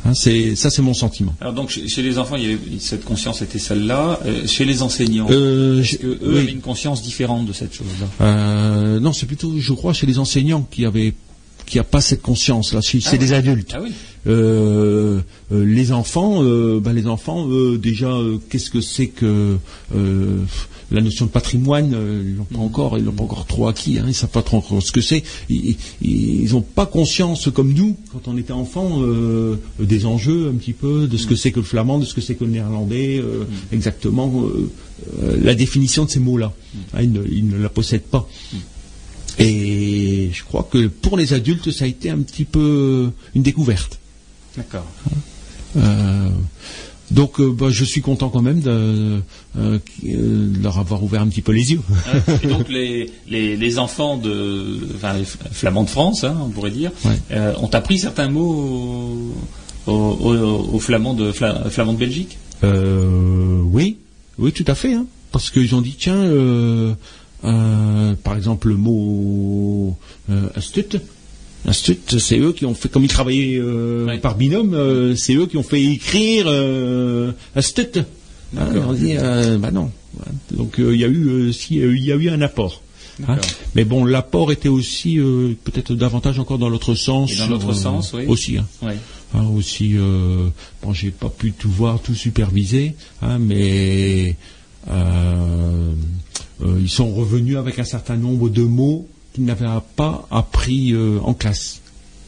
[0.05, 1.35] Hein, c'est ça, c'est mon sentiment.
[1.41, 4.19] Alors donc chez, chez les enfants, il y avait, cette conscience était celle-là.
[4.25, 6.37] Euh, chez les enseignants, Euh, est-ce je- que eux oui.
[6.39, 8.07] avaient une conscience différente de cette chose-là?
[8.21, 11.13] Euh, non, c'est plutôt, je crois, chez les enseignants qui avaient,
[11.69, 12.81] qui a pas cette conscience là.
[12.81, 13.17] C'est Ah oui.
[13.19, 13.71] des adultes.
[13.75, 13.91] Ah oui.
[14.27, 15.21] Euh,
[15.53, 17.47] euh, les enfants, euh, ben, les enfants,
[17.77, 18.13] déjà,
[18.49, 19.57] qu'est-ce que c'est que
[20.91, 23.99] la notion de patrimoine Ils l'ont pas encore, ils l'ont pas encore trop acquis.
[23.99, 25.23] Hein, ils savent pas trop encore ce que c'est.
[25.47, 28.99] Ils, ils ont pas conscience comme nous quand on était enfant
[29.79, 32.21] des enjeux un petit peu de ce que c'est que le flamand, de ce que
[32.21, 34.33] c'est que le néerlandais, euh, exactement
[35.41, 36.51] la définition de ces mots-là.
[36.93, 38.27] Hein, ils, ne, ils ne la possèdent pas.
[39.39, 43.99] Et je crois que pour les adultes, ça a été un petit peu une découverte.
[44.57, 44.85] D'accord.
[45.77, 46.29] Euh,
[47.11, 49.21] donc, euh, bah, je suis content quand même de,
[49.57, 51.79] euh, de leur avoir ouvert un petit peu les yeux.
[51.89, 52.35] Ouais.
[52.43, 56.71] Et donc les, les, les enfants de enfin, les flamands de France, hein, on pourrait
[56.71, 57.17] dire, Ouais.
[57.31, 59.33] euh, ont appris certains mots
[59.87, 62.37] aux, aux, aux- aux flamands de fla- flamands de Belgique?
[62.61, 63.97] Oui,
[64.37, 64.93] oui, tout à fait.
[64.93, 65.05] hein.
[65.31, 66.21] parce qu'ils ont dit, tiens,
[67.43, 69.97] euh, par exemple, le mot
[70.29, 70.97] euh, astute,
[71.65, 74.17] Institut, c'est eux qui ont fait, comme ils travaillaient euh, Ouais.
[74.17, 76.47] par binôme, c'est eux qui ont fait écrire
[77.55, 77.99] Institut.
[78.57, 79.15] Hein, on dit,
[79.59, 79.91] bah non.
[80.51, 82.81] Donc il y a eu, si, il y a eu un apport.
[83.27, 83.35] Hein.
[83.75, 87.33] Mais bon, l'apport était aussi euh, peut-être davantage encore dans l'autre sens.
[87.33, 88.23] Et dans l'autre sens, oui.
[88.27, 88.57] Aussi.
[88.57, 88.65] hein.
[88.81, 88.95] Ouais.
[89.35, 90.47] Hein, aussi, euh,
[90.81, 94.37] bon, j'ai pas pu tout voir, tout superviser, hein, mais
[94.91, 101.33] ils sont revenus avec un certain nombre de mots qu'ils n'avaient pas appris euh, en
[101.33, 101.81] classe.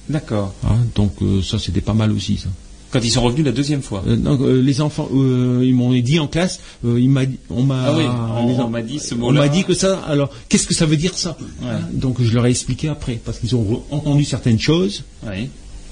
[0.10, 0.54] D'accord.
[0.64, 0.78] hein.
[0.96, 2.38] donc euh, ça, c'était pas mal aussi.
[2.38, 2.50] Ça.
[2.92, 4.04] Quand ils sont revenus la deuxième fois.
[4.06, 7.38] Euh, non, euh, les enfants, euh, ils m'ont dit en classe, euh, il m'a, dit-
[7.50, 9.42] on m'a, Ah oui, les on, en- on m'a dit ce on mot-là.
[9.42, 10.00] m'a dit que ça.
[10.02, 11.38] Alors, qu'est-ce que ça veut dire ça?
[11.62, 11.70] Ouais.
[11.70, 15.04] Hein, Donc je leur ai expliqué après, parce qu'ils ont entendu certaines choses,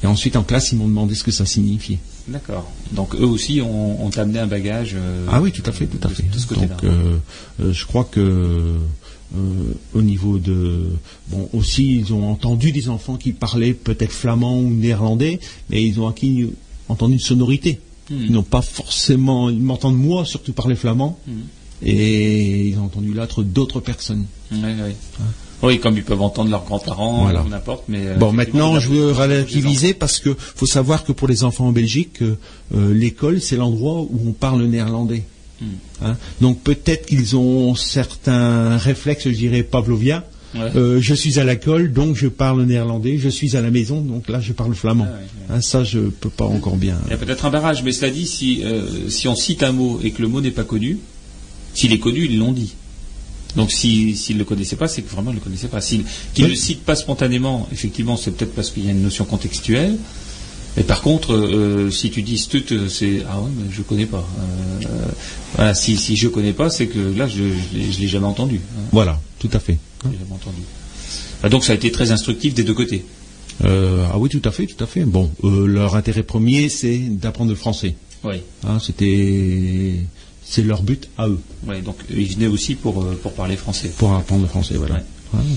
[0.03, 1.99] et ensuite en classe, ils m'ont demandé ce que ça signifiait.
[2.29, 2.69] D'accord.
[2.91, 4.93] Donc eux aussi ont, ont amené un bagage.
[4.95, 6.23] euh, Ah oui, tout à fait, tout à fait.
[6.23, 6.53] De ce.
[6.53, 7.17] Donc, euh,
[7.61, 10.87] euh, je crois que euh, au niveau de
[11.27, 15.39] bon aussi, ils ont entendu des enfants qui parlaient peut-être flamand ou néerlandais,
[15.69, 16.51] mais ils ont acquis
[16.87, 17.79] entendu une sonorité.
[18.09, 18.17] Hmm.
[18.25, 21.41] Ils n'ont pas forcément, ils m'entendent moi surtout parler flamand, Hmm.
[21.83, 24.25] et ils ont entendu l'autre d'autres personnes.
[24.51, 24.93] Oui, oui.
[25.61, 27.43] Oui, comme ils peuvent entendre leurs grands-parents Voilà.
[27.43, 27.83] ou n'importe.
[27.89, 31.67] Mais euh, Bon, maintenant, je veux relativiser parce que faut savoir que pour les enfants
[31.67, 32.37] en Belgique, euh,
[32.75, 35.23] euh, l'école, c'est l'endroit où on parle néerlandais.
[35.61, 35.65] Hmm.
[36.03, 36.17] Hein?
[36.39, 39.67] Donc peut-être qu'ils ont certains réflexes, je dirais.
[40.55, 40.61] Ouais.
[40.75, 43.17] Euh, je suis à l'école, donc je parle néerlandais.
[43.17, 45.07] Je suis à la maison, donc là, je parle flamand.
[45.07, 46.97] Ah ouais, Hein, ça, je peux pas encore bien.
[47.07, 49.71] Il y a peut-être un barrage, mais cela dit, si, euh, si on cite un
[49.71, 50.99] mot et que le mot n'est pas connu,
[51.73, 52.75] s'il est connu, ils l'ont dit.
[53.55, 55.81] Donc si- s'ils ne le connaissaient pas, c'est que vraiment ils ne le connaissaient pas.
[55.81, 56.49] Qu'ils ne Oui.
[56.49, 59.95] le citent pas spontanément, effectivement, c'est peut-être parce qu'il y a une notion contextuelle.
[60.77, 64.05] Mais par contre, euh, si tu dis stut, euh, c'est ah ouais, mais je connais
[64.05, 64.25] pas.
[64.39, 64.85] Euh,
[65.55, 67.43] voilà, si, si je connais pas, c'est que là, je
[67.73, 68.57] je l'ai- jamais entendu.
[68.77, 68.81] hein.
[68.91, 69.77] Voilà, tout à fait.
[70.05, 70.61] Je jamais entendu.
[71.41, 73.03] Ah, donc ça a été très instructif des deux côtés.
[73.65, 75.03] Euh, ah oui, tout à fait, tout à fait.
[75.05, 77.95] Bon, leur intérêt premier, c'est d'apprendre le français.
[78.23, 78.35] Oui.
[78.65, 79.95] Hein, C'était,
[80.51, 81.39] c'est leur but à eux.
[81.67, 83.91] Ouais, donc ils venaient aussi pour, euh, pour parler français.
[83.97, 84.95] pour apprendre le français, voilà.
[84.95, 85.01] Ouais.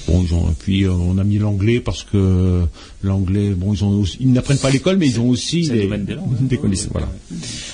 [0.06, 2.60] Bon, ils ont, et puis euh, on a mis l'anglais parce que
[3.02, 5.86] l'anglais, bon, ils ont, aussi- ils n'apprennent pas à l'école, mais ils ont aussi des,
[5.86, 6.10] langues.
[6.10, 6.16] hein.
[6.42, 7.08] des connaissances, voilà.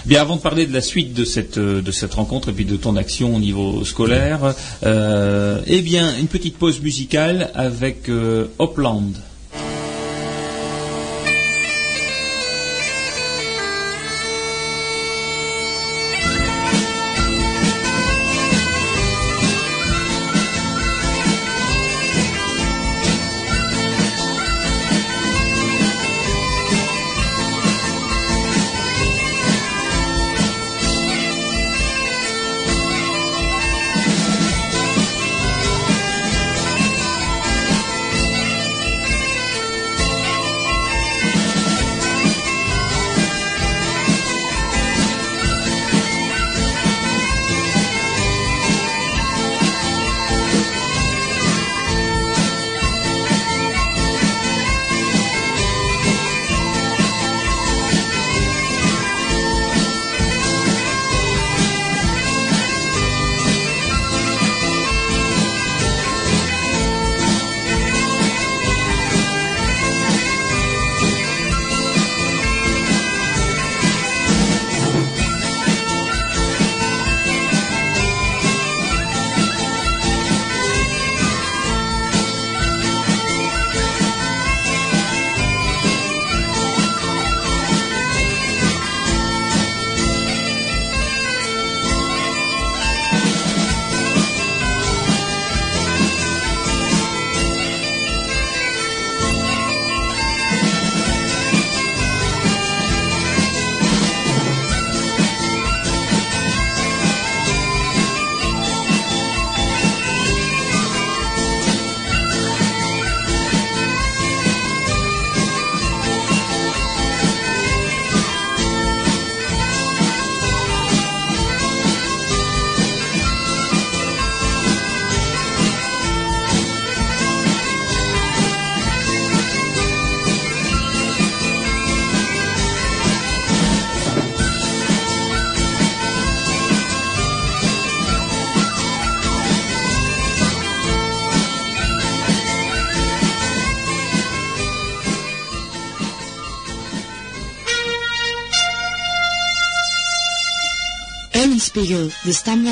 [0.06, 2.64] Bien, avant de parler de la suite de cette, euh, de cette rencontre et puis
[2.64, 4.54] de ton action au niveau scolaire,
[4.84, 9.10] euh, eh bien, une petite pause musicale avec euh, Hopland.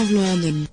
[0.05, 0.67] Vlaanderen.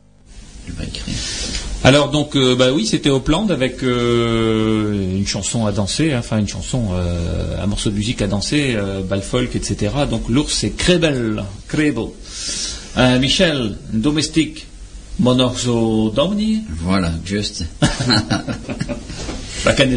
[1.83, 6.37] Alors donc euh, bah oui c'était Opland avec euh, une chanson à danser, hein, enfin
[6.37, 9.91] une chanson, euh, un morceau de musique à danser, euh, bal folk, etc.
[10.09, 12.05] Donc l'ours c'est Krebel, Krebel.
[12.95, 14.65] Euh, Michel, domestique,
[15.19, 17.65] monorzo domini, Voilà, just.
[19.65, 19.89] la kan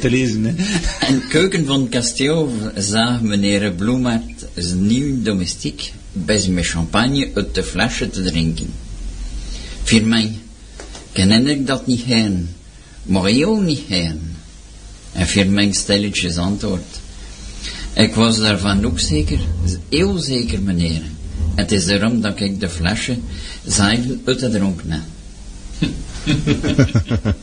[0.00, 0.44] te lezen.
[0.44, 0.54] hè.
[1.08, 8.10] En keuken van Kasteel zag meneer Bloemart zijn nieuw domestiek met champagne uit de flesje
[8.10, 8.72] te drinken.
[9.82, 10.32] Voor mij
[11.12, 12.48] ken ik dat niet heen,
[13.02, 14.20] maar je ook niet heen.
[15.12, 17.00] En voor mijn stilletjes antwoord.
[17.92, 19.38] Ik was daarvan ook zeker,
[19.88, 21.02] heel zeker meneer.
[21.54, 23.18] Het is daarom dat ik de flesje
[24.24, 25.02] de dronken heb.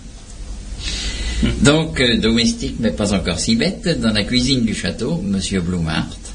[1.61, 6.27] Donc, euh, domestique, mais pas encore si bête, dans la cuisine du château, Monsieur Blumhardt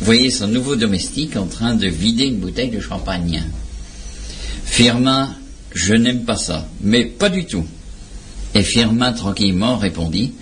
[0.00, 3.42] voyait son nouveau domestique en train de vider une bouteille de champagne.
[4.64, 5.34] Firmin,
[5.74, 7.64] je n'aime pas ça, mais pas du tout.
[8.54, 10.32] Et Firmin tranquillement répondit,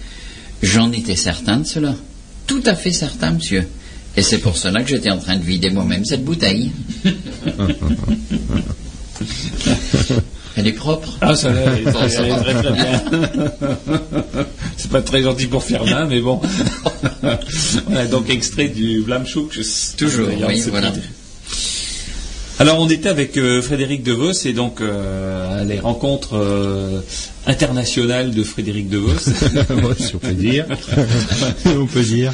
[0.63, 1.95] j'en étais certain de cela.
[2.47, 3.67] Tout à fait certain, monsieur.
[4.17, 6.71] Et c'est pour cela que j'étais en train de vider moi-même cette bouteille.
[10.57, 11.19] Elle est propre.
[11.21, 13.03] Ah ça va, ça, ça va très très bien.
[14.77, 16.41] c'est pas très gentil pour Firmin, mais bon.
[17.87, 19.59] voilà, donc extrait du Blamchouk.
[19.99, 20.93] Toujours, oui, voilà.
[22.59, 27.01] Alors on était avec euh, Frédéric DeVos et donc euh, les rencontres euh,
[27.47, 29.13] internationales de Frédéric DeVos.
[29.87, 30.65] Ouais, si on peut dire.
[31.67, 32.33] on peut dire.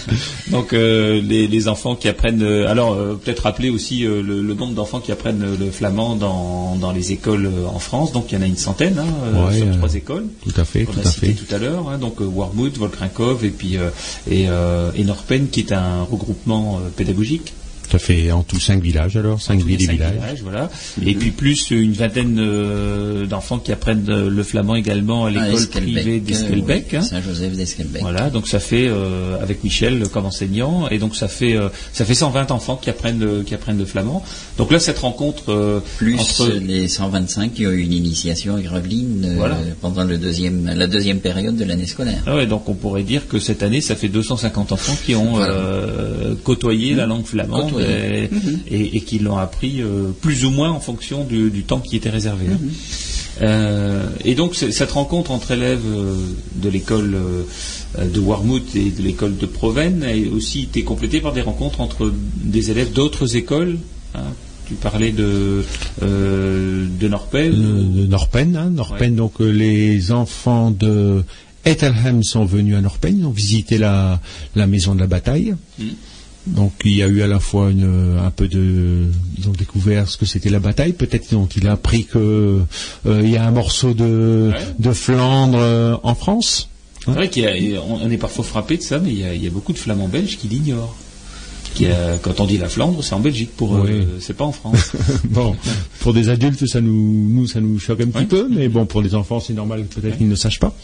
[0.53, 2.43] Donc euh, les, les enfants qui apprennent.
[2.43, 6.15] euh, alors euh, peut-être rappeler aussi euh, le, le nombre d'enfants qui apprennent le flamand
[6.15, 8.13] dans, dans les écoles en France.
[8.13, 10.27] Donc il y en a une centaine hein, Ouais, sur trois écoles.
[10.45, 11.33] Tout à fait, qu'on tout a à cité fait.
[11.33, 11.89] tout à l'heure.
[11.89, 11.99] hein.
[11.99, 13.89] donc Warmouth, Volkrinkov et puis euh,
[14.31, 17.53] et, euh, et Norpen qui est un regroupement pédagogique.
[17.93, 18.33] Tout à fait.
[18.33, 20.13] En tout cinq villages alors, cinq villes et villages.
[20.15, 20.71] villages, voilà.
[21.05, 25.31] Et puis plus une vingtaine euh, d'enfants qui apprennent euh, le flamand également à À
[25.31, 26.95] l'école privée d'Esquelbec.
[26.95, 27.01] euh, hein.
[27.03, 28.01] oui, Saint-Joseph d'Esquelbec.
[28.01, 32.07] Voilà, donc ça fait euh, avec Michel comme enseignant, et donc ça fait euh, ça
[32.07, 34.25] fait 120 enfants qui apprennent le, qui apprennent le flamand.
[34.57, 38.61] Donc là, cette rencontre euh, Plus entre les 125 qui ont eu une initiation à
[38.63, 39.59] Gravelines euh, Voilà.
[39.83, 42.23] pendant le deuxième, la deuxième période de l'année scolaire.
[42.27, 45.33] Ah ouais, donc on pourrait dire que cette année, ça fait 250 enfants qui ont
[45.35, 45.53] Voilà.
[45.53, 47.82] euh, côtoyé la langue flamande Côtoyé.
[47.83, 48.31] Et,
[48.71, 51.97] et- et qui l'ont appris euh, plus ou moins en fonction du, du temps qui
[51.97, 52.47] était réservé.
[52.53, 52.59] hein.
[53.41, 56.15] Euh, et donc cette rencontre entre élèves euh,
[56.57, 61.33] de l'école euh, de Warmouth et de l'école de Provence a aussi été complétée par
[61.33, 63.79] des rencontres entre des élèves d'autres écoles.
[64.15, 64.21] hein.
[64.69, 65.65] Tu parlais de,
[66.03, 67.07] euh, de.
[67.07, 71.25] Euh, Norpen, hein, Norpen, donc euh, les enfants de
[71.65, 74.21] Ethelham sont venus à Norpen, ils ont visité la,
[74.55, 75.55] la maison de la bataille.
[75.79, 75.85] Mm.
[76.47, 79.05] Donc il y a eu à la fois une, un peu de,
[79.39, 80.93] ils ont découvert ce que c'était la bataille.
[80.93, 82.61] Peut-être donc il a appris que
[83.07, 84.59] euh, il y a un morceau de, Ouais.
[84.79, 86.69] de Flandre euh, en France.
[87.05, 89.25] C'est vrai qu'il y a- on on est parfois frappé de ça, mais il y
[89.25, 90.95] a, il y a beaucoup de flamands belges qui l'ignorent.
[91.75, 94.07] Qui a- quand on dit la Flandre, c'est en Belgique pour eux, Oui.
[94.21, 94.93] c'est pas en France.
[95.25, 95.57] bon,
[96.01, 99.01] pour des adultes, ça nous, nous, ça nous choque un petit peu, mais bon, pour
[99.01, 100.77] les enfants, c'est normal peut-être qu'ils ne sachent pas.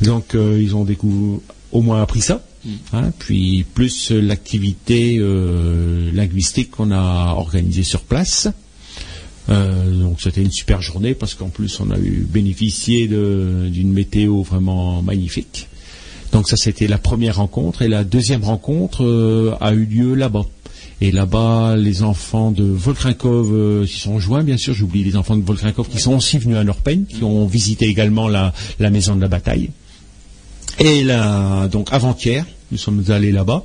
[0.00, 1.40] Donc, euh, ils ont découvert,
[1.74, 2.40] au moins appris ça.
[2.94, 8.48] hein, puis plus euh, l'activité euh, linguistique qu'on a organisée sur place.
[9.50, 14.40] Euh, donc c'était une super journée parce qu'en plus on a eu bénéficié d'une météo
[14.42, 15.68] vraiment magnifique.
[16.32, 20.46] Donc ça c'était la première rencontre et la deuxième rencontre euh, a eu lieu là-bas.
[21.00, 24.72] Et là-bas, les enfants de Volkrinkov euh, s'y sont joints, bien sûr.
[24.72, 28.28] J'oublie les enfants de Volkrinkov qui sont aussi venus à Norpen, qui ont visité également
[28.28, 29.70] la, la maison de la bataille.
[30.78, 33.64] Et là, donc avant-hier, nous sommes allés là-bas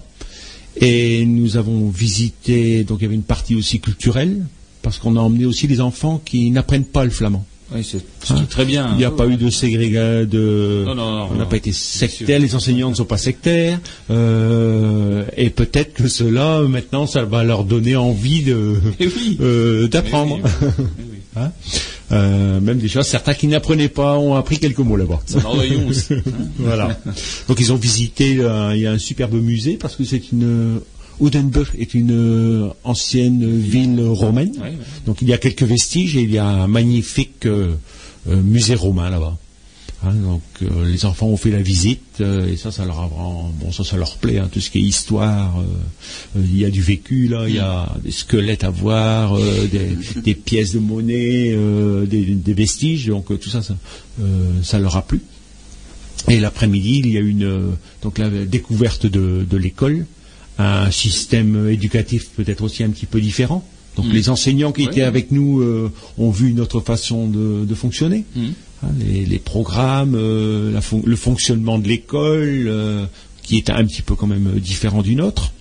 [0.80, 2.84] et nous avons visité.
[2.84, 4.46] Donc il y avait une partie aussi culturelle
[4.82, 7.46] parce qu'on a emmené aussi les enfants qui n'apprennent pas le flamand.
[7.74, 8.04] Oui, c'est
[8.50, 8.90] très bien.
[8.94, 10.84] Il n'y a pas eu de ségrégation, de...
[10.88, 13.80] Non, non, non, on n'a pas été sectaire, les enseignants ne sont pas sectaires,
[14.10, 19.38] euh, et peut-être que cela, maintenant, ça va leur donner envie de oui.
[19.40, 20.40] euh, d'apprendre.
[20.42, 20.70] Oui.
[21.36, 21.52] Hein?
[22.12, 25.20] Euh, même des choses, certains qui n'apprenaient pas ont appris quelques mots là-bas.
[26.58, 27.00] Voilà.
[27.48, 30.82] Donc ils ont visité, euh, il y a un superbe musée parce que c'est une
[31.20, 34.52] Oudenburg est une euh, ancienne ville romaine.
[34.56, 34.78] Ouais, ouais.
[35.06, 37.76] Donc il y a quelques vestiges et il y a un magnifique euh,
[38.28, 39.38] musée romain là-bas.
[40.02, 43.08] Hein, donc euh, les enfants ont fait la visite euh, et ça, ça leur a
[43.08, 44.38] vraiment, bon ça, ça leur plaît.
[44.40, 45.64] hein, tout ce qui est histoire, euh,
[46.38, 49.98] euh, il y a du vécu là, il y a des squelettes à voir, des,
[50.24, 51.54] des pièces de monnaie,
[52.08, 53.08] des, des vestiges.
[53.08, 53.76] Donc tout ça, ça,
[54.64, 55.20] ça leur a plu.
[56.30, 60.06] Et l'après-midi, il y a une donc la découverte de, de l'école,
[60.58, 63.66] un système éducatif peut-être aussi un petit peu différent.
[63.98, 64.12] Donc Mm.
[64.14, 64.92] les enseignants qui Ouais.
[64.92, 65.62] étaient avec nous
[66.18, 68.24] ont vu notre façon de, de fonctionner.
[68.36, 68.54] Mhm.
[68.84, 73.06] Hein, les, les programmes, euh, la fon- le fonctionnement de l'école, euh,
[73.44, 75.52] qui est un petit peu quand même euh, différent du nôtre.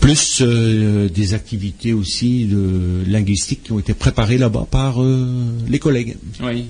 [0.00, 4.96] Plus euh, des activités aussi de linguistiques qui ont été préparées là-bas par
[5.68, 6.16] les collègues.
[6.42, 6.66] Oui.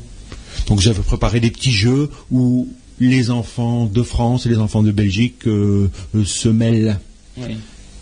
[0.67, 2.69] Donc j'avais préparé des petits jeux où
[3.01, 6.99] les enfants de France et les enfants de Belgique se mêlent.
[7.39, 7.57] oui.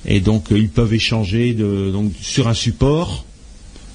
[0.06, 3.24] Et donc ils peuvent échanger de, donc, sur un support.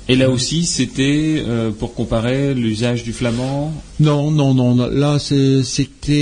[0.08, 3.74] Et là aussi, c'était euh, pour comparer l'usage du flamand?
[4.00, 4.76] Non, non, non.
[4.88, 6.14] Là, c'était.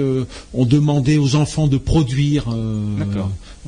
[0.00, 0.24] euh,
[0.54, 2.44] on demandait aux enfants de produire.
[2.52, 2.78] euh,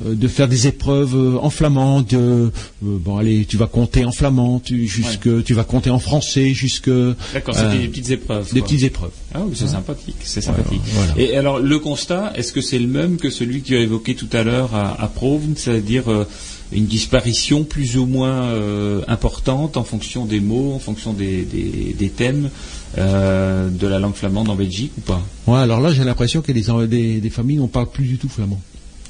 [0.05, 2.01] euh, de faire des épreuves euh, en flamand.
[2.01, 2.49] De, euh,
[2.81, 6.89] bon, allez, tu vas compter en flamand, tu, jusque, tu vas compter en français, jusque.
[7.33, 8.53] D'accord, c'était des petites épreuves.
[8.53, 8.67] Des quoi.
[8.67, 9.11] petites épreuves.
[9.33, 10.81] Ah oui, c'est sympathique, c'est sympathique.
[10.93, 11.13] voilà.
[11.17, 14.15] Et alors, le constat, est-ce que c'est le même que celui que tu as évoqué
[14.15, 16.25] tout à l'heure à, à Provence, c'est-à-dire euh,
[16.71, 21.95] une disparition plus ou moins euh, importante en fonction des mots, en fonction des, des-
[21.97, 22.49] des thèmes
[22.97, 25.21] euh, de la langue flamande en Belgique ou pas?
[25.47, 28.29] Ouais, alors là, j'ai l'impression que des, des, des familles n'ont pas plus du tout
[28.29, 28.59] flamand.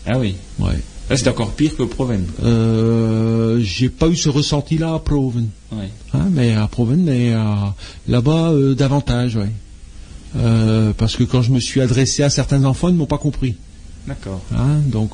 [0.06, 0.36] Ah oui.
[0.60, 0.80] Ouais.
[1.10, 2.28] Là, c'est encore pire que Provence.
[2.44, 5.48] Euh, j'ai pas eu ce ressenti-là à Proven.
[5.72, 5.90] Ouais.
[6.14, 7.34] Hein, mais à Proven, mais
[8.08, 9.52] là-bas euh, davantage, ouais.
[10.98, 13.56] Parce que quand je me suis adressé à certains enfants, ils ne m'ont pas compris.
[14.08, 14.42] D'accord.
[14.56, 15.12] Hein, donc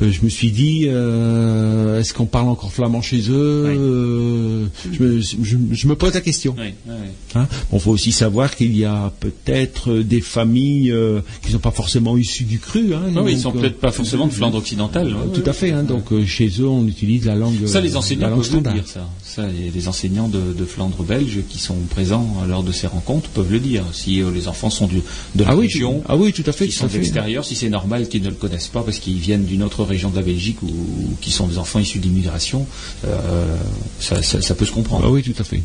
[0.00, 3.76] je me suis dit, euh, est-ce qu'on parle encore flamand chez eux Oui.
[3.78, 6.54] Euh, je, me, je- je me pose la question.
[6.58, 6.94] Oui, oui.
[7.34, 7.46] Hein.
[7.70, 11.70] Bon, faut aussi savoir qu'il y a peut-être des familles euh, qui ne sont pas
[11.70, 12.94] forcément issues du cru.
[12.94, 15.08] Hein, oui, donc, ils sont euh, peut-être pas forcément de Flandre occidentale.
[15.08, 15.70] euh, ouais, tout à fait.
[15.72, 17.66] Hein, donc euh, chez eux, on utilise la langue.
[17.66, 18.74] Ça, les enseignants peuvent le standard.
[18.74, 19.08] dire, ça.
[19.22, 23.30] Ça, les, les enseignants de, de Flandre belge qui sont présents lors de ces rencontres
[23.30, 23.84] peuvent le dire.
[23.92, 25.02] Si euh, les enfants sont du,
[25.34, 26.66] de la Ah région, ah oui, tout à fait.
[26.66, 28.98] qui tout sont à de l'extérieur, si c'est normal qu'ils ne le connaissent pas parce
[28.98, 31.98] qu'ils viennent d'une autre région de la Belgique ou, ou qui sont des enfants issus
[31.98, 32.66] d'immigration,
[33.06, 33.56] euh,
[34.00, 35.04] ça, ça- ça peut se comprendre.
[35.06, 35.62] Ah oui, tout à fait.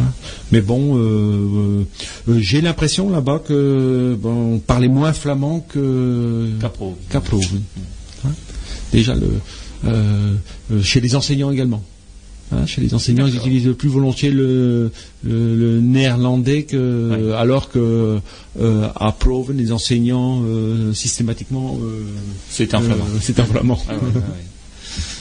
[0.00, 0.12] Hein?
[0.52, 1.84] Mais bon, euh,
[2.28, 6.96] euh, j'ai l'impression là-bas que bon, on parlait moins flamand que Capro.
[7.38, 7.62] Ploven.
[8.26, 8.30] Hein?
[8.92, 11.82] Déjà le, chez les enseignants également.
[12.52, 14.90] Hein, chez les enseignants, ils utilisent plus volontiers le,
[15.22, 18.18] le, le néerlandais que, alors que
[18.60, 22.02] euh, à Proven, les enseignants euh, systématiquement, euh,
[22.50, 23.04] C'est un euh, flamand.
[23.20, 23.78] c'est un flamand.
[23.88, 24.22] Ah ouais, ouais, ouais.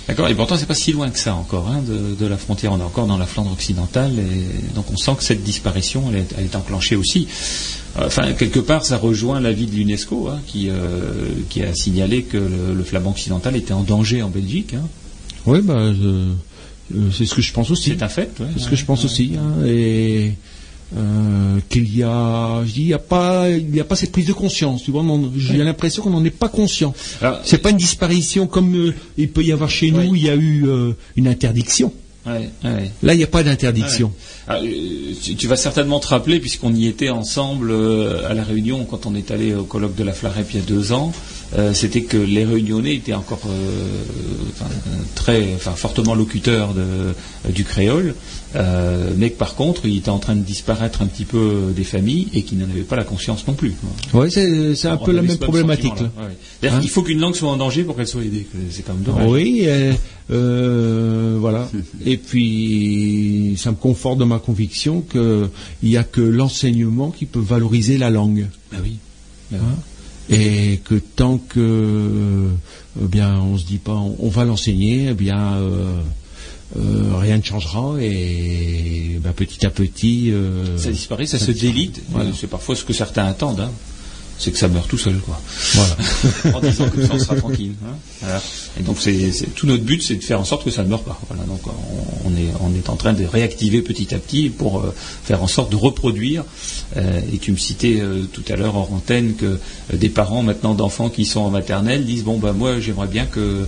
[0.08, 2.72] D'accord, et pourtant c'est pas si loin que ça encore hein, de, de la frontière,
[2.74, 6.22] on est encore dans la Flandre occidentale, et donc on sent que cette disparition, elle
[6.22, 7.28] est, elle est enclenchée aussi.
[7.96, 10.70] Enfin, quelque part, ça rejoint l'avis de l'UNESCO, hein, qui,
[11.50, 14.74] qui a signalé que le, le flamand occidental était en danger en Belgique.
[15.46, 16.32] Oui, bah, je-
[17.14, 17.92] c'est ce que je pense aussi.
[17.98, 18.32] C'est un fait.
[18.40, 19.06] ouais, C'est ce ouais, que je pense ouais.
[19.06, 19.32] aussi.
[19.38, 20.34] hein, et
[20.98, 24.34] euh, qu'il y a, il n'y a pas, il y a pas cette prise de
[24.34, 24.84] conscience.
[24.84, 26.94] Tu vois, on- j'ai l'impression qu'on n'en est pas conscient.
[27.44, 30.16] C'est pas une disparition comme euh, il peut y avoir chez nous.
[30.16, 31.94] Il y a eu euh, une interdiction.
[32.26, 32.92] Ouais, ouais.
[33.04, 34.12] Là, il n'y a pas d'interdiction.
[34.48, 38.44] Ah, euh, tu, tu vas certainement te rappeler, puisqu'on y était ensemble euh, à la
[38.44, 41.12] Réunion quand on est allé au colloque de la Flarep il y a deux ans,
[41.58, 44.70] euh, c'était que les Réunionnais étaient encore euh, enfin,
[45.16, 47.14] très, enfin, fortement locuteurs de,
[47.52, 48.16] du créole,
[49.18, 52.28] mais que par contre, il était en train de disparaître un petit peu des familles
[52.34, 53.74] et qu'ils n'en avaient pas la conscience non plus.
[54.14, 56.00] Ouais, c'est c'est un peu la même problématique.
[56.00, 56.12] là.
[56.24, 56.70] ouais.
[56.70, 58.48] Hein qu'il faut qu'une langue soit en danger pour qu'elle soit aidée.
[58.72, 59.28] C'est quand même dommage.
[59.28, 59.68] Oui,
[60.32, 61.70] euh, voilà.
[62.06, 65.50] Et puis, ça me conforte dans ma conviction qu'il
[65.84, 68.48] n'y a que l'enseignement qui peut valoriser la langue.
[68.72, 68.98] Bah oui.
[69.52, 69.76] Bah Hein
[70.32, 72.50] et que tant que euh,
[73.02, 76.00] eh bien on se dit pas on, on va l'enseigner eh bien euh,
[76.78, 81.52] euh, rien ne changera et ben, petit à petit euh, Ça disparaît, ça, ça se
[81.52, 81.74] disparaît.
[81.74, 82.02] délite.
[82.12, 82.30] Voilà.
[82.40, 83.62] C'est parfois ce que certains attendent.
[83.62, 83.72] hein.
[84.40, 85.40] C'est que ça meurt tout seul, quoi.
[85.74, 85.98] voilà.
[86.58, 87.74] en disant que ça sera tranquille.
[87.86, 87.94] hein.
[88.22, 88.42] Voilà.
[88.80, 91.04] Et donc c'est, tout notre but, c'est de faire en sorte que ça ne meure
[91.04, 91.20] pas.
[91.28, 91.44] Voilà.
[91.44, 91.60] Donc
[92.24, 94.94] on, est, en train de réactiver petit à petit pour euh,
[95.24, 96.46] faire en sorte de reproduire.
[96.96, 99.60] Euh, et tu me citais euh, tout à l'heure hors antenne que
[99.94, 103.68] des parents maintenant d'enfants qui sont en maternelle disent bon bah moi j'aimerais bien que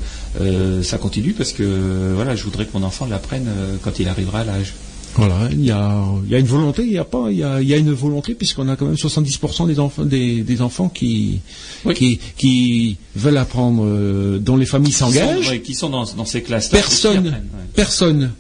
[0.84, 3.48] ça continue parce que voilà je voudrais que mon enfant l'apprenne
[3.84, 4.73] quand il arrivera à l'âge.
[5.15, 7.43] Voilà, il y a, il y a une volonté, il y a pas, il y
[7.43, 10.61] a, il y a une volonté puisqu'on a quand même 70% des enfants, des, des
[10.61, 11.39] enfants qui,
[11.85, 11.93] Oui.
[11.93, 15.61] qui, qui veulent apprendre, euh, dont les familles s'engagent.
[15.63, 16.69] qui sont dans, dans ces classes.
[16.69, 17.41] personne,
[17.75, 18.31] personne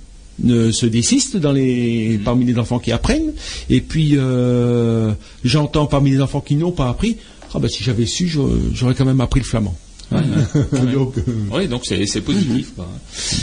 [0.43, 2.23] ne se désiste dans les, Mm.
[2.23, 3.33] parmi les enfants qui apprennent.
[3.69, 5.11] Et puis, euh,
[5.43, 7.17] j'entends parmi les enfants qui n'ont pas appris,
[7.53, 8.31] ah ben si j'avais su,
[8.73, 9.75] j'aurais quand même appris le flamand.
[10.11, 11.21] Donc, euh,
[11.53, 12.73] Oui, donc c'est positif.
[12.75, 12.87] quoi.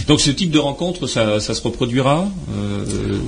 [0.07, 2.29] Donc ce type de rencontre, ça, ça se reproduira.
[2.55, 2.85] euh,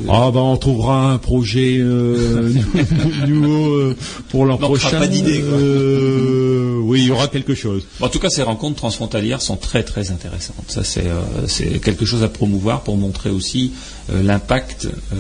[0.09, 2.53] Ah bah on trouvera un projet euh,
[3.27, 3.97] nouveau euh,
[4.29, 4.99] pour l'an prochain.
[4.99, 5.57] pas d'idées, quoi.
[5.59, 7.83] Euh, oui, il y aura quelque chose.
[8.01, 10.65] En tout cas, ces rencontres transfrontalières sont très très intéressantes.
[10.69, 13.73] Ça, c'est euh, quelque chose à promouvoir pour montrer aussi
[14.13, 15.17] euh, l'impact euh,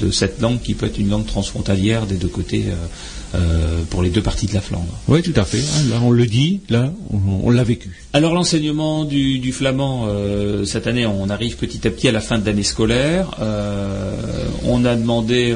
[0.00, 2.64] de cette langue qui peut être une langue transfrontalière des deux côtés
[3.34, 4.86] euh, pour les deux parties de la Flandre.
[5.08, 5.58] Oui, tout à fait.
[5.90, 7.90] Là, on le dit, là, on, on l'a vécu.
[8.12, 12.20] Alors l'enseignement du, du flamand, euh, cette année, on arrive petit à petit à la
[12.20, 13.32] fin de l'année scolaire.
[13.40, 14.14] Euh,
[14.66, 15.54] on a demandé,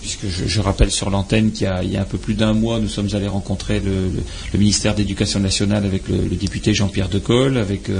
[0.00, 2.34] puisque je, je rappelle sur l'antenne qu'il y, a- il y a un peu plus
[2.34, 4.22] d'un mois, nous sommes allés rencontrer le, le-
[4.54, 7.90] le ministère d'éducation nationale avec le, le député Jean-Pierre Decolle, avec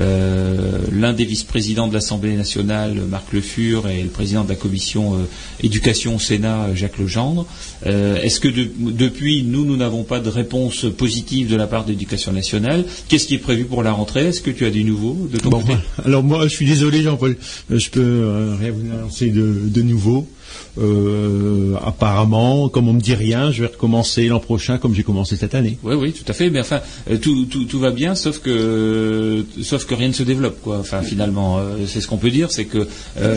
[0.00, 5.16] l'un des vice-présidents de l'Assemblée nationale, Marc Le Fur, et le président de la commission
[5.62, 7.46] éducation au Sénat, Jacques Legendre.
[7.84, 11.90] Est-ce que de- depuis, nous, nous n'avons pas de réponse positive de la part de
[11.92, 12.84] l'éducation nationale.
[13.08, 14.26] Qu'est-ce qui est prévu pour la rentrée?
[14.26, 15.78] Est-ce que tu as du nouveau de ton Bon, côté?
[16.04, 17.36] alors moi, je suis désolé, Jean-Paul,
[17.70, 20.28] euh, je peux euh, rien vous annoncer de, de nouveau.
[20.76, 25.36] Euh, apparemment, comme on me dit rien, je vais recommencer l'an prochain comme j'ai commencé
[25.36, 25.78] cette année.
[25.82, 26.50] Oui, oui, tout à fait.
[26.50, 30.22] Mais enfin, euh, tout, tout, tout va bien, sauf que, sauf que rien ne se
[30.24, 30.78] développe, quoi.
[30.78, 32.88] Enfin, finalement, euh, c'est ce qu'on peut dire, c'est que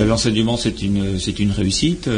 [0.07, 2.10] l'enseignement c'est une, c'est une réussite.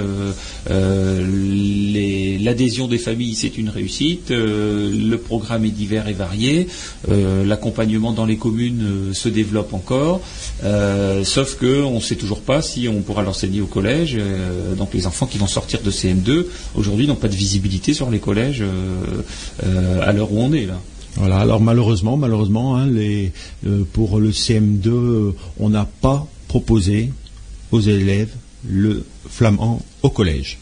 [2.40, 4.30] L'adhésion des familles c'est une réussite.
[4.30, 6.68] le programme est divers et varié.
[7.08, 10.22] L'accompagnement dans les communes se développe encore.
[11.24, 14.18] sauf que on ne sait toujours pas si on pourra l'enseigner au collège.
[14.94, 16.46] Les enfants qui vont sortir de CM2
[16.76, 19.22] aujourd'hui n'ont pas de visibilité sur les collèges euh,
[19.64, 20.80] euh, à l'heure où on est là.
[21.16, 21.40] Voilà.
[21.40, 27.12] Alors malheureusement, malheureusement, hein, euh, pour le CM2, euh, on n'a pas proposé
[27.72, 28.34] aux élèves
[28.68, 30.60] le flamand au collège.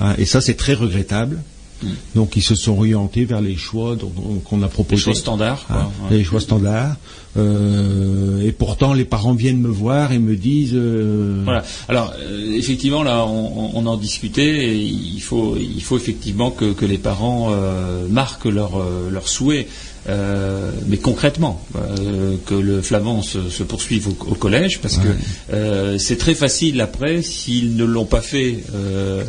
[0.00, 1.42] Hein, et ça, c'est très regrettable.
[1.82, 1.86] Mm.
[2.16, 3.96] Donc, ils se sont orientés vers les choix
[4.44, 5.02] qu'on a Les proposés.
[5.02, 5.64] choses standards.
[5.66, 5.90] quoi.
[6.10, 6.16] Ouais.
[6.18, 6.96] les choix standards.
[7.36, 10.72] Euh, et pourtant, les parents viennent me voir et me disent.
[10.74, 11.62] euh, Voilà.
[11.88, 14.68] Alors euh, effectivement là, on, on en discutait.
[14.68, 19.28] Et il faut, il faut effectivement que, que les parents euh, marquent leur, euh, leur
[19.28, 19.68] souhait.
[20.08, 25.08] Euh, mais concrètement, euh, que le flamand se, se poursuive au, au collège, parce que
[25.52, 28.58] euh, c'est très facile après, s'ils ne l'ont pas fait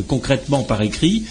[0.07, 1.23] concrètement par écrit,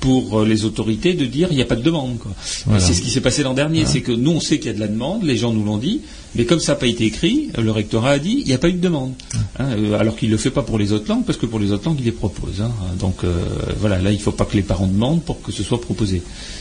[0.00, 2.18] pour les autorités de dire il n'y a pas de demande.
[2.66, 2.80] Voilà.
[2.80, 4.74] C'est ce qui s'est passé l'an dernier, c'est que nous on sait qu'il y a
[4.74, 6.02] de la demande, les gens nous l'ont dit,
[6.34, 8.68] mais comme ça n'a pas été écrit, le rectorat a dit il n'y a pas
[8.68, 9.12] eu de demande.
[9.58, 11.72] Hein, alors qu'il ne le fait pas pour les autres langues, parce que pour les
[11.72, 12.60] autres langues, il les propose.
[12.60, 12.70] hein.
[12.98, 13.32] Donc euh,
[13.80, 16.20] voilà, là, il ne faut pas que les parents demandent pour que ce soit proposé.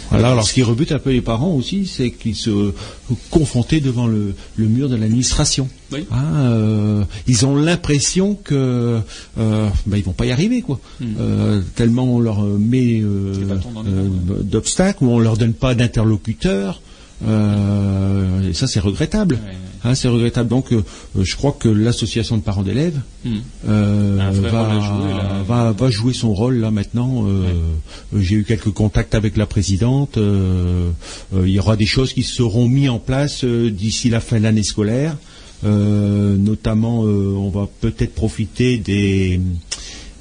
[0.09, 2.73] Voilà, alors ce qui rebute un peu les parents aussi, c'est qu'ils se
[3.31, 5.67] confrontés devant le, le mur de l'administration.
[5.91, 6.05] Oui.
[6.11, 8.99] Hein, euh, ils ont l'impression que
[9.37, 10.79] euh, ben, ils vont pas y arriver quoi.
[11.01, 13.33] Euh, tellement on leur met euh,
[14.41, 16.81] d'obstacles ou on leur donne pas d'interlocuteur.
[17.27, 19.35] Euh, et ça c'est regrettable.
[19.35, 19.57] Ouais, ouais.
[19.85, 20.49] Hein, c'est regrettable.
[20.49, 20.83] Donc euh,
[21.21, 23.37] je crois que l'association de parents d'élèves Hmm.
[23.67, 25.43] euh, va, jouer, là.
[25.47, 27.25] va- va jouer son rôle là maintenant.
[27.27, 27.45] Euh,
[28.15, 30.17] euh, J'ai eu quelques contacts avec la présidente.
[30.17, 30.89] euh,
[31.35, 34.37] euh, il y aura des choses qui seront mises en place euh, d'ici la fin
[34.39, 35.15] de l'année scolaire.
[35.63, 39.39] Euh, notamment, euh, on va peut-être profiter des,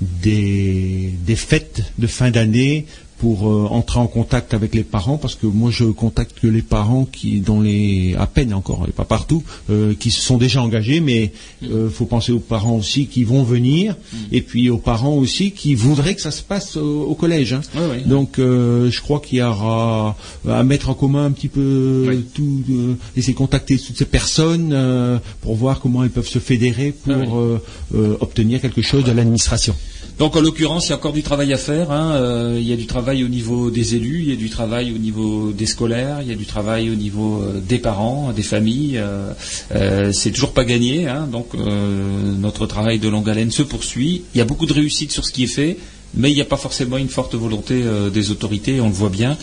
[0.00, 2.86] des, des fêtes de fin d'année
[3.24, 6.60] pour euh, entrer en contact avec les parents parce que moi je contacte que les
[6.60, 10.60] parents qui dans les à peine encore et pas partout euh, qui se sont déjà
[10.60, 11.32] engagés mais
[11.62, 13.96] euh, faut penser aux parents aussi qui vont venir
[14.30, 17.62] et puis aux parents aussi qui voudraient que ça se passe au, au collège hein.
[17.74, 18.00] Ouais, ouais.
[18.04, 22.26] donc euh, je crois qu'il y aura à mettre en commun un petit peu Oui.
[22.34, 26.40] tout euh, essayer de contacter toutes ces personnes euh, pour voir comment elles peuvent se
[26.40, 27.60] fédérer pour Ah
[27.94, 27.98] oui.
[28.20, 29.74] obtenir quelque chose de l'administration
[30.18, 31.90] Donc en l'occurrence, il y a encore du travail à faire.
[31.90, 32.12] hein.
[32.14, 34.92] Euh, il y a du travail au niveau des élus, il y a du travail
[34.94, 38.44] au niveau des scolaires, il y a du travail au niveau euh, des parents, des
[38.44, 38.98] familles.
[38.98, 39.32] Euh,
[39.74, 41.08] euh, c'est toujours pas gagné.
[41.08, 41.26] hein.
[41.30, 44.22] Donc euh, notre travail de longue haleine se poursuit.
[44.34, 45.78] Il y a beaucoup de réussite sur ce qui est fait.
[46.16, 49.08] Mais il n'y a pas forcément une forte volonté euh, des autorités, on le voit
[49.08, 49.36] bien.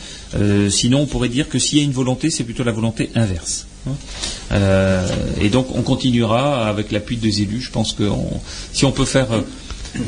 [0.69, 3.67] Sinon, on pourrait dire que s'il y a une volonté, c'est plutôt la volonté inverse.
[3.89, 3.91] hein.
[5.41, 7.59] Et donc, on continuera avec l'appui des élus.
[7.59, 8.39] Je pense que on-
[8.71, 9.27] si on peut faire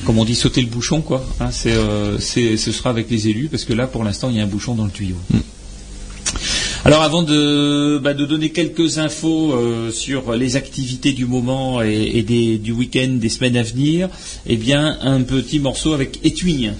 [0.06, 1.26] comme on dit, sauter le bouchon, quoi.
[1.40, 4.38] Hein, c'est, euh, c'est- ce sera avec les élus, parce que là, pour l'instant, il
[4.38, 5.16] y a un bouchon dans le tuyau.
[6.86, 12.12] Alors, avant de, bah, de donner quelques infos euh, sur les activités du moment et,
[12.16, 14.10] et des, du week-end, des semaines à venir,
[14.48, 16.72] eh bien, un petit morceau avec Etwing.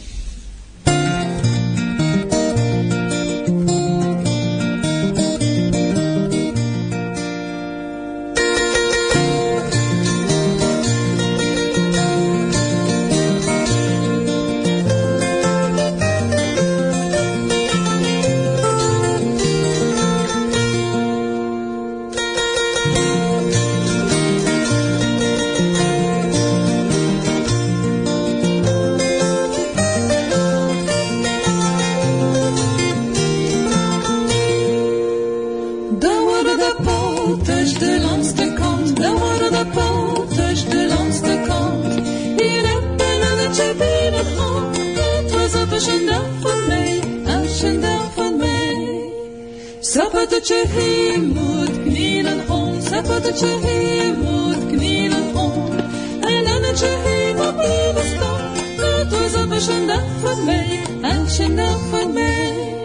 [61.90, 62.76] Voor mij.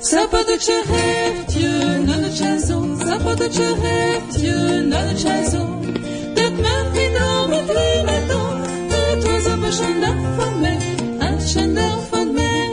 [0.00, 2.98] Sappertje heeft je naar de chaison,
[4.40, 5.80] je naar de chaison.
[6.34, 10.78] Dat men geen droom met wie met dan, het was op een dag voor mij,
[11.54, 12.70] een dag voor mij.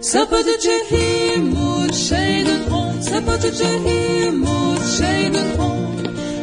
[0.00, 5.94] Sappertje hier moet scheiden om, sappertje hier moet scheiden om.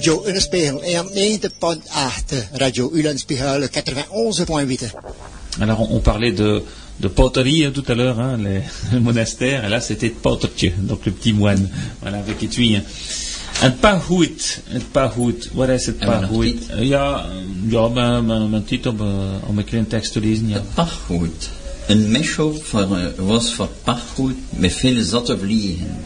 [0.00, 4.94] Radio Unspegel, EM 90.8, Radio Ulenspiegel 91.8.
[5.60, 6.62] Alors, on, on parlait de,
[6.96, 8.62] de poterie hein, tout à l'heure, hein, les,
[8.94, 11.68] le monastère, et là c'était potertje, donc le petit moine,
[12.00, 12.76] voilà, avec étui.
[12.76, 12.82] Hein.
[13.60, 16.44] Un pahout, un pahout, wat is het En wat pahout?
[16.44, 17.26] nog Uh, Ja,
[17.68, 19.00] ja, mijn, mijn, mijn titel om,
[19.46, 20.56] om een klein tekst te lezen, ja.
[20.56, 20.72] Een
[23.16, 25.96] was voor pachtgoed met veel zotte vliegen.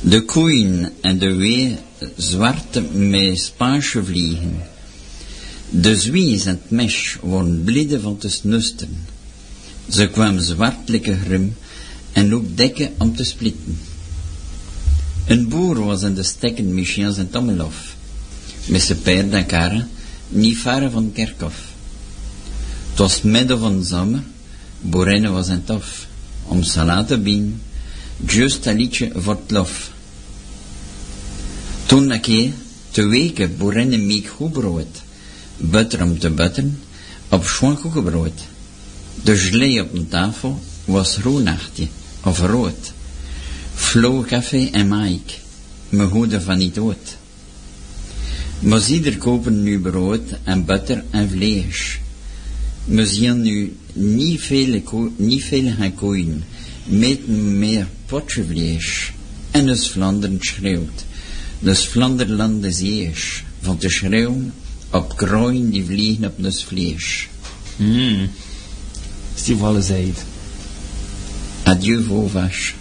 [0.00, 1.76] De koeien en de wee
[2.16, 4.62] zwart met Spaanse vliegen.
[5.70, 9.06] De zwies en het worden blide van te snusten.
[9.88, 11.56] Ze kwamen zwartelijke grim
[12.12, 13.78] en ook dekken om te splitten.
[15.26, 17.96] Een boer was in de stekken Michiel zijn Tommelof,
[18.66, 19.88] met zijn paard en
[20.28, 21.72] niet ver van Kerkhof.
[22.90, 24.22] Het was midden van zomer,
[24.80, 26.06] boerinnen was een tof,
[26.42, 27.60] om salade bien,
[28.26, 29.93] juist een voor het lof.
[31.94, 32.50] Toen een keer,
[32.90, 35.02] te weken, boerinnen goed brood,
[35.56, 36.78] butter om te butteren,
[37.28, 38.40] op schoon koekenbrood.
[39.22, 41.86] De gelee op de tafel was roenachtje,
[42.24, 42.92] of rood.
[43.74, 45.34] Flauw café en Mike,
[45.88, 47.16] me goede van niet dood.
[48.58, 51.98] Maar ieder kopen nu brood en butter en vlees.
[52.84, 54.82] We zien nu niet veel,
[55.16, 56.44] niet veel gaan
[56.84, 59.12] met meer potje vlees.
[59.50, 61.04] En dus Vlaanderen schreeuwt.
[61.64, 64.52] Dus Vlaanderland is van te schreeuwen
[64.92, 67.28] op krooien die vliegen op dus vlees.
[67.76, 68.28] Hmm.
[69.34, 70.18] Steve Wallace Aid.
[71.64, 72.74] Adieu vos vaches.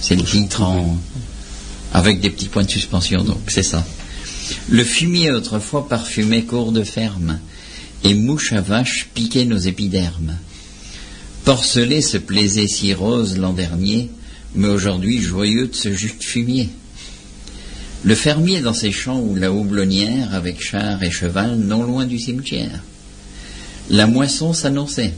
[0.00, 0.98] C'est le titre en-
[1.92, 3.82] avec des petits points de suspension, donc c'est ça.
[4.68, 7.38] Le fumier autrefois parfumait cours de ferme,
[8.02, 10.36] et mouche à vache piquait nos épidermes.
[11.44, 14.10] Porcelet se plaisait si rose l'an dernier,
[14.54, 16.68] mais aujourd'hui joyeux de ce juste fumier.
[18.04, 22.18] Le fermier dans ses champs ou la houblonnière avec char et cheval non loin du
[22.18, 22.82] cimetière.
[23.88, 25.14] La moisson s'annonçait,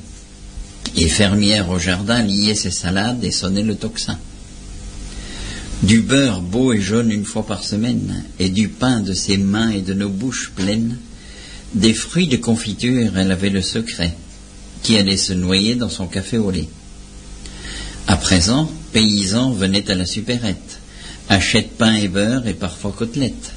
[0.96, 4.18] et fermière au jardin liait ses salades et sonnait le tocsin.
[5.82, 9.70] Du beurre beau et jaune une fois par semaine, et du pain de ses mains
[9.70, 10.96] et de nos bouches pleines,
[11.74, 14.14] des fruits de confiture elle avait le secret,
[14.84, 16.68] qui allait se noyer dans son café au lait.
[18.06, 20.65] À présent, paysans venaient à la supérette,
[21.28, 23.52] achètent pain et beurre et parfois côtelettes.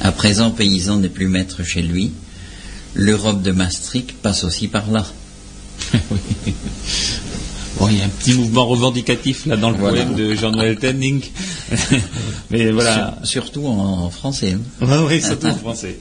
[0.00, 2.12] À présent, paysan n'est plus maître chez lui.
[2.94, 5.06] L'Europe de Maastricht passe aussi par là.
[7.78, 10.02] Bon, il y a un petit mouvement revendicatif là dans le Voilà.
[10.04, 11.20] poème de Jean-Noël Tenning.
[12.50, 13.16] Mais voilà.
[13.22, 14.56] Sur- surtout en, français.
[14.80, 14.84] hein.
[14.84, 15.96] Ouais, oui, surtout en français.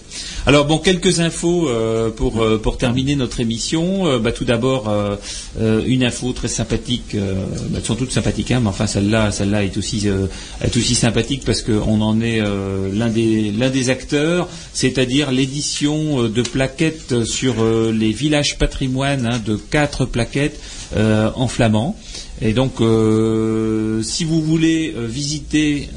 [0.48, 4.08] Alors bon, quelques infos euh, pour euh, pour terminer notre émission.
[4.08, 5.18] Euh, bah, tout d'abord, euh,
[5.62, 7.14] euh, une info très sympathique.
[7.14, 7.36] Euh,
[7.70, 10.26] bah, elles sont toutes sympathiques, hein, mais enfin celle-là, celle-là est aussi euh,
[10.64, 16.24] est aussi sympathique parce qu'on en est euh, l'un des l'un des acteurs, c'est-à-dire l'édition
[16.24, 17.54] de plaquettes sur
[17.94, 20.60] les villages patrimoine hein, de quatre plaquettes
[20.95, 21.97] euh, en flamand.
[22.41, 25.89] Et donc, euh, si vous voulez euh, visiter,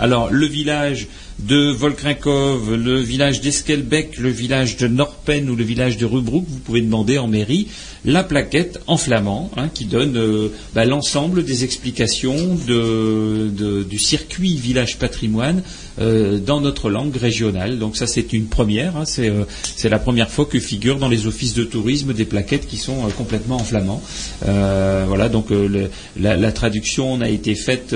[0.00, 1.08] alors le village
[1.40, 6.58] de Volkrinkov, le village d'Eskelbeck, le village de Norpen ou le village de Rubruck, vous
[6.58, 7.68] pouvez demander en mairie
[8.04, 12.36] la plaquette en flamand hein, qui donne euh, bah, l'ensemble des explications
[12.66, 15.62] du circuit village patrimoine
[16.00, 17.78] euh, dans notre langue régionale.
[17.78, 19.44] Donc ça c'est une première, hein, c'est euh,
[19.76, 23.08] c'est la première fois que figurent dans les offices de tourisme des plaquettes qui sont
[23.16, 24.02] complètement en flamand.
[24.42, 25.46] Voilà, donc
[26.18, 27.94] la, la traduction a été faite.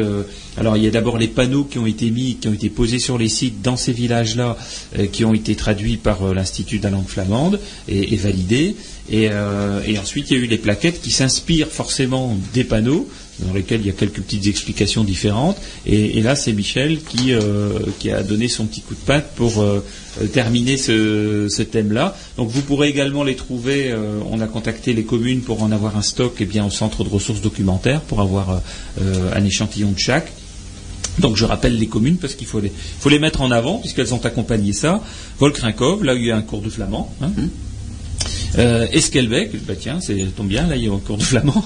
[0.56, 2.98] alors il y a d'abord les panneaux qui ont été mis, qui ont été posés
[2.98, 3.27] sur les
[3.62, 4.56] dans ces villages-là,
[4.98, 8.76] euh, qui ont été traduits par euh, l'Institut de la langue flamande et, validés.
[9.10, 13.08] Et, euh, et ensuite il y a eu les plaquettes qui s'inspirent forcément des panneaux
[13.40, 15.56] dans lesquels il y a quelques petites explications différentes.
[15.86, 19.64] Et, là, c'est Michel qui, a donné son petit coup de patte pour
[20.32, 22.16] terminer ce, thème-là.
[22.36, 23.94] Donc vous pourrez également les trouver.
[24.28, 27.08] on a contacté les communes pour en avoir un stock eh bien, au centre de
[27.08, 28.60] ressources documentaires pour avoir
[29.00, 30.32] un échantillon de chaque.
[31.20, 34.14] Donc je rappelle les communes parce qu'il faut les, faut les mettre en avant puisqu'elles
[34.14, 35.02] ont accompagné ça.
[35.38, 37.12] Volkrinkov, là où il y a un cours de flamand.
[37.22, 37.30] hein.
[38.56, 41.64] Euh, Eskelbeck, bah tiens, ça tombe bien, là il y a un cours de flamand.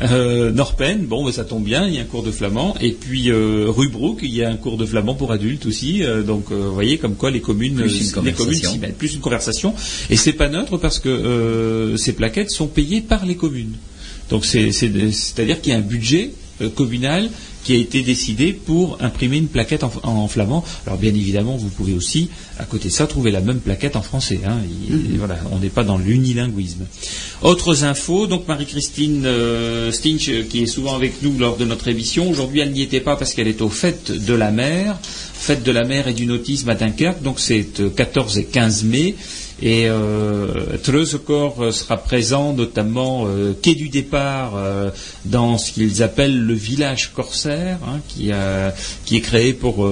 [0.00, 2.74] Euh, Norpen, bon, bah, ça tombe bien, il y a un cours de flamand.
[2.80, 6.02] Et puis euh, Rubruck, il y a un cours de flamand pour adultes aussi.
[6.04, 8.96] Euh, donc euh, vous voyez comme quoi les communes, Plus une les communes s'y mettent.
[8.96, 9.74] Plus une conversation.
[10.08, 13.74] Et c'est pas neutre parce que euh, ces plaquettes sont payées par les communes.
[14.30, 16.30] Donc c'est- c'est- c'est-à-dire qu'il y a un budget
[16.62, 17.28] euh, communal
[17.64, 20.64] qui a été décidé pour imprimer une plaquette en, en flamand.
[20.86, 24.02] Alors bien évidemment, vous pouvez aussi, à côté de ça, trouver la même plaquette en
[24.02, 24.40] français.
[24.46, 24.58] hein.
[24.88, 26.86] Il- Voilà, on n'est pas dans l'unilinguisme.
[27.42, 31.88] Autres infos, donc Marie-Christine euh, Stinch, euh, qui est souvent avec nous lors de notre
[31.88, 35.62] émission, aujourd'hui elle n'y était pas parce qu'elle est aux fêtes de la mer, fête
[35.62, 39.14] de la mer et du nautisme à Dunkerque, donc c'est euh, 14 et 15 mai.
[39.62, 40.76] Et euh,
[41.60, 44.90] euh, sera présent, notamment euh, quai du départ, euh,
[45.24, 49.86] dans ce qu'ils appellent le village corsaire, hein, qui, est créé pour,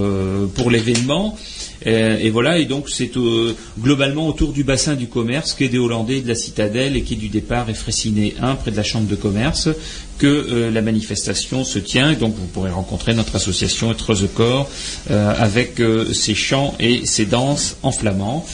[0.71, 1.37] l'événement.
[1.85, 3.11] Et voilà, et donc c'est
[3.81, 7.29] globalement autour du bassin du commerce, quai des Hollandais, de la Citadelle et quai du
[7.29, 9.69] départ et Fraissinet 1, près de la Chambre de commerce,
[10.19, 12.15] que la manifestation se tient.
[12.15, 14.69] Donc vous pourrez rencontrer notre association Treusekor
[15.09, 15.81] avec
[16.13, 18.45] ses chants et ses danses en flamand.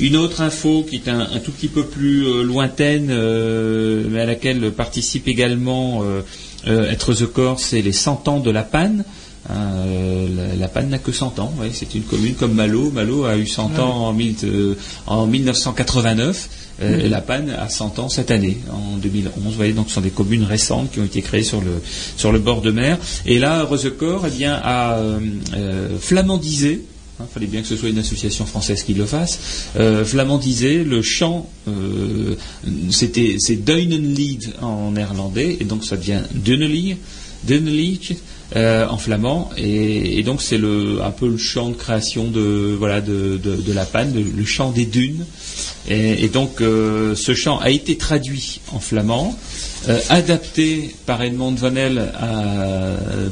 [0.00, 4.26] Une autre info qui est un, tout petit peu plus euh, lointaine, euh, mais à
[4.26, 6.02] laquelle participe également
[6.66, 9.04] euh, Être the Corps, c'est les 100 ans de la panne.
[9.50, 9.72] Hein,
[10.58, 12.90] la, panne n'a que 100 ans, c'est une commune comme Malo.
[12.90, 16.48] Malo a eu 100 ans en, mille- euh, en 1989.
[16.80, 19.32] euh, et la panne a 100 ans cette année, en 2011.
[19.36, 21.82] Vous voyez, donc ce sont des communes récentes qui ont été créées sur le,
[22.16, 22.98] sur le bord de mer.
[23.26, 25.00] Et là, Reusecor eh bien, a
[26.00, 26.82] flamandisé
[27.20, 29.68] il fallait bien que ce soit une association française qui le fasse.
[29.76, 32.36] Euh, flamandisé, le chant, euh,
[32.90, 36.96] c'était c'est Duinenlied en néerlandais, et donc ça devient Dunelied
[38.54, 43.00] euh, en flamand, et, donc c'est le un peu le chant de création de voilà
[43.00, 43.40] de,
[43.72, 45.24] la panne, le, chant des dunes.
[45.88, 49.38] Et, donc euh, ce chant a été traduit en flamand,
[49.88, 52.12] euh, adapté par Edmond Vanel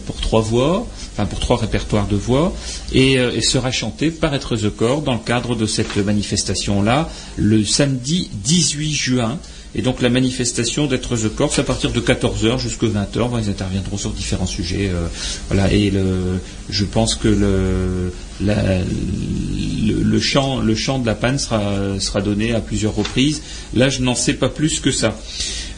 [0.06, 2.54] pour trois voix, enfin pour trois répertoires de voix,
[2.94, 7.62] et, et sera chanté par Être the Corps dans le cadre de cette manifestation-là, le
[7.64, 9.38] samedi 18 juin.
[9.74, 13.28] Et donc la manifestation d'être The Corps, à partir de 14h jusqu'à 20h.
[13.28, 14.90] Bon, ils interviendront sur différents sujets.
[14.92, 15.06] euh,
[15.48, 22.00] voilà, et le, je pense que le, le, chant, le chant de la panne sera,
[22.00, 23.42] sera donné à plusieurs reprises.
[23.74, 25.16] Là, je n'en sais pas plus que ça.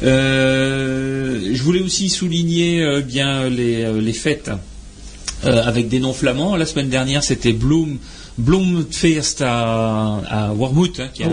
[0.03, 4.51] Euh, je voulais aussi souligner euh, bien les, les fêtes
[5.45, 6.55] avec des noms flamands.
[6.57, 7.99] La semaine dernière, c'était Bloom
[8.39, 11.27] Blomfeest à, à Wormhout, hein, qui, est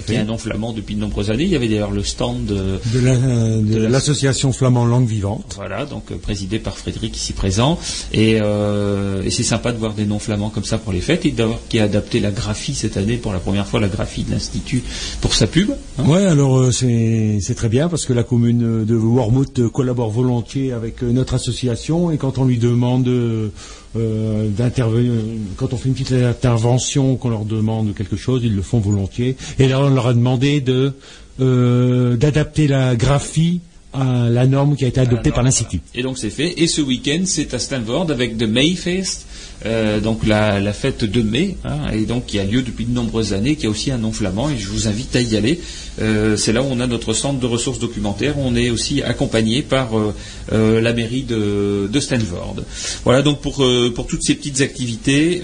[0.00, 0.16] fait.
[0.18, 1.44] un nom flamand depuis de nombreuses années.
[1.44, 5.06] Il y avait d'ailleurs le stand de, De la- de De la- l'association flamand langue
[5.06, 5.52] vivante.
[5.56, 7.78] voilà, donc euh, présidé par Frédéric ici présent.
[8.12, 11.26] Et, euh, et c'est sympa de voir des noms flamands comme ça pour les fêtes.
[11.26, 14.22] Et d'avoir qui a adapté la graphie cette année pour la première fois la graphie
[14.24, 14.82] de l'institut
[15.20, 15.70] pour sa pub.
[15.98, 16.04] hein.
[16.06, 20.72] Ouais, alors euh, c'est très bien parce que la commune de Wormhout euh, collabore volontiers
[20.72, 23.48] avec euh, notre association et quand on lui demande euh,
[23.96, 25.12] euh, d'intervenir,
[25.56, 29.36] quand on fait une petite intervention, qu'on leur demande quelque chose, ils le font volontiers.
[29.58, 30.92] Et là, on leur a demandé de
[31.40, 33.60] euh, d'adapter la graphie
[33.92, 35.80] à la norme qui a été adoptée par l'institut.
[35.94, 36.54] Et donc c'est fait.
[36.56, 39.26] Et ce week-end, c'est à Stanford avec The Mayfest,
[39.66, 42.92] euh, donc la, la fête de mai, hein, et donc qui a lieu depuis de
[42.92, 45.60] nombreuses années, qui a aussi un nom flamand, et je vous invite à y aller.
[46.00, 48.38] Euh, c'est là où on a notre centre de ressources documentaires.
[48.38, 50.14] On est aussi accompagné par euh,
[50.52, 52.56] euh, la mairie de, de Stanford.
[53.04, 55.42] Voilà donc pour, euh, pour toutes ces petites activités.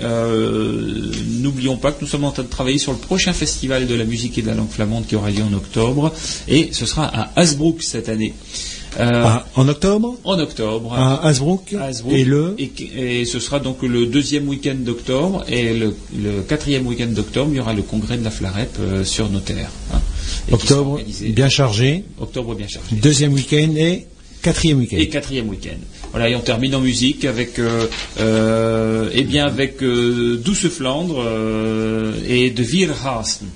[1.41, 4.05] N'oublions pas que nous sommes en train de travailler sur le prochain festival de la
[4.05, 6.13] musique et de la langue flamande qui aura lieu en octobre,
[6.49, 8.35] et ce sera à Hasbrook cette année.
[8.99, 10.95] Euh, Ah, en octobre, en octobre.
[10.95, 11.75] à Hasbrook,
[12.11, 16.87] et le et, et ce sera donc le deuxième week-end d'octobre et le, le quatrième
[16.87, 19.71] week-end d'octobre, il y aura le congrès de la Flarep euh, sur nos terres.
[19.93, 20.01] hein,
[20.51, 21.01] octobre
[21.31, 22.97] bien chargé, octobre bien chargé.
[22.97, 24.07] deuxième week-end et
[24.43, 24.97] quatrième week-end.
[24.99, 25.79] Et quatrième week-end.
[26.11, 27.87] Voilà, et on termine en musique avec, euh,
[28.19, 31.23] euh, eh bien, avec euh, Douce Flandre
[32.27, 33.49] et de Vierhaasten.